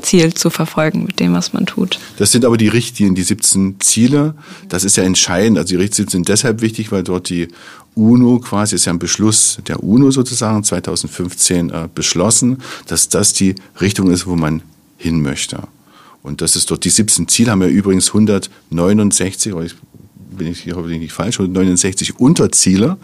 Ziel 0.02 0.34
zu 0.34 0.50
verfolgen 0.50 1.04
mit 1.04 1.20
dem, 1.20 1.32
was 1.34 1.52
man 1.52 1.66
tut. 1.66 1.98
Das 2.18 2.32
sind 2.32 2.44
aber 2.44 2.56
die 2.56 2.68
Richtlinien, 2.68 3.14
die 3.14 3.22
17 3.22 3.76
Ziele. 3.80 4.34
Das 4.68 4.84
ist 4.84 4.96
ja 4.96 5.04
entscheidend. 5.04 5.58
Also 5.58 5.70
die 5.70 5.76
Richtlinien 5.76 6.10
sind 6.10 6.28
deshalb 6.28 6.60
wichtig, 6.60 6.92
weil 6.92 7.02
dort 7.02 7.28
die 7.28 7.48
UNO 7.94 8.38
quasi 8.38 8.76
ist 8.76 8.84
ja 8.84 8.92
ein 8.92 8.98
Beschluss 8.98 9.58
der 9.66 9.82
UNO 9.82 10.10
sozusagen 10.10 10.62
2015 10.62 11.70
äh, 11.70 11.88
beschlossen, 11.94 12.58
dass 12.86 13.08
das 13.08 13.32
die 13.32 13.54
Richtung 13.80 14.10
ist, 14.10 14.26
wo 14.26 14.36
man 14.36 14.62
hin 14.96 15.22
möchte. 15.22 15.60
Und 16.22 16.42
das 16.42 16.56
ist 16.56 16.70
dort 16.70 16.84
die 16.84 16.90
17 16.90 17.28
Ziele 17.28 17.50
haben 17.50 17.60
wir 17.60 17.68
übrigens 17.68 18.08
169, 18.08 19.54
ich 19.64 19.74
bin 20.36 20.48
ich 20.48 20.60
hier 20.60 20.76
hoffentlich 20.76 21.00
nicht 21.00 21.12
falsch, 21.12 21.38
169 21.38 22.18
Unterziele, 22.18 22.96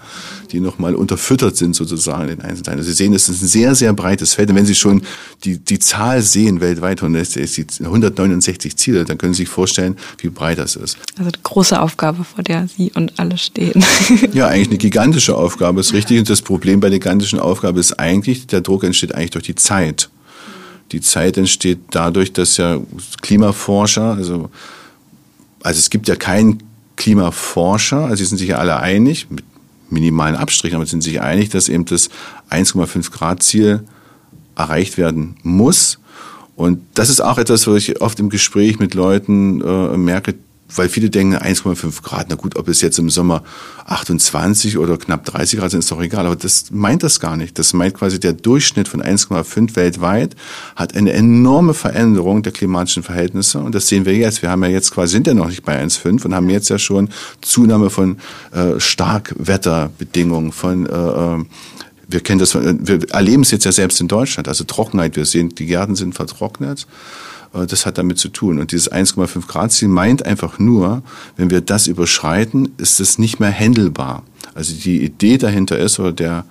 die 0.52 0.60
nochmal 0.60 0.94
unterfüttert 0.94 1.56
sind 1.56 1.74
sozusagen 1.74 2.22
in 2.22 2.38
den 2.38 2.40
Einzelteilen. 2.42 2.78
Also 2.78 2.90
Sie 2.90 2.96
sehen, 2.96 3.14
es 3.14 3.28
ist 3.28 3.42
ein 3.42 3.48
sehr, 3.48 3.74
sehr 3.74 3.92
breites 3.92 4.34
Feld. 4.34 4.50
Und 4.50 4.56
wenn 4.56 4.66
Sie 4.66 4.74
schon 4.74 5.02
die, 5.44 5.58
die 5.58 5.78
Zahl 5.78 6.22
sehen 6.22 6.60
weltweit, 6.60 7.02
169 7.02 8.76
Ziele, 8.76 9.04
dann 9.04 9.18
können 9.18 9.34
Sie 9.34 9.42
sich 9.42 9.48
vorstellen, 9.48 9.96
wie 10.18 10.28
breit 10.28 10.58
das 10.58 10.76
ist. 10.76 10.96
Also 11.16 11.28
eine 11.28 11.32
große 11.42 11.80
Aufgabe, 11.80 12.24
vor 12.24 12.42
der 12.42 12.68
Sie 12.68 12.92
und 12.94 13.18
alle 13.18 13.38
stehen. 13.38 13.84
Ja, 14.32 14.48
eigentlich 14.48 14.68
eine 14.68 14.78
gigantische 14.78 15.36
Aufgabe, 15.36 15.80
ist 15.80 15.92
richtig. 15.92 16.18
Und 16.18 16.30
das 16.30 16.42
Problem 16.42 16.80
bei 16.80 16.90
der 16.90 16.98
gigantischen 16.98 17.38
Aufgabe 17.38 17.80
ist 17.80 17.98
eigentlich, 17.98 18.46
der 18.46 18.60
Druck 18.60 18.84
entsteht 18.84 19.14
eigentlich 19.14 19.30
durch 19.30 19.44
die 19.44 19.54
Zeit. 19.54 20.10
Die 20.92 21.00
Zeit 21.00 21.36
entsteht 21.36 21.78
dadurch, 21.90 22.32
dass 22.32 22.56
ja 22.56 22.78
Klimaforscher, 23.20 24.14
also 24.14 24.50
also 25.66 25.80
es 25.80 25.90
gibt 25.90 26.06
ja 26.06 26.14
keinen 26.14 26.62
Klimaforscher, 26.96 28.04
also 28.04 28.16
sie 28.16 28.24
sind 28.24 28.38
sich 28.38 28.48
ja 28.48 28.58
alle 28.58 28.78
einig, 28.78 29.26
mit 29.30 29.44
minimalen 29.90 30.36
Abstrichen, 30.36 30.76
aber 30.76 30.86
sind 30.86 31.02
sich 31.02 31.20
einig, 31.20 31.50
dass 31.50 31.68
eben 31.68 31.84
das 31.84 32.10
1,5 32.50 33.10
Grad 33.10 33.42
Ziel 33.42 33.84
erreicht 34.56 34.98
werden 34.98 35.36
muss. 35.42 35.98
Und 36.56 36.80
das 36.94 37.10
ist 37.10 37.20
auch 37.20 37.38
etwas, 37.38 37.66
was 37.66 37.76
ich 37.76 38.00
oft 38.00 38.18
im 38.18 38.30
Gespräch 38.30 38.78
mit 38.78 38.94
Leuten 38.94 39.60
äh, 39.60 39.96
merke, 39.96 40.34
weil 40.74 40.88
viele 40.88 41.10
denken 41.10 41.36
1,5 41.36 42.02
Grad, 42.02 42.26
na 42.28 42.34
gut, 42.34 42.56
ob 42.56 42.68
es 42.68 42.80
jetzt 42.80 42.98
im 42.98 43.10
Sommer 43.10 43.42
28 43.86 44.78
oder 44.78 44.96
knapp 44.96 45.24
30 45.24 45.60
Grad 45.60 45.70
sind, 45.70 45.80
ist 45.80 45.90
doch 45.90 46.00
egal. 46.00 46.26
Aber 46.26 46.36
das 46.36 46.66
meint 46.70 47.02
das 47.02 47.20
gar 47.20 47.36
nicht. 47.36 47.58
Das 47.58 47.72
meint 47.72 47.94
quasi 47.94 48.18
der 48.18 48.32
Durchschnitt 48.32 48.88
von 48.88 49.02
1,5 49.02 49.76
weltweit 49.76 50.34
hat 50.74 50.96
eine 50.96 51.12
enorme 51.12 51.74
Veränderung 51.74 52.42
der 52.42 52.52
klimatischen 52.52 53.02
Verhältnisse. 53.02 53.58
Und 53.58 53.74
das 53.74 53.86
sehen 53.86 54.04
wir 54.06 54.14
jetzt. 54.14 54.42
Wir 54.42 54.50
haben 54.50 54.64
ja 54.64 54.70
jetzt 54.70 54.92
quasi, 54.92 55.12
sind 55.12 55.26
ja 55.26 55.34
noch 55.34 55.48
nicht 55.48 55.64
bei 55.64 55.80
1,5 55.80 56.24
und 56.24 56.34
haben 56.34 56.50
jetzt 56.50 56.68
ja 56.68 56.78
schon 56.78 57.10
Zunahme 57.40 57.90
von 57.90 58.18
äh, 58.52 58.80
Starkwetterbedingungen, 58.80 60.52
von 60.52 60.86
äh, 60.86 60.92
äh 60.92 61.44
wir 62.08 62.20
kennen 62.20 62.38
das, 62.38 62.54
wir 62.54 63.10
erleben 63.10 63.42
es 63.42 63.50
jetzt 63.50 63.64
ja 63.64 63.72
selbst 63.72 64.00
in 64.00 64.06
Deutschland, 64.06 64.46
also 64.46 64.62
Trockenheit. 64.62 65.16
Wir 65.16 65.24
sehen, 65.24 65.48
die 65.56 65.66
Gärten 65.66 65.96
sind 65.96 66.14
vertrocknet. 66.14 66.86
Äh, 67.56 67.66
das 67.66 67.86
hat 67.86 67.98
damit 67.98 68.18
zu 68.18 68.28
tun. 68.28 68.58
Und 68.58 68.72
dieses 68.72 68.90
1,5 68.90 69.46
Grad 69.46 69.72
Ziel 69.72 69.88
meint 69.88 70.24
einfach 70.24 70.58
nur, 70.58 71.02
wenn 71.36 71.50
wir 71.50 71.60
das 71.60 71.86
überschreiten, 71.86 72.70
ist 72.78 73.00
es 73.00 73.18
nicht 73.18 73.40
mehr 73.40 73.50
händelbar. 73.50 74.22
Also 74.54 74.74
die 74.74 75.02
Idee 75.02 75.38
dahinter 75.38 75.78
ist 75.78 75.98
oder 75.98 76.12
der 76.12 76.44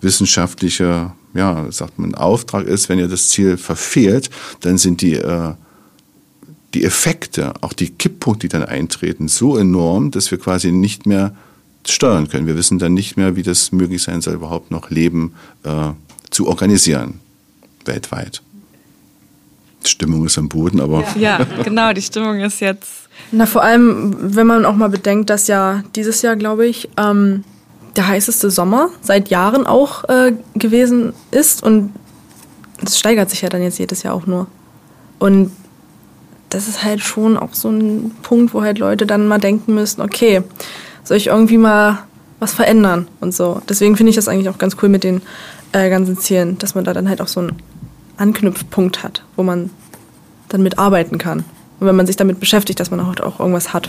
wissenschaftliche, 0.00 1.12
ja, 1.34 1.66
sagt 1.70 1.98
man, 1.98 2.14
Auftrag 2.14 2.66
ist, 2.66 2.88
wenn 2.88 2.98
ihr 2.98 3.08
das 3.08 3.28
Ziel 3.28 3.56
verfehlt, 3.56 4.30
dann 4.60 4.78
sind 4.78 5.02
die, 5.02 5.14
äh, 5.14 5.54
die 6.74 6.84
Effekte, 6.84 7.54
auch 7.62 7.72
die 7.72 7.90
Kipppunkte, 7.90 8.46
die 8.46 8.52
dann 8.52 8.64
eintreten, 8.64 9.28
so 9.28 9.56
enorm, 9.56 10.10
dass 10.10 10.30
wir 10.30 10.38
quasi 10.38 10.70
nicht 10.72 11.06
mehr 11.06 11.34
steuern 11.86 12.28
können. 12.28 12.46
Wir 12.46 12.56
wissen 12.56 12.78
dann 12.78 12.94
nicht 12.94 13.16
mehr, 13.16 13.36
wie 13.36 13.42
das 13.42 13.72
möglich 13.72 14.02
sein 14.02 14.20
soll, 14.20 14.34
überhaupt 14.34 14.70
noch 14.70 14.90
Leben 14.90 15.34
äh, 15.64 15.90
zu 16.30 16.46
organisieren 16.46 17.20
weltweit. 17.84 18.42
Stimmung 19.84 20.26
ist 20.26 20.38
am 20.38 20.48
Boden, 20.48 20.80
aber. 20.80 21.04
Ja. 21.16 21.38
ja, 21.38 21.46
genau, 21.64 21.92
die 21.92 22.02
Stimmung 22.02 22.40
ist 22.40 22.60
jetzt. 22.60 23.08
Na, 23.32 23.46
vor 23.46 23.62
allem, 23.62 24.14
wenn 24.18 24.46
man 24.46 24.64
auch 24.64 24.74
mal 24.74 24.88
bedenkt, 24.88 25.30
dass 25.30 25.46
ja 25.46 25.82
dieses 25.94 26.22
Jahr, 26.22 26.36
glaube 26.36 26.66
ich, 26.66 26.88
ähm, 26.96 27.44
der 27.96 28.08
heißeste 28.08 28.50
Sommer 28.50 28.90
seit 29.00 29.28
Jahren 29.28 29.66
auch 29.66 30.04
äh, 30.08 30.32
gewesen 30.54 31.12
ist 31.30 31.62
und 31.62 31.92
es 32.84 32.98
steigert 32.98 33.30
sich 33.30 33.42
ja 33.42 33.48
dann 33.48 33.62
jetzt 33.62 33.78
jedes 33.78 34.02
Jahr 34.02 34.14
auch 34.14 34.26
nur. 34.26 34.46
Und 35.18 35.52
das 36.48 36.66
ist 36.66 36.82
halt 36.82 37.00
schon 37.00 37.36
auch 37.36 37.54
so 37.54 37.68
ein 37.68 38.12
Punkt, 38.22 38.54
wo 38.54 38.62
halt 38.62 38.78
Leute 38.78 39.06
dann 39.06 39.28
mal 39.28 39.38
denken 39.38 39.74
müssen, 39.74 40.00
okay, 40.00 40.42
soll 41.04 41.16
ich 41.16 41.28
irgendwie 41.28 41.58
mal 41.58 41.98
was 42.38 42.52
verändern 42.52 43.06
und 43.20 43.34
so. 43.34 43.60
Deswegen 43.68 43.96
finde 43.96 44.10
ich 44.10 44.16
das 44.16 44.28
eigentlich 44.28 44.48
auch 44.48 44.58
ganz 44.58 44.76
cool 44.82 44.88
mit 44.88 45.04
den 45.04 45.20
äh, 45.72 45.90
ganzen 45.90 46.18
Zielen, 46.18 46.58
dass 46.58 46.74
man 46.74 46.84
da 46.84 46.92
dann 46.92 47.08
halt 47.08 47.20
auch 47.20 47.28
so 47.28 47.40
ein 47.40 47.52
Anknüpfpunkt 48.20 49.02
hat, 49.02 49.24
wo 49.36 49.42
man 49.42 49.70
dann 50.48 50.62
mitarbeiten 50.62 51.18
kann. 51.18 51.44
Und 51.80 51.86
wenn 51.86 51.96
man 51.96 52.06
sich 52.06 52.16
damit 52.16 52.40
beschäftigt, 52.40 52.78
dass 52.78 52.90
man 52.90 53.00
auch, 53.00 53.18
auch 53.20 53.40
irgendwas 53.40 53.72
hat. 53.72 53.88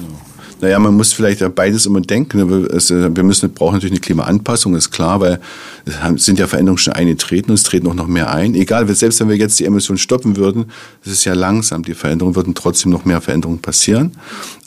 Naja, 0.62 0.78
man 0.78 0.96
muss 0.96 1.12
vielleicht 1.12 1.44
beides 1.56 1.88
immer 1.88 2.02
denken. 2.02 2.48
Wir 2.48 3.24
müssen, 3.24 3.52
brauchen 3.52 3.74
natürlich 3.74 3.94
eine 3.94 4.00
Klimaanpassung, 4.00 4.76
ist 4.76 4.92
klar, 4.92 5.20
weil 5.20 5.42
es 5.86 6.24
sind 6.24 6.38
ja 6.38 6.46
Veränderungen 6.46 6.78
schon 6.78 6.94
eingetreten 6.94 7.50
und 7.50 7.56
es 7.56 7.64
treten 7.64 7.88
auch 7.88 7.96
noch 7.96 8.08
mehr 8.08 8.32
ein. 8.32 8.54
Egal, 8.54 8.88
selbst 8.96 9.20
wenn 9.20 9.28
wir 9.28 9.36
jetzt 9.36 9.60
die 9.60 9.66
Emissionen 9.66 9.98
stoppen 9.98 10.38
würden, 10.38 10.66
das 11.04 11.14
ist 11.14 11.26
ja 11.26 11.34
langsam, 11.34 11.84
die 11.84 11.96
Veränderungen 11.96 12.36
würden 12.36 12.54
trotzdem 12.54 12.92
noch 12.92 13.06
mehr 13.06 13.22
Veränderungen 13.22 13.60
passieren. 13.60 14.12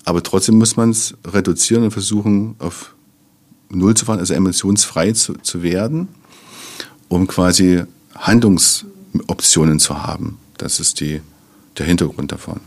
Aber 0.04 0.22
trotzdem 0.22 0.56
muss 0.56 0.76
man 0.76 0.90
es 0.90 1.14
reduzieren 1.24 1.84
und 1.84 1.92
versuchen, 1.92 2.56
auf 2.58 2.94
Null 3.70 3.94
zu 3.94 4.04
fahren, 4.04 4.18
also 4.18 4.34
emissionsfrei 4.34 5.12
zu, 5.12 5.34
zu 5.34 5.62
werden, 5.62 6.08
um 7.08 7.26
quasi 7.26 7.84
Handlungs 8.16 8.84
Optionen 9.26 9.78
zu 9.78 10.02
haben. 10.02 10.38
Das 10.58 10.80
ist 10.80 11.00
die, 11.00 11.20
der 11.78 11.86
Hintergrund 11.86 12.32
davon. 12.32 12.60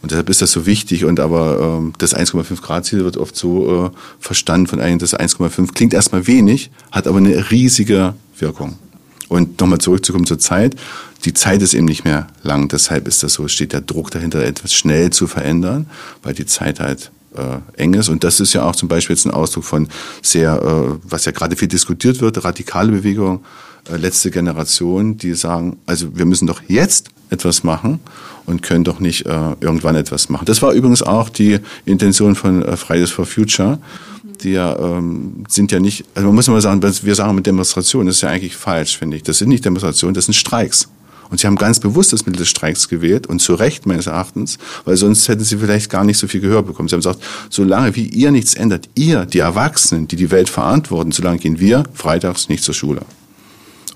Und 0.00 0.12
deshalb 0.12 0.30
ist 0.30 0.42
das 0.42 0.52
so 0.52 0.66
wichtig. 0.66 1.04
Und 1.04 1.20
aber 1.20 1.78
ähm, 1.78 1.92
das 1.98 2.14
1,5 2.14 2.60
Grad 2.60 2.84
Ziel 2.84 3.04
wird 3.04 3.16
oft 3.16 3.36
so 3.36 3.86
äh, 3.86 3.90
verstanden 4.20 4.68
von 4.68 4.80
einigen, 4.80 4.98
das 4.98 5.18
1,5 5.18 5.72
klingt 5.72 5.92
erstmal 5.92 6.26
wenig, 6.26 6.70
hat 6.90 7.06
aber 7.06 7.18
eine 7.18 7.50
riesige 7.50 8.14
Wirkung. 8.38 8.78
Und 9.28 9.60
nochmal 9.60 9.78
zurückzukommen 9.78 10.26
zur 10.26 10.38
Zeit. 10.38 10.76
Die 11.24 11.34
Zeit 11.34 11.60
ist 11.60 11.74
eben 11.74 11.84
nicht 11.84 12.04
mehr 12.04 12.28
lang. 12.42 12.68
Deshalb 12.68 13.08
ist 13.08 13.22
das 13.22 13.34
so, 13.34 13.48
steht 13.48 13.72
der 13.72 13.80
Druck 13.80 14.10
dahinter, 14.10 14.42
etwas 14.42 14.72
schnell 14.72 15.10
zu 15.10 15.26
verändern, 15.26 15.86
weil 16.22 16.32
die 16.32 16.46
Zeit 16.46 16.80
halt 16.80 17.10
äh, 17.36 17.58
eng 17.82 17.94
ist. 17.94 18.08
Und 18.08 18.24
das 18.24 18.40
ist 18.40 18.52
ja 18.52 18.64
auch 18.64 18.76
zum 18.76 18.88
Beispiel 18.88 19.16
jetzt 19.16 19.26
ein 19.26 19.32
Ausdruck 19.32 19.64
von 19.64 19.88
sehr, 20.22 20.62
äh, 20.62 20.98
was 21.02 21.24
ja 21.24 21.32
gerade 21.32 21.56
viel 21.56 21.68
diskutiert 21.68 22.20
wird, 22.20 22.42
radikale 22.42 22.92
Bewegung, 22.92 23.44
letzte 23.96 24.30
Generation, 24.30 25.16
die 25.16 25.34
sagen, 25.34 25.78
also 25.86 26.16
wir 26.16 26.24
müssen 26.24 26.46
doch 26.46 26.62
jetzt 26.68 27.08
etwas 27.30 27.64
machen 27.64 28.00
und 28.46 28.62
können 28.62 28.84
doch 28.84 29.00
nicht 29.00 29.26
äh, 29.26 29.52
irgendwann 29.60 29.96
etwas 29.96 30.28
machen. 30.28 30.46
Das 30.46 30.62
war 30.62 30.72
übrigens 30.72 31.02
auch 31.02 31.28
die 31.28 31.58
Intention 31.84 32.34
von 32.34 32.62
äh, 32.62 32.76
Fridays 32.76 33.10
for 33.10 33.26
Future. 33.26 33.78
Die 34.42 34.52
ja, 34.52 34.78
ähm, 34.78 35.44
sind 35.48 35.72
ja 35.72 35.80
nicht, 35.80 36.04
also 36.14 36.28
man 36.28 36.36
muss 36.36 36.46
immer 36.46 36.60
sagen, 36.60 36.80
wir 36.80 37.14
sagen 37.14 37.34
mit 37.34 37.46
Demonstrationen, 37.46 38.06
das 38.06 38.16
ist 38.16 38.22
ja 38.22 38.28
eigentlich 38.28 38.56
falsch, 38.56 38.96
finde 38.96 39.16
ich. 39.16 39.24
Das 39.24 39.38
sind 39.38 39.48
nicht 39.48 39.64
Demonstrationen, 39.64 40.14
das 40.14 40.26
sind 40.26 40.34
Streiks. 40.34 40.88
Und 41.30 41.40
sie 41.40 41.46
haben 41.46 41.56
ganz 41.56 41.80
bewusst 41.80 42.12
das 42.12 42.24
Mittel 42.24 42.38
des 42.38 42.48
Streiks 42.48 42.88
gewählt 42.88 43.26
und 43.26 43.40
zu 43.40 43.54
Recht 43.54 43.84
meines 43.84 44.06
Erachtens, 44.06 44.58
weil 44.84 44.96
sonst 44.96 45.28
hätten 45.28 45.44
sie 45.44 45.58
vielleicht 45.58 45.90
gar 45.90 46.04
nicht 46.04 46.18
so 46.18 46.26
viel 46.26 46.40
Gehör 46.40 46.62
bekommen. 46.62 46.88
Sie 46.88 46.94
haben 46.94 47.00
gesagt, 47.00 47.20
solange 47.50 47.94
wie 47.96 48.06
ihr 48.06 48.30
nichts 48.30 48.54
ändert, 48.54 48.88
ihr, 48.94 49.26
die 49.26 49.40
Erwachsenen, 49.40 50.08
die 50.08 50.16
die 50.16 50.30
Welt 50.30 50.48
verantworten, 50.48 51.12
solange 51.12 51.38
gehen 51.38 51.60
wir 51.60 51.84
freitags 51.92 52.48
nicht 52.48 52.64
zur 52.64 52.74
Schule. 52.74 53.02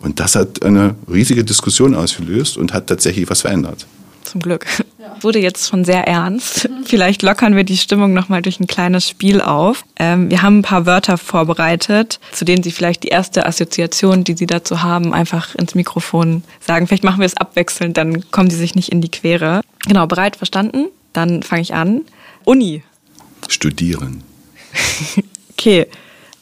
Und 0.03 0.21
das 0.21 0.35
hat 0.35 0.65
eine 0.65 0.97
riesige 1.11 1.45
Diskussion 1.45 1.95
ausgelöst 1.95 2.57
und 2.57 2.75
hat 2.75 2.89
tatsächlich 2.89 3.31
was 3.31 3.43
verändert. 3.43 3.87
Zum 4.25 4.41
Glück. 4.41 4.67
Ja. 4.99 5.17
Wurde 5.21 5.41
jetzt 5.41 5.69
schon 5.69 5.85
sehr 5.85 6.07
ernst. 6.07 6.69
Vielleicht 6.85 7.23
lockern 7.23 7.57
wir 7.57 7.65
die 7.65 7.77
Stimmung 7.77 8.13
nochmal 8.13 8.41
durch 8.43 8.61
ein 8.61 8.67
kleines 8.67 9.09
Spiel 9.09 9.41
auf. 9.41 9.85
Ähm, 9.97 10.31
wir 10.31 10.43
haben 10.43 10.59
ein 10.59 10.63
paar 10.63 10.87
Wörter 10.87 11.19
vorbereitet, 11.19 12.21
zu 12.33 12.45
denen 12.45 12.63
Sie 12.63 12.71
vielleicht 12.71 13.03
die 13.03 13.09
erste 13.09 13.47
Assoziation, 13.47 14.25
die 14.25 14.35
Sie 14.35 14.47
dazu 14.47 14.83
haben, 14.83 15.13
einfach 15.13 15.55
ins 15.55 15.75
Mikrofon 15.75 16.45
sagen. 16.61 16.87
Vielleicht 16.87 17.05
machen 17.05 17.21
wir 17.21 17.27
es 17.27 17.37
abwechselnd, 17.37 17.97
dann 17.97 18.31
kommen 18.31 18.51
Sie 18.51 18.57
sich 18.57 18.75
nicht 18.75 18.91
in 18.91 19.01
die 19.01 19.11
Quere. 19.11 19.61
Genau, 19.87 20.07
bereit, 20.07 20.37
verstanden? 20.37 20.87
Dann 21.13 21.43
fange 21.43 21.63
ich 21.63 21.75
an. 21.75 22.03
Uni. 22.45 22.83
Studieren. 23.49 24.23
okay. 25.51 25.87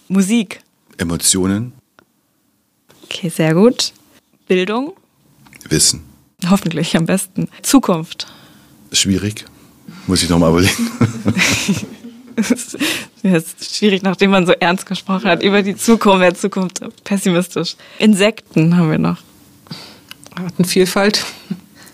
Musik. 0.09 0.61
Emotionen. 0.99 1.73
Okay, 3.11 3.29
sehr 3.29 3.55
gut. 3.55 3.93
Bildung? 4.47 4.93
Wissen. 5.69 6.05
Hoffentlich 6.49 6.97
am 6.97 7.07
besten. 7.07 7.49
Zukunft? 7.63 8.27
Schwierig. 8.93 9.45
Muss 10.07 10.23
ich 10.23 10.29
nochmal 10.29 10.51
überlegen. 10.51 10.91
Ja, 13.23 13.37
ist 13.37 13.77
schwierig, 13.77 14.03
nachdem 14.03 14.31
man 14.31 14.47
so 14.47 14.53
ernst 14.53 14.87
gesprochen 14.87 15.29
hat 15.29 15.43
über 15.43 15.61
die 15.61 15.77
Zukunft, 15.77 16.23
der 16.23 16.35
Zukunft 16.35 16.81
pessimistisch. 17.05 17.77
Insekten 17.99 18.79
haben 18.79 18.91
wir 18.91 18.97
noch. 18.97 19.19
Artenvielfalt. 20.35 21.27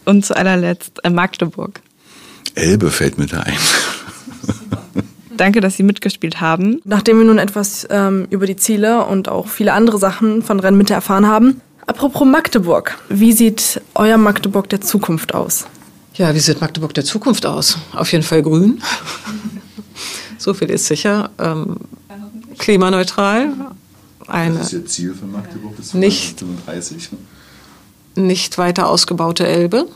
Und 0.04 0.24
zu 0.24 0.36
allerletzt 0.36 1.00
äh, 1.02 1.10
Magdeburg. 1.10 1.80
Elbe 2.54 2.92
fällt 2.92 3.18
mir 3.18 3.26
da 3.26 3.40
ein. 3.40 3.58
Danke, 5.36 5.60
dass 5.60 5.76
Sie 5.76 5.82
mitgespielt 5.82 6.40
haben. 6.40 6.80
Nachdem 6.84 7.18
wir 7.18 7.24
nun 7.24 7.38
etwas 7.38 7.86
ähm, 7.90 8.26
über 8.30 8.46
die 8.46 8.56
Ziele 8.56 9.04
und 9.04 9.28
auch 9.28 9.48
viele 9.48 9.72
andere 9.72 9.98
Sachen 9.98 10.42
von 10.42 10.60
Rennmitte 10.60 10.94
erfahren 10.94 11.26
haben, 11.26 11.60
apropos 11.86 12.26
Magdeburg, 12.26 12.98
wie 13.08 13.32
sieht 13.32 13.80
euer 13.94 14.16
Magdeburg 14.16 14.68
der 14.68 14.80
Zukunft 14.80 15.34
aus? 15.34 15.66
Ja, 16.14 16.34
wie 16.34 16.40
sieht 16.40 16.60
Magdeburg 16.60 16.94
der 16.94 17.04
Zukunft 17.04 17.44
aus? 17.44 17.78
Auf 17.92 18.10
jeden 18.12 18.24
Fall 18.24 18.42
grün. 18.42 18.80
so 20.38 20.54
viel 20.54 20.70
ist 20.70 20.86
sicher. 20.86 21.30
Ähm, 21.38 21.76
klimaneutral. 22.58 23.52
Eine 24.26 24.58
das 24.58 24.68
ist 24.68 24.72
Ihr 24.72 24.86
Ziel 24.86 25.14
für 25.14 25.26
Magdeburg 25.26 25.76
bis 25.76 25.90
2035? 25.90 27.10
Nicht 28.16 28.56
weiter 28.56 28.88
ausgebaute 28.88 29.46
Elbe. 29.46 29.86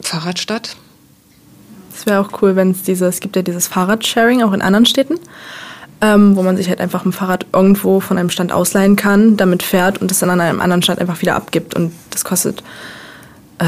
Fahrradstadt. 0.00 0.76
Es 1.94 2.06
wäre 2.06 2.20
auch 2.20 2.42
cool, 2.42 2.56
wenn 2.56 2.72
es 2.72 2.82
dieses, 2.82 3.16
es 3.16 3.20
gibt 3.20 3.36
ja 3.36 3.42
dieses 3.42 3.68
Fahrradsharing 3.68 4.42
auch 4.42 4.52
in 4.52 4.62
anderen 4.62 4.86
Städten, 4.86 5.18
ähm, 6.00 6.36
wo 6.36 6.42
man 6.42 6.56
sich 6.56 6.68
halt 6.68 6.80
einfach 6.80 7.04
ein 7.04 7.12
Fahrrad 7.12 7.46
irgendwo 7.52 8.00
von 8.00 8.18
einem 8.18 8.30
Stand 8.30 8.52
ausleihen 8.52 8.96
kann, 8.96 9.36
damit 9.36 9.62
fährt 9.62 10.00
und 10.00 10.10
es 10.10 10.18
dann 10.18 10.30
an 10.30 10.40
einem 10.40 10.60
anderen 10.60 10.82
Stand 10.82 11.00
einfach 11.00 11.20
wieder 11.22 11.36
abgibt. 11.36 11.74
Und 11.74 11.92
das 12.10 12.24
kostet 12.24 12.62
äh, 13.58 13.64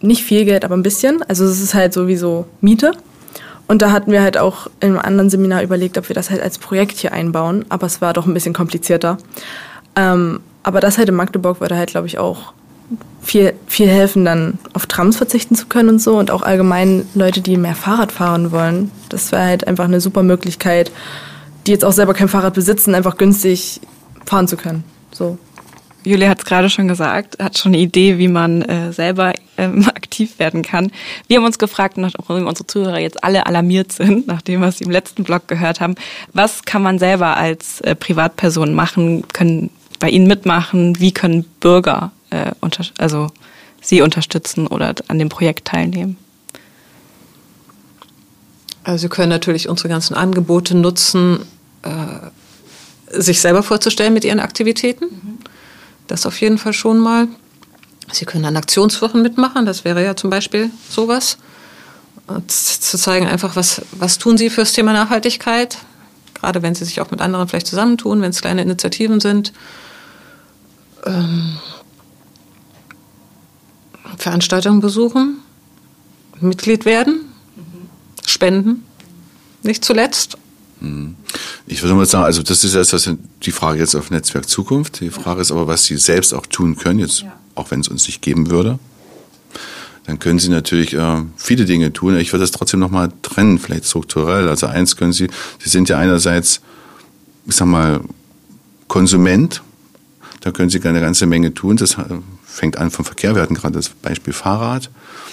nicht 0.00 0.24
viel 0.24 0.44
Geld, 0.44 0.64
aber 0.64 0.76
ein 0.76 0.82
bisschen. 0.82 1.22
Also 1.28 1.44
es 1.44 1.60
ist 1.60 1.74
halt 1.74 1.92
sowieso 1.92 2.46
Miete. 2.60 2.92
Und 3.66 3.80
da 3.80 3.92
hatten 3.92 4.12
wir 4.12 4.22
halt 4.22 4.36
auch 4.36 4.66
in 4.80 4.90
einem 4.90 4.98
anderen 4.98 5.30
Seminar 5.30 5.62
überlegt, 5.62 5.96
ob 5.96 6.08
wir 6.08 6.14
das 6.14 6.30
halt 6.30 6.42
als 6.42 6.58
Projekt 6.58 6.98
hier 6.98 7.12
einbauen. 7.12 7.64
Aber 7.70 7.86
es 7.86 8.00
war 8.00 8.12
doch 8.12 8.26
ein 8.26 8.34
bisschen 8.34 8.52
komplizierter. 8.52 9.16
Ähm, 9.96 10.40
aber 10.62 10.80
das 10.80 10.98
halt 10.98 11.08
in 11.08 11.14
Magdeburg 11.14 11.60
würde 11.60 11.76
halt, 11.76 11.90
glaube 11.90 12.06
ich, 12.06 12.18
auch 12.18 12.52
viel, 13.22 13.54
viel 13.66 13.88
helfen, 13.88 14.24
dann 14.24 14.58
auf 14.74 14.86
Trams 14.86 15.16
verzichten 15.16 15.56
zu 15.56 15.66
können 15.66 15.88
und 15.88 15.98
so. 15.98 16.16
Und 16.18 16.30
auch 16.30 16.42
allgemein 16.42 17.06
Leute, 17.14 17.40
die 17.40 17.56
mehr 17.56 17.74
Fahrrad 17.74 18.12
fahren 18.12 18.52
wollen. 18.52 18.90
Das 19.08 19.32
wäre 19.32 19.44
halt 19.44 19.66
einfach 19.66 19.84
eine 19.84 20.00
super 20.00 20.22
Möglichkeit, 20.22 20.92
die 21.66 21.72
jetzt 21.72 21.84
auch 21.84 21.92
selber 21.92 22.14
kein 22.14 22.28
Fahrrad 22.28 22.54
besitzen, 22.54 22.94
einfach 22.94 23.16
günstig 23.16 23.80
fahren 24.26 24.48
zu 24.48 24.56
können. 24.56 24.84
So. 25.10 25.38
Julia 26.04 26.28
hat 26.28 26.40
es 26.40 26.44
gerade 26.44 26.68
schon 26.68 26.86
gesagt, 26.86 27.42
hat 27.42 27.56
schon 27.56 27.72
eine 27.72 27.82
Idee, 27.82 28.18
wie 28.18 28.28
man 28.28 28.60
äh, 28.62 28.92
selber 28.92 29.32
ähm, 29.56 29.88
aktiv 29.94 30.38
werden 30.38 30.62
kann. 30.62 30.92
Wir 31.28 31.38
haben 31.38 31.46
uns 31.46 31.58
gefragt, 31.58 31.96
nachdem 31.96 32.46
unsere 32.46 32.66
Zuhörer 32.66 32.98
jetzt 32.98 33.24
alle 33.24 33.46
alarmiert 33.46 33.92
sind, 33.92 34.26
nachdem 34.26 34.60
wir 34.60 34.68
es 34.68 34.82
im 34.82 34.90
letzten 34.90 35.24
Blog 35.24 35.48
gehört 35.48 35.80
haben, 35.80 35.94
was 36.34 36.64
kann 36.64 36.82
man 36.82 36.98
selber 36.98 37.38
als 37.38 37.80
äh, 37.80 37.94
Privatperson 37.94 38.74
machen, 38.74 39.24
können 39.32 39.70
bei 39.98 40.10
Ihnen 40.10 40.26
mitmachen, 40.26 41.00
wie 41.00 41.12
können 41.12 41.44
Bürger 41.60 42.12
äh, 42.34 42.52
also 42.98 43.30
Sie 43.80 44.00
unterstützen 44.00 44.66
oder 44.66 44.94
an 45.08 45.18
dem 45.18 45.28
Projekt 45.28 45.66
teilnehmen? 45.66 46.16
Also 48.82 49.02
Sie 49.02 49.08
können 49.08 49.30
natürlich 49.30 49.68
unsere 49.68 49.88
ganzen 49.88 50.14
Angebote 50.14 50.76
nutzen, 50.76 51.40
äh, 51.82 53.20
sich 53.20 53.40
selber 53.40 53.62
vorzustellen 53.62 54.14
mit 54.14 54.24
Ihren 54.24 54.40
Aktivitäten. 54.40 55.06
Mhm. 55.06 55.38
Das 56.06 56.26
auf 56.26 56.40
jeden 56.40 56.58
Fall 56.58 56.72
schon 56.72 56.98
mal. 56.98 57.28
Sie 58.12 58.26
können 58.26 58.44
an 58.44 58.56
Aktionswochen 58.56 59.22
mitmachen, 59.22 59.64
das 59.64 59.84
wäre 59.84 60.04
ja 60.04 60.14
zum 60.14 60.28
Beispiel 60.28 60.70
sowas. 60.90 61.38
Und 62.26 62.50
zu 62.50 62.98
zeigen 62.98 63.26
einfach, 63.26 63.56
was, 63.56 63.82
was 63.92 64.18
tun 64.18 64.36
Sie 64.36 64.50
fürs 64.50 64.72
Thema 64.72 64.92
Nachhaltigkeit, 64.92 65.78
gerade 66.34 66.62
wenn 66.62 66.74
Sie 66.74 66.84
sich 66.84 67.00
auch 67.00 67.10
mit 67.10 67.20
anderen 67.20 67.48
vielleicht 67.48 67.66
zusammentun, 67.66 68.20
wenn 68.20 68.30
es 68.30 68.40
kleine 68.40 68.62
Initiativen 68.62 69.20
sind. 69.20 69.52
Ähm, 71.06 71.58
Veranstaltungen 74.18 74.80
besuchen, 74.80 75.38
Mitglied 76.40 76.84
werden, 76.84 77.20
spenden, 78.26 78.84
nicht 79.62 79.84
zuletzt. 79.84 80.36
Mhm. 80.80 81.16
Ich 81.66 81.82
würde 81.82 81.94
mal 81.94 82.06
sagen, 82.06 82.24
also 82.24 82.42
das 82.42 82.64
ist 82.64 82.74
jetzt 82.74 83.10
die 83.42 83.52
Frage 83.52 83.78
jetzt 83.78 83.94
auf 83.94 84.10
Netzwerk 84.10 84.48
Zukunft. 84.48 85.00
Die 85.00 85.10
Frage 85.10 85.40
ist 85.40 85.50
aber, 85.50 85.66
was 85.66 85.84
Sie 85.84 85.96
selbst 85.96 86.34
auch 86.34 86.46
tun 86.46 86.76
können, 86.76 86.98
jetzt 86.98 87.24
auch 87.54 87.70
wenn 87.70 87.80
es 87.80 87.88
uns 87.88 88.06
nicht 88.06 88.20
geben 88.20 88.50
würde. 88.50 88.78
Dann 90.06 90.18
können 90.18 90.38
Sie 90.38 90.50
natürlich 90.50 90.92
äh, 90.92 91.22
viele 91.36 91.64
Dinge 91.64 91.92
tun. 91.92 92.18
Ich 92.18 92.32
würde 92.32 92.42
das 92.42 92.50
trotzdem 92.50 92.80
nochmal 92.80 93.10
trennen, 93.22 93.58
vielleicht 93.58 93.86
strukturell. 93.86 94.48
Also 94.48 94.66
eins 94.66 94.96
können 94.96 95.12
Sie, 95.12 95.28
Sie 95.58 95.70
sind 95.70 95.88
ja 95.88 95.96
einerseits, 95.96 96.60
ich 97.46 97.56
sag 97.56 97.66
mal, 97.66 98.00
Konsument. 98.86 99.62
Da 100.40 100.50
können 100.50 100.68
Sie 100.68 100.82
eine 100.82 101.00
ganze 101.00 101.24
Menge 101.24 101.54
tun. 101.54 101.78
Das 101.78 101.96
fängt 102.54 102.78
an 102.78 102.90
vom 102.90 103.04
Verkehr. 103.04 103.34
Wir 103.34 103.42
hatten 103.42 103.54
gerade 103.54 103.74
das 103.74 103.88
Beispiel 103.88 104.32
Fahrrad, 104.32 104.90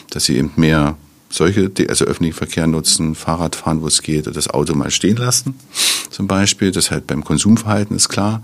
dass 0.10 0.26
sie 0.26 0.38
eben 0.38 0.52
mehr 0.56 0.98
solche, 1.30 1.72
also 1.88 2.06
öffentlichen 2.06 2.36
Verkehr 2.36 2.68
nutzen, 2.68 3.16
Fahrrad 3.16 3.56
fahren, 3.56 3.82
wo 3.82 3.88
es 3.88 4.02
geht, 4.02 4.28
das 4.28 4.50
Auto 4.50 4.74
mal 4.76 4.92
stehen 4.92 5.18
lassen, 5.18 5.56
zum 6.10 6.28
Beispiel. 6.28 6.72
Das 6.72 6.92
halt 6.92 7.08
beim 7.08 7.24
Konsumverhalten 7.24 7.96
ist 7.96 8.10
klar. 8.10 8.44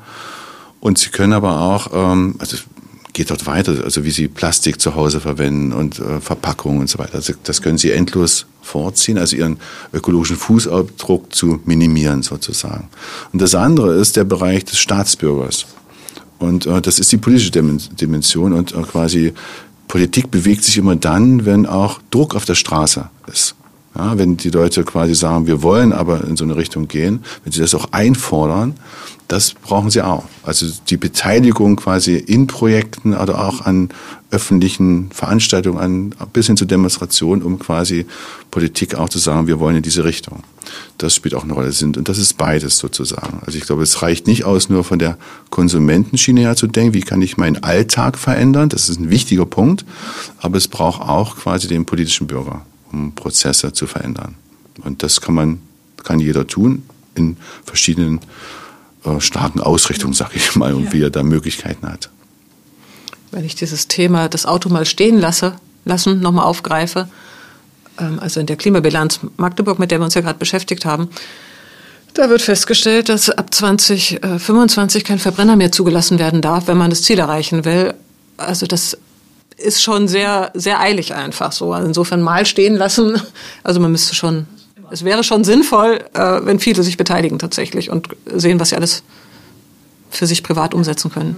Und 0.80 1.00
sie 1.00 1.10
können 1.10 1.34
aber 1.34 1.60
auch, 1.60 1.90
ähm, 1.92 2.36
also 2.40 2.58
geht 3.14 3.32
dort 3.32 3.48
weiter, 3.48 3.84
also 3.84 4.04
wie 4.06 4.12
sie 4.12 4.28
Plastik 4.28 4.80
zu 4.80 4.94
Hause 4.94 5.20
verwenden 5.20 5.74
und 5.74 5.98
äh, 6.00 6.22
Verpackungen 6.22 6.82
und 6.82 6.90
so 6.90 7.00
weiter. 7.00 7.16
Also 7.16 7.34
das 7.44 7.64
können 7.64 7.80
sie 7.80 7.92
endlos 7.92 8.46
vorziehen, 8.62 9.18
also 9.18 9.36
ihren 9.36 9.58
ökologischen 9.92 10.38
Fußabdruck 10.38 11.34
zu 11.34 11.60
minimieren 11.66 12.22
sozusagen. 12.22 12.90
Und 13.34 13.42
das 13.42 13.56
andere 13.56 13.96
ist 13.96 14.18
der 14.18 14.24
Bereich 14.24 14.66
des 14.66 14.78
Staatsbürgers. 14.78 15.66
Und 16.40 16.66
äh, 16.66 16.82
das 16.82 17.00
ist 17.00 17.12
die 17.12 17.18
politische 17.18 17.52
Dimension 17.52 18.54
und 18.54 18.74
äh, 18.74 18.82
quasi 18.84 19.34
Politik 19.88 20.30
bewegt 20.32 20.64
sich 20.64 20.78
immer 20.78 20.96
dann, 20.96 21.46
wenn 21.46 21.66
auch 21.66 22.02
Druck 22.12 22.36
auf 22.36 22.46
der 22.46 22.56
Straße 22.56 23.10
ist. 23.32 23.56
Ja, 23.98 24.18
wenn 24.20 24.38
die 24.38 24.52
Leute 24.52 24.84
quasi 24.84 25.16
sagen, 25.16 25.48
wir 25.48 25.64
wollen 25.64 25.92
aber 25.92 26.24
in 26.24 26.38
so 26.38 26.44
eine 26.44 26.56
Richtung 26.56 26.88
gehen, 26.88 27.24
wenn 27.44 27.52
sie 27.52 27.62
das 27.62 27.74
auch 27.74 27.92
einfordern, 27.94 28.76
das 29.28 29.54
brauchen 29.54 29.90
sie 29.90 30.04
auch. 30.04 30.24
Also 30.44 30.68
die 30.88 30.98
Beteiligung 30.98 31.78
quasi 31.78 32.16
in 32.16 32.46
Projekten 32.46 33.16
oder 33.16 33.44
auch 33.44 33.62
an 33.62 33.90
öffentlichen 34.30 35.10
Veranstaltungen, 35.12 35.80
an, 35.80 36.16
bis 36.32 36.46
hin 36.46 36.58
zu 36.58 36.66
Demonstrationen, 36.66 37.44
um 37.44 37.58
quasi 37.58 38.06
Politik 38.52 38.96
auch 38.96 39.10
zu 39.10 39.18
sagen, 39.18 39.48
wir 39.48 39.60
wollen 39.60 39.78
in 39.78 39.82
diese 39.82 40.04
Richtung. 40.04 40.44
Das 41.00 41.16
spielt 41.16 41.34
auch 41.34 41.44
eine 41.44 41.54
Rolle. 41.54 41.74
Und 41.82 42.08
das 42.08 42.20
ist 42.20 42.38
beides 42.38 42.78
sozusagen. 42.78 43.40
Also 43.46 43.58
ich 43.58 43.66
glaube, 43.66 43.82
es 43.82 44.02
reicht 44.04 44.28
nicht 44.28 44.46
aus, 44.46 44.70
nur 44.70 44.84
von 44.84 45.00
der 45.00 45.18
Konsumentenschiene 45.50 46.42
her 46.42 46.56
zu 46.56 46.68
denken, 46.68 46.94
wie 46.94 47.02
kann 47.02 47.22
ich 47.22 47.38
meinen 47.38 47.64
Alltag 47.64 48.18
verändern. 48.18 48.70
Das 48.70 48.90
ist 48.90 49.00
ein 49.00 49.10
wichtiger 49.10 49.46
Punkt. 49.46 49.86
Aber 50.38 50.58
es 50.58 50.68
braucht 50.68 51.02
auch 51.02 51.36
quasi 51.36 51.68
den 51.68 51.86
politischen 51.86 52.28
Bürger 52.28 52.62
um 52.92 53.14
Prozesse 53.14 53.74
zu 53.74 53.88
verändern. 53.88 54.36
Und 54.84 55.04
das 55.04 55.22
kann 55.22 55.36
man, 55.36 55.62
kann 56.04 56.20
jeder 56.20 56.48
tun 56.48 56.84
in 57.16 57.38
verschiedenen 57.66 58.20
äh, 59.04 59.20
starken 59.20 59.60
Ausrichtungen, 59.60 60.14
sag 60.14 60.36
ich 60.36 60.56
mal, 60.56 60.74
und 60.74 60.86
ja. 60.86 60.94
wie 60.94 61.02
er 61.02 61.10
da 61.10 61.24
Möglichkeiten 61.24 61.88
hat. 61.88 62.10
Wenn 63.32 63.44
ich 63.44 63.56
dieses 63.56 63.88
Thema 63.88 64.30
das 64.30 64.46
Auto 64.46 64.70
mal 64.70 64.86
stehen 64.86 65.18
lasse, 65.18 65.56
lassen, 65.86 66.20
nochmal 66.20 66.46
aufgreife, 66.46 67.10
ähm, 68.00 68.20
also 68.20 68.40
in 68.40 68.46
der 68.46 68.56
Klimabilanz 68.56 69.20
Magdeburg, 69.38 69.80
mit 69.80 69.92
der 69.92 70.00
wir 70.00 70.06
uns 70.06 70.14
ja 70.14 70.22
gerade 70.22 70.40
beschäftigt 70.40 70.86
haben, 70.86 71.10
da 72.14 72.30
wird 72.30 72.42
festgestellt, 72.42 73.10
dass 73.10 73.30
ab 73.30 73.54
2025 73.54 75.04
kein 75.04 75.20
Verbrenner 75.20 75.56
mehr 75.56 75.72
zugelassen 75.72 76.18
werden 76.18 76.42
darf, 76.42 76.68
wenn 76.68 76.78
man 76.78 76.90
das 76.90 77.04
Ziel 77.04 77.20
erreichen 77.20 77.64
will. 77.64 77.94
Also 78.38 78.66
das 78.66 78.98
ist 79.58 79.82
schon 79.82 80.08
sehr, 80.08 80.52
sehr 80.54 80.80
eilig 80.80 81.14
einfach 81.14 81.52
so. 81.52 81.74
Also 81.74 81.88
insofern 81.88 82.22
mal 82.22 82.46
stehen 82.46 82.76
lassen. 82.76 83.22
Also 83.64 83.80
man 83.80 83.92
müsste 83.92 84.16
schon, 84.16 84.46
es 84.92 85.04
wäre 85.04 85.24
schon 85.24 85.44
sinnvoll, 85.44 86.00
äh, 86.14 86.40
wenn 86.44 86.60
viele 86.60 86.84
sich 86.84 86.98
beteiligen 86.98 87.40
tatsächlich 87.40 87.90
und 87.90 88.10
sehen, 88.26 88.60
was 88.60 88.70
sie 88.70 88.76
alles 88.76 89.04
für 90.10 90.28
sich 90.28 90.44
privat 90.44 90.74
umsetzen 90.74 91.12
können. 91.12 91.36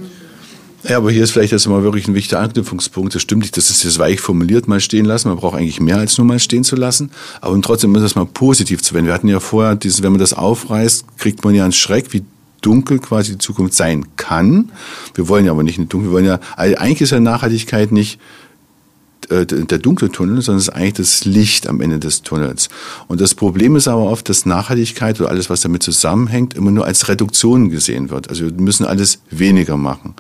Ja, 0.84 0.98
aber 0.98 1.12
hier 1.12 1.24
ist 1.24 1.32
vielleicht 1.32 1.52
jetzt 1.52 1.68
mal 1.68 1.84
wirklich 1.84 2.08
ein 2.08 2.16
wichtiger 2.16 2.40
Anknüpfungspunkt. 2.40 3.14
Das 3.14 3.22
stimmt 3.22 3.42
nicht, 3.42 3.58
das 3.58 3.70
ist 3.70 3.84
jetzt 3.84 4.00
weich 4.00 4.22
formuliert, 4.22 4.68
mal 4.68 4.80
stehen 4.80 5.06
lassen. 5.06 5.28
Man 5.28 5.38
braucht 5.38 5.58
eigentlich 5.58 5.82
mehr 5.82 5.98
als 5.98 6.18
nur 6.18 6.26
mal 6.26 6.40
stehen 6.40 6.64
zu 6.64 6.76
lassen. 6.78 7.12
Aber 7.42 7.60
trotzdem 7.62 7.94
ist 7.96 8.04
es 8.04 8.16
mal 8.16 8.26
positiv 8.26 8.82
zu 8.82 8.94
werden. 8.94 9.06
Wir 9.06 9.14
hatten 9.14 9.28
ja 9.28 9.42
vorher, 9.42 9.76
dieses, 9.76 10.04
wenn 10.04 10.12
man 10.12 10.20
das 10.20 10.34
aufreißt, 10.34 11.18
kriegt 11.18 11.44
man 11.44 11.54
ja 11.54 11.64
einen 11.64 11.74
Schreck, 11.74 12.14
wie 12.14 12.24
dunkel 12.62 13.00
quasi 13.00 13.34
die 13.34 13.38
Zukunft 13.38 13.74
sein 13.74 14.06
kann. 14.16 14.72
Wir 15.14 15.28
wollen 15.28 15.46
ja 15.46 15.52
aber 15.52 15.64
nicht 15.64 15.78
eine 15.78 15.88
dunkle, 15.88 16.10
wir 16.10 16.14
wollen 16.14 16.26
ja, 16.26 16.40
also 16.56 16.78
eigentlich 16.78 17.02
ist 17.02 17.12
ja 17.12 17.20
Nachhaltigkeit 17.20 17.92
nicht 17.92 18.20
äh, 19.30 19.46
der 19.46 19.78
dunkle 19.78 20.12
Tunnel, 20.12 20.42
sondern 20.42 20.60
es 20.60 20.70
ist 20.70 20.74
eigentlich 20.74 20.94
das 20.94 21.26
Licht 21.26 21.68
am 21.68 21.82
Ende 21.82 22.00
des 22.00 22.24
Tunnels. 22.24 22.70
Und 23.08 23.22
das 23.22 23.36
Problem 23.36 23.76
ist 23.76 23.88
aber 23.88 24.04
oft, 24.04 24.28
dass 24.28 24.46
Nachhaltigkeit 24.46 25.20
oder 25.20 25.30
alles, 25.30 25.50
was 25.50 25.62
damit 25.62 25.84
zusammenhängt, 25.84 26.56
immer 26.56 26.72
nur 26.72 26.86
als 26.86 27.08
Reduktion 27.10 27.70
gesehen 27.70 28.10
wird. 28.10 28.30
Also 28.30 28.46
wir 28.46 28.54
müssen 28.54 28.86
alles 28.86 29.22
weniger 29.30 29.78
machen. 29.78 30.16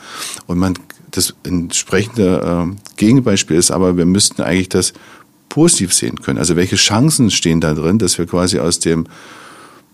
Und 0.46 0.60
man, 0.60 0.76
das 1.12 1.34
entsprechende 1.44 2.68
äh, 2.70 2.96
Gegenbeispiel 2.98 3.58
ist 3.58 3.72
aber, 3.72 3.98
wir 3.98 4.06
müssten 4.06 4.44
eigentlich 4.44 4.70
das 4.70 4.94
positiv 5.50 5.94
sehen 5.94 6.22
können. 6.22 6.38
Also 6.38 6.56
welche 6.56 6.76
Chancen 6.76 7.32
stehen 7.32 7.62
da 7.62 7.74
drin, 7.74 7.98
dass 7.98 8.18
wir 8.20 8.28
quasi 8.28 8.60
aus 8.60 8.80
dem, 8.80 9.08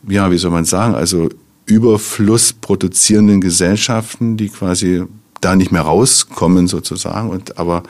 ja, 0.08 0.30
wie 0.30 0.38
soll 0.38 0.52
man 0.52 0.66
sagen, 0.66 0.94
also 0.94 1.30
Überfluss 1.66 2.54
produzierenden 2.54 3.42
Gesellschaften, 3.42 4.38
die 4.38 4.50
quasi 4.50 5.04
da 5.42 5.56
nicht 5.56 5.72
mehr 5.72 5.82
rauskommen 5.82 6.68
sozusagen 6.68 7.30
und 7.30 7.58
aber 7.58 7.84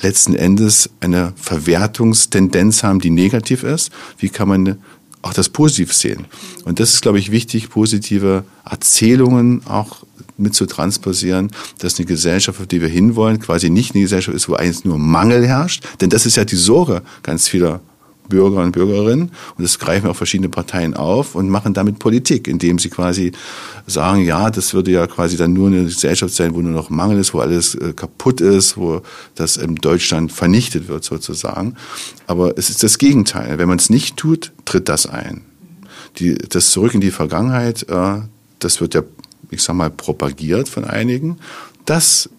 letzten 0.00 0.34
Endes 0.34 0.90
eine 1.00 1.32
Verwertungstendenz 1.36 2.82
haben, 2.82 3.00
die 3.00 3.10
negativ 3.10 3.64
ist. 3.64 3.90
Wie 4.18 4.28
kann 4.28 4.48
man 4.48 4.78
auch 5.22 5.34
das 5.34 5.48
positiv 5.50 5.92
sehen? 5.92 6.26
Und 6.64 6.80
das 6.80 6.94
ist, 6.94 7.02
glaube 7.02 7.18
ich, 7.18 7.30
wichtig, 7.30 7.70
positive 7.70 8.44
Erzählungen 8.64 9.62
auch 9.66 10.04
mit 10.38 10.54
zu 10.54 10.66
transportieren, 10.66 11.50
dass 11.78 11.98
eine 11.98 12.06
Gesellschaft, 12.06 12.60
auf 12.60 12.66
die 12.66 12.80
wir 12.80 12.88
hinwollen, 12.88 13.40
quasi 13.40 13.68
nicht 13.68 13.94
eine 13.94 14.02
Gesellschaft 14.02 14.34
ist, 14.34 14.48
wo 14.48 14.54
eigentlich 14.54 14.84
nur 14.84 14.98
Mangel 14.98 15.46
herrscht. 15.46 15.84
Denn 16.00 16.08
das 16.08 16.24
ist 16.24 16.36
ja 16.36 16.44
die 16.44 16.56
Sorge 16.56 17.02
ganz 17.22 17.48
vieler 17.48 17.80
Bürger 18.30 18.62
und 18.62 18.72
Bürgerinnen. 18.72 19.30
Und 19.58 19.62
das 19.62 19.78
greifen 19.78 20.08
auch 20.08 20.16
verschiedene 20.16 20.48
Parteien 20.48 20.94
auf 20.94 21.34
und 21.34 21.50
machen 21.50 21.74
damit 21.74 21.98
Politik, 21.98 22.48
indem 22.48 22.78
sie 22.78 22.88
quasi 22.88 23.32
sagen, 23.86 24.24
ja, 24.24 24.50
das 24.50 24.72
würde 24.72 24.90
ja 24.90 25.06
quasi 25.06 25.36
dann 25.36 25.52
nur 25.52 25.66
eine 25.66 25.84
Gesellschaft 25.84 26.32
sein, 26.34 26.54
wo 26.54 26.62
nur 26.62 26.72
noch 26.72 26.88
Mangel 26.88 27.18
ist, 27.18 27.34
wo 27.34 27.40
alles 27.40 27.74
äh, 27.74 27.92
kaputt 27.92 28.40
ist, 28.40 28.78
wo 28.78 29.02
das 29.34 29.58
in 29.58 29.74
Deutschland 29.74 30.32
vernichtet 30.32 30.88
wird 30.88 31.04
sozusagen. 31.04 31.74
Aber 32.26 32.56
es 32.56 32.70
ist 32.70 32.82
das 32.82 32.96
Gegenteil. 32.96 33.58
Wenn 33.58 33.68
man 33.68 33.78
es 33.78 33.90
nicht 33.90 34.16
tut, 34.16 34.52
tritt 34.64 34.88
das 34.88 35.04
ein. 35.04 35.42
Die, 36.18 36.34
das 36.34 36.70
Zurück 36.70 36.94
in 36.94 37.02
die 37.02 37.10
Vergangenheit, 37.10 37.86
äh, 37.90 38.20
das 38.60 38.80
wird 38.80 38.94
ja, 38.94 39.02
ich 39.50 39.62
sag 39.62 39.76
mal, 39.76 39.90
propagiert 39.90 40.68
von 40.68 40.84
einigen. 40.84 41.38
Das 41.84 42.30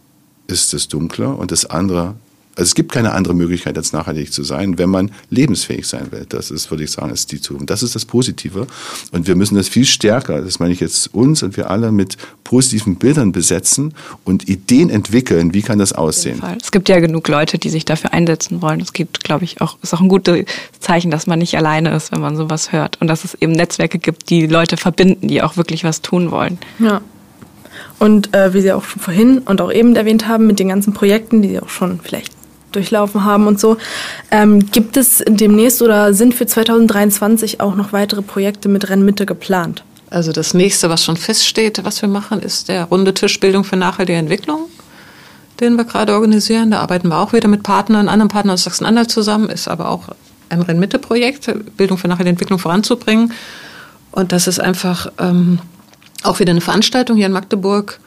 ist 0.48 0.74
das 0.74 0.88
Dunkle 0.88 1.30
und 1.30 1.52
das 1.52 1.66
andere 1.66 2.16
also 2.56 2.64
es 2.64 2.76
gibt 2.76 2.91
keine 2.91 3.14
andere 3.14 3.34
Möglichkeit, 3.34 3.78
als 3.78 3.93
nachhaltig 3.93 4.34
zu 4.34 4.43
sein, 4.43 4.78
wenn 4.78 4.89
man 4.89 5.12
lebensfähig 5.30 5.88
sein 5.88 6.12
will. 6.12 6.26
Das 6.28 6.52
ist, 6.52 6.70
würde 6.70 6.84
ich 6.84 6.91
sagen, 6.91 7.12
ist 7.12 7.32
die 7.32 7.39
Zukunft. 7.39 7.70
Das 7.70 7.82
ist 7.82 7.95
das 7.95 8.06
Positive. 8.06 8.68
Und 9.12 9.28
wir 9.28 9.36
müssen 9.36 9.56
das 9.56 9.70
viel 9.70 9.86
stärker, 9.86 10.41
das 10.41 10.60
meine 10.60 10.74
ich 10.74 10.82
jetzt 10.82 11.14
uns 11.14 11.43
und 11.43 11.56
wir 11.56 11.70
alle, 11.70 11.91
mit 11.91 12.18
positiven 12.43 12.97
Bildern 12.97 13.32
besetzen 13.32 13.93
und 14.26 14.49
Ideen 14.49 14.89
entwickeln. 14.89 15.54
Wie 15.54 15.62
kann 15.62 15.80
das 15.80 15.93
aussehen? 15.93 16.41
Es 16.62 16.72
gibt 16.72 16.89
ja 16.89 16.99
genug 16.99 17.28
Leute, 17.30 17.58
die 17.58 17.70
sich 17.70 17.86
dafür 17.86 18.14
einsetzen 18.14 18.62
wollen. 18.62 18.82
Es 18.82 18.91
gibt, 18.91 19.24
glaube 19.24 19.45
ich, 19.45 19.62
auch, 19.62 19.78
ist 19.82 19.93
auch 19.93 20.02
ein 20.02 20.10
gutes 20.10 20.45
Zeichen, 20.80 21.10
dass 21.10 21.28
man 21.28 21.39
nicht 21.39 21.56
alleine 21.56 21.95
ist, 21.95 22.12
wenn 22.12 22.20
man 22.20 22.36
sowas 22.36 22.74
hört. 22.74 22.99
Und 22.99 23.08
dass 23.08 23.24
es 23.24 23.36
eben 23.36 23.54
Netzwerke 23.54 23.97
gibt, 23.97 24.30
die 24.30 24.47
Leute 24.47 24.76
verbinden, 24.76 25.30
die 25.30 25.41
auch 25.41 25.56
wirklich 25.56 25.86
was 25.86 26.02
tun 26.02 26.32
wollen. 26.32 26.58
Ja. 26.80 27.02
Und 27.99 28.34
äh, 28.34 28.54
wie 28.54 28.62
Sie 28.62 28.74
auch 28.74 28.84
schon 28.84 29.02
vorhin 29.02 29.38
und 29.39 29.62
auch 29.62 29.72
eben 29.72 29.95
erwähnt 29.95 30.28
haben, 30.28 30.47
mit 30.47 30.60
den 30.60 30.68
ganzen 30.68 30.93
Projekten, 30.93 31.41
die 31.41 31.49
Sie 31.49 31.60
auch 31.60 31.70
schon 31.70 31.99
vielleicht 32.02 32.41
durchlaufen 32.72 33.24
haben 33.24 33.48
und 33.48 33.60
so. 33.60 33.78
Ähm, 34.32 34.72
gibt 34.72 34.98
es 34.98 35.24
demnächst 35.28 35.82
oder 35.82 36.14
sind 36.14 36.34
für 36.34 36.46
2023 36.46 37.62
auch 37.62 37.76
noch 37.76 37.94
weitere 37.94 38.22
Projekte 38.22 38.70
mit 38.70 38.90
Rennmitte 38.90 39.26
geplant? 39.26 39.84
Also 40.10 40.34
das 40.34 40.54
nächste, 40.54 40.90
was 40.90 41.06
schon 41.06 41.16
feststeht, 41.16 41.84
was 41.84 42.02
wir 42.02 42.10
machen, 42.10 42.42
ist 42.42 42.68
der 42.68 42.86
runde 42.86 43.14
Tischbildung 43.14 43.64
für 43.64 43.78
nachhaltige 43.78 44.20
Entwicklung, 44.20 44.68
den 45.62 45.76
wir 45.78 45.86
gerade 45.86 46.14
organisieren. 46.14 46.72
Da 46.72 46.82
arbeiten 46.82 47.08
wir 47.08 47.18
auch 47.18 47.32
wieder 47.32 47.48
mit 47.48 47.64
Partnern, 47.64 48.10
anderen 48.10 48.30
Partnern 48.30 48.56
aus 48.56 48.64
Sachsen-Anhalt 48.64 49.10
zusammen, 49.10 49.50
ist 49.50 49.70
aber 49.70 49.90
auch 49.90 50.10
ein 50.50 50.62
Rennmitte-Projekt, 50.62 51.78
Bildung 51.78 51.98
für 51.98 52.10
nachhaltige 52.10 52.32
Entwicklung 52.32 52.60
voranzubringen. 52.60 53.34
Und 54.12 54.34
das 54.34 54.48
ist 54.48 54.60
einfach 54.60 55.10
ähm, 55.18 55.60
auch 56.24 56.40
wieder 56.40 56.52
eine 56.52 56.62
Veranstaltung 56.62 57.16
hier 57.16 57.28
in 57.28 57.32
Magdeburg, 57.32 58.00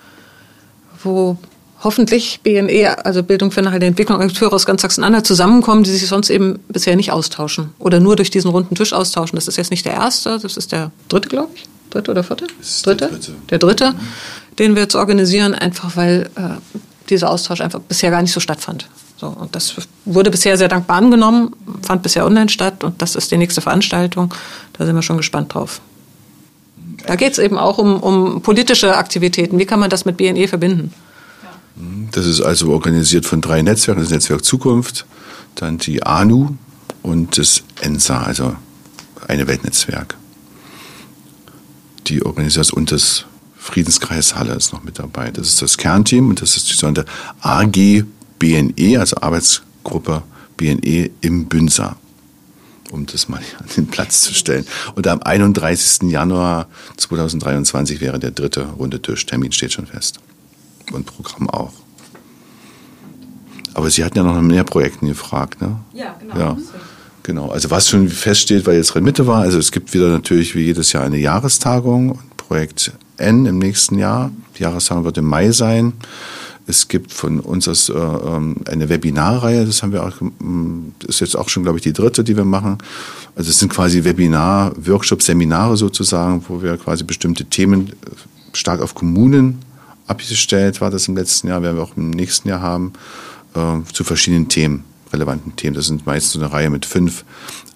wo 1.03 1.39
hoffentlich 1.85 2.41
BNE, 2.43 3.05
also 3.05 3.23
Bildung 3.23 3.51
für 3.51 3.63
nachhaltige 3.63 3.89
Entwicklung, 3.89 4.21
Akteure 4.21 4.53
aus 4.53 4.67
ganz 4.67 4.83
Sachsen-Anhalt 4.83 5.27
zusammenkommen, 5.27 5.85
die 5.85 5.91
sich 5.91 6.09
sonst 6.09 6.31
eben 6.31 6.59
bisher 6.69 6.97
nicht 6.97 7.13
austauschen 7.13 7.71
oder 7.79 8.01
nur 8.01 8.17
durch 8.17 8.31
diesen 8.31 8.51
runden 8.51 8.75
Tisch 8.75 8.93
austauschen. 8.93 9.37
Das 9.37 9.47
ist 9.47 9.57
jetzt 9.57 9.71
nicht 9.71 9.85
der 9.85 9.93
erste, 9.93 10.39
das 10.39 10.57
ist 10.57 10.73
der 10.73 10.91
dritte, 11.09 11.29
glaube 11.29 11.51
ich. 11.55 11.65
Dritte 11.91 12.11
oder 12.11 12.25
vierte? 12.25 12.47
Dritte? 12.83 12.97
Der 12.97 13.09
dritte. 13.09 13.33
Der 13.51 13.59
dritte, 13.59 13.91
mhm. 13.93 14.57
den 14.59 14.75
wir 14.75 14.83
jetzt 14.83 14.97
organisieren, 14.97 15.55
einfach 15.55 15.97
weil 15.97 16.31
äh, 16.35 16.81
dieser 17.09 17.31
Austausch 17.31 17.61
einfach 17.61 17.81
bisher 17.81 18.11
gar 18.11 18.23
nicht 18.23 18.33
so 18.33 18.41
stattfand. 18.41 18.89
So, 19.17 19.29
und 19.29 19.55
das 19.55 19.75
wurde 20.05 20.31
bisher 20.31 20.59
sehr 20.59 20.69
dankbar 20.69 20.97
angenommen, 20.97 21.55
fand 21.83 22.03
bisher 22.03 22.27
online 22.27 22.49
statt 22.49 22.83
und 22.83 23.01
das 23.01 23.15
ist 23.15 23.31
die 23.31 23.37
nächste 23.37 23.61
Veranstaltung. 23.61 24.35
Da 24.73 24.85
sind 24.85 24.95
wir 24.97 25.03
schon 25.03 25.19
gespannt 25.19 25.55
drauf. 25.55 25.81
Da 27.07 27.17
geht 27.17 27.33
es 27.33 27.39
eben 27.39 27.59
auch 27.59 27.79
um, 27.79 28.01
um 28.01 28.43
politische 28.43 28.97
Aktivitäten. 28.97 29.59
Wie 29.59 29.67
kann 29.67 29.79
man 29.79 29.91
das 29.91 30.05
mit 30.05 30.17
BNE 30.17 30.49
verbinden? 30.49 30.93
Das 31.77 32.27
ist 32.27 32.41
also 32.41 32.71
organisiert 32.71 33.27
von 33.27 33.41
drei 33.41 33.63
Netzwerken, 33.63 34.03
das 34.03 34.11
Netzwerk 34.11 34.45
Zukunft, 34.45 35.07
dann 35.57 35.79
die 35.79 36.03
ANU 36.05 36.51
und 37.03 37.37
das 37.37 37.65
ENSA, 37.81 38.23
also 38.23 38.57
eine 39.27 39.47
Weltnetzwerk. 39.49 40.17
Die 42.07 42.25
Organisation 42.25 42.81
und 42.81 42.93
das 42.93 43.25
Friedenskreis 43.57 44.37
Halle 44.37 44.55
ist 44.55 44.73
noch 44.73 44.85
mit 44.85 44.99
dabei. 44.99 45.31
Das 45.31 45.49
ist 45.49 45.63
das 45.63 45.77
Kernteam 45.77 46.29
und 46.29 46.43
das 46.43 46.57
ist 46.57 46.71
die 46.71 46.75
sogenannte 46.75 47.11
AG 47.41 48.05
BNE, 48.39 49.01
also 49.01 49.17
Arbeitsgruppe 49.17 50.23
BNE 50.57 51.11
im 51.23 51.47
Bünsa, 51.47 51.97
um 52.91 53.07
das 53.07 53.29
mal 53.29 53.41
an 53.59 53.67
den 53.77 53.87
Platz 53.89 54.21
zu 54.21 54.35
stellen. 54.35 54.67
Und 54.95 55.09
am 55.09 55.23
31. 55.23 56.11
Januar 56.11 56.69
2023 56.99 58.01
wäre 58.01 58.21
der 58.21 58.31
dritte 58.31 58.65
runde 58.65 59.01
Tisch. 59.03 59.27
Termin 59.27 59.51
steht 59.51 59.73
schon 59.73 59.87
fest 59.87 60.21
und 60.93 61.07
Programm 61.07 61.51
auch. 61.51 61.73
Aber 63.75 63.91
Sie 63.91 64.05
hatten 64.05 64.17
ja 64.17 64.23
noch 64.23 64.41
mehr 64.41 64.65
Projekten 64.65 65.07
gefragt, 65.07 65.61
ne? 65.61 65.77
Ja, 65.93 66.17
genau. 66.21 66.39
Ja. 66.39 66.57
Genau, 67.25 67.49
also 67.49 67.71
was 67.71 67.89
schon 67.89 68.11
feststeht, 68.11 68.67
weil 68.67 68.77
jetzt 68.77 68.95
Mitte 69.01 69.27
war, 69.27 69.41
also 69.41 69.59
es 69.59 69.73
gibt 69.73 69.95
wieder 69.95 70.11
natürlich 70.11 70.55
wie 70.55 70.61
jedes 70.61 70.93
Jahr 70.93 71.05
eine 71.05 71.17
Jahrestagung, 71.17 72.19
Projekt 72.37 72.93
N 73.17 73.47
im 73.47 73.59
nächsten 73.59 73.99
Jahr. 73.99 74.31
Die 74.59 74.63
Jahrestagung 74.63 75.05
wird 75.05 75.17
im 75.17 75.25
Mai 75.25 75.51
sein. 75.51 75.95
Es 76.67 76.89
gibt 76.89 77.13
von 77.13 77.41
uns 77.41 77.67
aus, 77.67 77.89
äh, 77.89 77.95
ähm, 77.95 78.57
eine 78.67 78.89
Webinarreihe, 78.91 79.65
das 79.65 79.83
haben 79.83 79.93
wir 79.93 80.03
auch, 80.05 80.21
mm, 80.21 80.93
ist 81.07 81.21
jetzt 81.21 81.37
auch 81.37 81.49
schon, 81.49 81.63
glaube 81.63 81.79
ich, 81.79 81.83
die 81.83 81.93
dritte, 81.93 82.25
die 82.25 82.37
wir 82.37 82.45
machen. 82.45 82.79
Also 83.37 83.51
es 83.51 83.59
sind 83.59 83.71
quasi 83.73 84.05
Webinar, 84.05 84.73
Workshops, 84.77 85.27
Seminare 85.27 85.77
sozusagen, 85.77 86.45
wo 86.49 86.63
wir 86.63 86.77
quasi 86.77 87.05
bestimmte 87.05 87.47
Themen 87.47 87.89
äh, 87.89 87.93
stark 88.53 88.81
auf 88.81 88.95
Kommunen 88.95 89.61
abgestellt 90.07 90.81
war 90.81 90.91
das 90.91 91.09
im 91.09 91.17
letzten 91.17 91.49
Jahr, 91.49 91.63
werden 91.63 91.77
wir 91.77 91.83
auch 91.83 91.97
im 91.97 92.11
nächsten 92.11 92.49
Jahr 92.49 92.61
haben, 92.61 92.93
äh, 93.55 93.81
zu 93.93 94.05
verschiedenen 94.05 94.49
Themen, 94.49 94.85
relevanten 95.13 95.57
Themen. 95.57 95.75
Das 95.75 95.87
sind 95.87 96.07
meistens 96.07 96.43
eine 96.43 96.53
Reihe 96.53 96.71
mit 96.71 96.87
fünf 96.87 97.25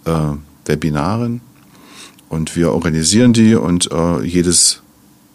äh, 0.05 0.13
Webinaren 0.67 1.41
und 2.29 2.57
wir 2.57 2.73
organisieren 2.73 3.33
die 3.33 3.55
und 3.55 3.91
äh, 3.91 4.23
jedes, 4.23 4.83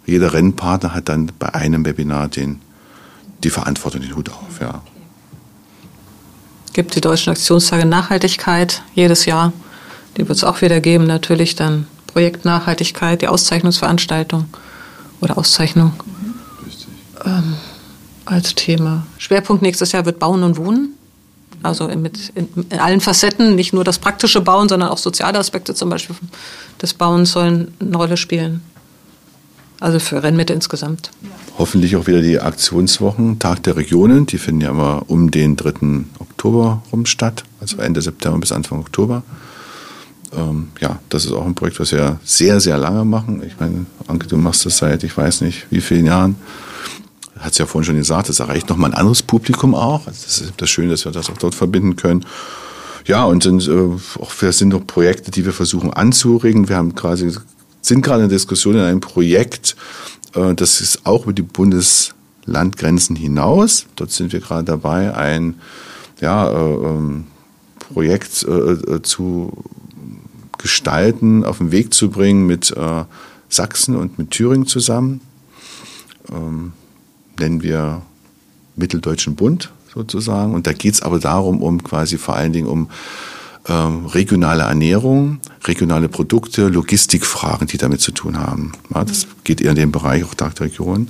jeder 0.06 0.34
Rennpartner 0.34 0.94
hat 0.94 1.10
dann 1.10 1.32
bei 1.40 1.54
einem 1.54 1.86
Webinar 1.86 2.28
den, 2.28 2.62
die 3.44 3.50
Verantwortung, 3.50 4.02
den 4.02 4.16
Hut 4.16 4.30
auf. 4.30 4.62
Ja. 4.62 4.82
Gibt 6.74 6.96
die 6.96 7.02
Deutschen 7.02 7.32
Aktionstage 7.32 7.86
Nachhaltigkeit 7.86 8.84
jedes 8.94 9.26
Jahr. 9.26 9.54
Die 10.18 10.28
wird 10.28 10.38
es 10.38 10.44
auch 10.44 10.62
wieder 10.62 10.80
geben, 10.80 11.08
natürlich 11.08 11.56
dann 11.56 11.88
Projekt 12.08 12.46
Nachhaltigkeit, 12.46 13.24
die 13.24 13.28
Auszeichnungsveranstaltung 13.28 14.46
oder 15.20 15.38
Auszeichnung 15.38 15.94
als 18.34 18.56
Thema. 18.56 19.06
Schwerpunkt 19.18 19.62
nächstes 19.62 19.92
Jahr 19.92 20.06
wird 20.06 20.20
Bauen 20.20 20.44
und 20.44 20.58
Wohnen. 20.58 20.94
Also 21.62 21.88
in, 21.88 22.06
in, 22.36 22.50
in, 22.70 22.80
allen 22.80 23.00
Facetten, 23.00 23.56
nicht 23.56 23.74
nur 23.74 23.86
das 23.86 23.98
praktische 23.98 24.42
Bauen, 24.42 24.68
sondern 24.68 24.90
auch 24.90 24.98
soziale 24.98 25.40
Aspekte 25.40 25.74
zum 25.74 25.90
Beispiel 25.90 26.16
des 26.82 26.94
Bauens 26.94 27.32
sollen 27.32 27.74
eine 27.80 27.96
Rolle 27.96 28.18
spielen. 28.18 28.62
Also 29.80 30.00
für 30.00 30.24
Rennmitte 30.24 30.54
insgesamt. 30.54 31.12
Hoffentlich 31.58 31.96
auch 31.96 32.08
wieder 32.08 32.22
die 32.22 32.40
Aktionswochen, 32.40 33.40
Tag 33.40 33.64
der 33.64 33.76
Regionen, 33.78 34.26
die 34.26 34.38
finden 34.38 34.62
ja 34.62 34.70
immer 34.70 35.04
um 35.08 35.32
den 35.32 35.56
3. 35.56 36.06
Oktober 36.20 36.84
rum 36.92 37.06
statt, 37.06 37.44
also 37.60 37.78
Ende 37.78 38.02
September 38.02 38.40
bis 38.40 38.52
Anfang 38.52 38.80
Oktober. 38.80 39.24
Ähm, 40.36 40.70
ja, 40.80 41.00
das 41.10 41.26
ist 41.26 41.32
auch 41.32 41.46
ein 41.46 41.56
Projekt, 41.56 41.80
was 41.80 41.92
wir 41.92 42.20
sehr, 42.24 42.60
sehr 42.60 42.78
lange 42.78 43.06
machen. 43.06 43.44
Ich 43.46 43.60
meine, 43.60 43.86
Anke, 44.08 44.28
du 44.28 44.38
machst 44.38 44.66
das 44.66 44.78
seit, 44.78 45.04
ich 45.04 45.16
weiß 45.16 45.42
nicht, 45.42 45.68
wie 45.70 45.82
vielen 45.82 46.06
Jahren 46.06 46.36
hat 47.40 47.54
es 47.54 47.58
ja 47.58 47.66
vorhin 47.66 47.86
schon 47.86 47.96
gesagt, 47.98 48.30
das 48.30 48.40
erreicht 48.40 48.70
nochmal 48.70 48.92
ein 48.92 48.98
anderes 48.98 49.24
Publikum 49.24 49.76
auch. 49.76 50.06
Das 50.06 50.42
ist 50.42 50.54
das 50.58 50.70
Schöne, 50.70 50.90
dass 50.90 51.06
wir 51.06 51.12
das 51.12 51.30
auch 51.30 51.38
dort 51.38 51.56
verbinden 51.56 51.96
können. 51.96 52.26
Ja, 53.06 53.26
und 53.26 53.44
sind, 53.44 53.68
äh, 53.68 53.90
auch, 54.20 54.32
das 54.40 54.58
sind 54.58 54.70
noch 54.70 54.86
Projekte, 54.86 55.32
die 55.32 55.46
wir 55.46 55.54
versuchen 55.54 55.92
anzuregen. 55.92 56.70
Wir 56.70 56.78
haben 56.78 56.96
gerade, 56.96 57.34
sind 57.82 58.02
gerade 58.02 58.24
in 58.24 58.30
Diskussion 58.30 58.76
in 58.76 58.82
einem 58.82 59.02
Projekt, 59.02 59.76
äh, 60.36 60.54
das 60.54 60.80
ist 60.80 61.06
auch 61.06 61.24
über 61.24 61.34
die 61.34 61.42
Bundeslandgrenzen 61.42 63.16
hinaus. 63.16 63.88
Dort 63.96 64.12
sind 64.12 64.32
wir 64.32 64.40
gerade 64.40 64.64
dabei, 64.64 65.14
ein 65.16 65.56
ja, 66.22 66.50
äh, 66.50 66.74
ähm, 66.74 67.26
Projekt 67.80 68.44
äh, 68.44 68.52
äh, 68.52 69.02
zu 69.02 69.52
gestalten, 70.58 71.44
auf 71.44 71.58
den 71.58 71.72
Weg 71.72 71.94
zu 71.94 72.10
bringen 72.10 72.46
mit 72.46 72.72
äh, 72.72 73.04
Sachsen 73.50 73.98
und 73.98 74.18
mit 74.18 74.32
Thüringen 74.32 74.66
zusammen. 74.66 75.20
Ähm, 76.32 76.72
nennen 77.40 77.64
wir 77.64 78.02
Mitteldeutschen 78.76 79.36
Bund 79.36 79.72
sozusagen. 79.94 80.54
Und 80.54 80.68
da 80.68 80.74
geht 80.74 80.96
es 80.96 81.02
aber 81.02 81.20
darum, 81.20 81.62
um 81.62 81.84
quasi 81.84 82.18
vor 82.18 82.36
allen 82.36 82.54
Dingen 82.54 82.68
um 82.68 82.90
ähm, 83.68 84.08
regionale 84.08 84.64
Ernährung, 84.64 85.40
regionale 85.66 86.10
Produkte, 86.10 86.68
Logistikfragen, 86.68 87.68
die 87.68 87.78
damit 87.78 88.02
zu 88.02 88.12
tun 88.12 88.40
haben. 88.40 88.74
Ja, 88.94 89.04
das 89.04 89.28
geht 89.44 89.62
eher 89.62 89.72
in 89.72 89.78
den 89.78 89.92
Bereich 89.92 90.24
auch 90.24 90.34
der 90.34 90.52
Region 90.60 91.10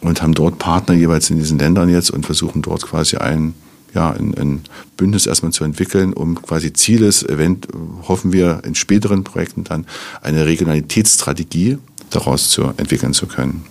und 0.00 0.22
haben 0.22 0.34
dort 0.34 0.58
Partner 0.58 0.94
jeweils 0.94 1.30
in 1.30 1.38
diesen 1.38 1.58
Ländern 1.58 1.88
jetzt 1.88 2.10
und 2.10 2.24
versuchen 2.24 2.62
dort 2.62 2.86
quasi 2.86 3.16
ein, 3.16 3.54
ja, 3.94 4.10
ein, 4.10 4.34
ein 4.34 4.62
Bündnis 4.96 5.26
erstmal 5.26 5.52
zu 5.52 5.64
entwickeln, 5.64 6.12
um 6.12 6.40
quasi 6.40 6.72
Zieles, 6.72 7.22
event, 7.22 7.68
hoffen 8.08 8.32
wir 8.32 8.62
in 8.64 8.74
späteren 8.74 9.24
Projekten 9.24 9.64
dann 9.64 9.86
eine 10.22 10.46
Regionalitätsstrategie 10.46 11.78
daraus 12.10 12.50
zu 12.50 12.72
entwickeln 12.76 13.12
zu 13.12 13.26
können. 13.26 13.64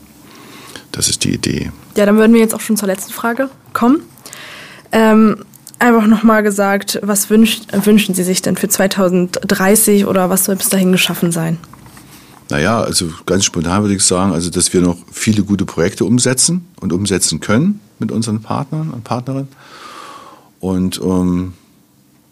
Das 0.94 1.10
ist 1.10 1.26
die 1.26 1.34
Idee. 1.34 1.72
Ja, 1.98 2.06
dann 2.06 2.18
würden 2.18 2.34
wir 2.34 2.40
jetzt 2.40 2.56
auch 2.56 2.62
schon 2.62 2.78
zur 2.78 2.88
letzten 2.88 3.12
Frage 3.12 3.50
kommen. 3.74 4.04
Ähm, 4.94 5.44
einfach 5.80 6.08
nochmal 6.08 6.44
gesagt, 6.44 7.00
was 7.02 7.30
wünscht, 7.30 7.66
wünschen 7.74 8.16
Sie 8.16 8.24
sich 8.24 8.42
denn 8.42 8.56
für 8.56 8.70
2030 8.70 10.06
oder 10.06 10.30
was 10.30 10.46
soll 10.46 10.56
bis 10.56 10.70
dahin 10.70 10.92
geschaffen 10.92 11.32
sein? 11.32 11.58
Naja, 12.50 12.82
also 12.82 13.10
ganz 13.26 13.44
spontan 13.46 13.82
würde 13.82 13.96
ich 13.96 14.04
sagen, 14.04 14.34
also 14.34 14.52
dass 14.52 14.72
wir 14.72 14.82
noch 14.82 14.98
viele 15.12 15.44
gute 15.44 15.66
Projekte 15.66 16.06
umsetzen 16.06 16.68
und 16.80 16.94
umsetzen 16.94 17.40
können 17.40 17.80
mit 17.98 18.12
unseren 18.12 18.42
Partnern 18.42 18.92
und 18.92 19.04
Partnerinnen. 19.04 19.48
Und 20.60 21.02
ähm, 21.04 21.54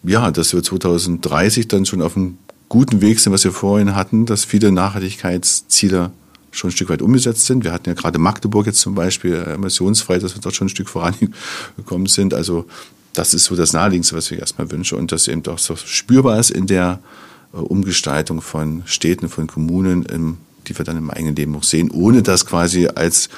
ja, 0.03 0.29
dass 0.29 0.53
wir 0.53 0.61
2030 0.61 1.67
dann 1.67 1.85
schon 1.87 2.01
auf 2.03 2.15
einem 2.15 2.37
guten 2.69 3.01
Weg 3.01 3.19
sind, 3.19 3.33
was 3.33 3.43
wir 3.43 3.51
vorhin 3.51 3.95
hatten, 3.95 4.27
dass 4.27 4.45
viele 4.45 4.71
Nachhaltigkeitsziele 4.71 6.11
schon 6.51 6.69
ein 6.69 6.73
Stück 6.73 6.89
weit 6.89 7.01
umgesetzt 7.01 7.45
sind. 7.45 7.63
Wir 7.63 7.71
hatten 7.71 7.89
ja 7.89 7.95
gerade 7.95 8.19
Magdeburg 8.19 8.65
jetzt 8.65 8.79
zum 8.79 8.93
Beispiel 8.93 9.33
äh, 9.33 9.53
emissionsfrei, 9.53 10.19
dass 10.19 10.35
wir 10.35 10.41
dort 10.41 10.55
schon 10.55 10.67
ein 10.67 10.69
Stück 10.69 10.89
vorangekommen 10.89 12.07
sind. 12.07 12.33
Also 12.33 12.65
das 13.13 13.33
ist 13.33 13.45
so 13.45 13.55
das 13.55 13.73
Naheliegendste, 13.73 14.15
was 14.15 14.29
ich 14.31 14.39
erstmal 14.39 14.71
wünsche 14.71 14.95
und 14.95 15.11
dass 15.11 15.27
eben 15.27 15.45
auch 15.47 15.59
so 15.59 15.75
spürbar 15.75 16.39
ist 16.39 16.51
in 16.51 16.67
der 16.67 16.99
äh, 17.53 17.57
Umgestaltung 17.57 18.41
von 18.41 18.83
Städten, 18.85 19.29
von 19.29 19.47
Kommunen, 19.47 20.03
im, 20.03 20.37
die 20.67 20.77
wir 20.77 20.85
dann 20.85 20.97
im 20.97 21.09
eigenen 21.09 21.35
Leben 21.35 21.55
auch 21.55 21.63
sehen, 21.63 21.89
ohne 21.89 22.21
das 22.21 22.45
quasi 22.45 22.87
als 22.87 23.29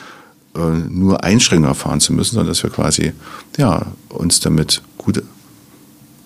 äh, 0.55 0.59
nur 0.59 1.23
Einschränkung 1.23 1.69
erfahren 1.69 1.99
zu 1.99 2.13
müssen, 2.13 2.35
sondern 2.35 2.49
dass 2.49 2.63
wir 2.63 2.69
quasi 2.69 3.13
ja, 3.57 3.87
uns 4.09 4.39
damit 4.39 4.81
gut 4.97 5.23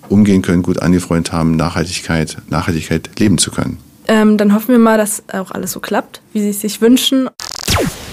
umgehen 0.09 0.41
können, 0.41 0.63
gut 0.63 0.81
angefreundet 0.81 1.33
haben, 1.33 1.55
Nachhaltigkeit, 1.55 2.37
Nachhaltigkeit 2.49 3.19
leben 3.19 3.37
zu 3.37 3.51
können. 3.51 3.77
Ähm, 4.07 4.37
dann 4.37 4.53
hoffen 4.53 4.69
wir 4.69 4.79
mal, 4.79 4.97
dass 4.97 5.23
auch 5.33 5.51
alles 5.51 5.71
so 5.71 5.79
klappt, 5.79 6.21
wie 6.33 6.41
Sie 6.41 6.49
es 6.49 6.61
sich 6.61 6.81
wünschen. 6.81 7.29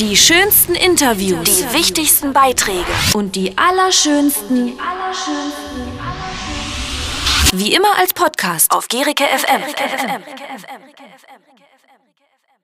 Die 0.01 0.17
schönsten 0.17 0.75
Interviews, 0.75 1.45
die 1.45 1.73
wichtigsten 1.73 2.33
Beiträge. 2.33 2.85
Und 3.15 3.37
die 3.37 3.57
allerschönsten, 3.57 4.73
wie 7.53 7.73
immer 7.75 7.97
als 7.99 8.13
Podcast 8.13 8.73
auf 8.73 8.89
Gericke 8.89 9.25
FM. 9.25 9.63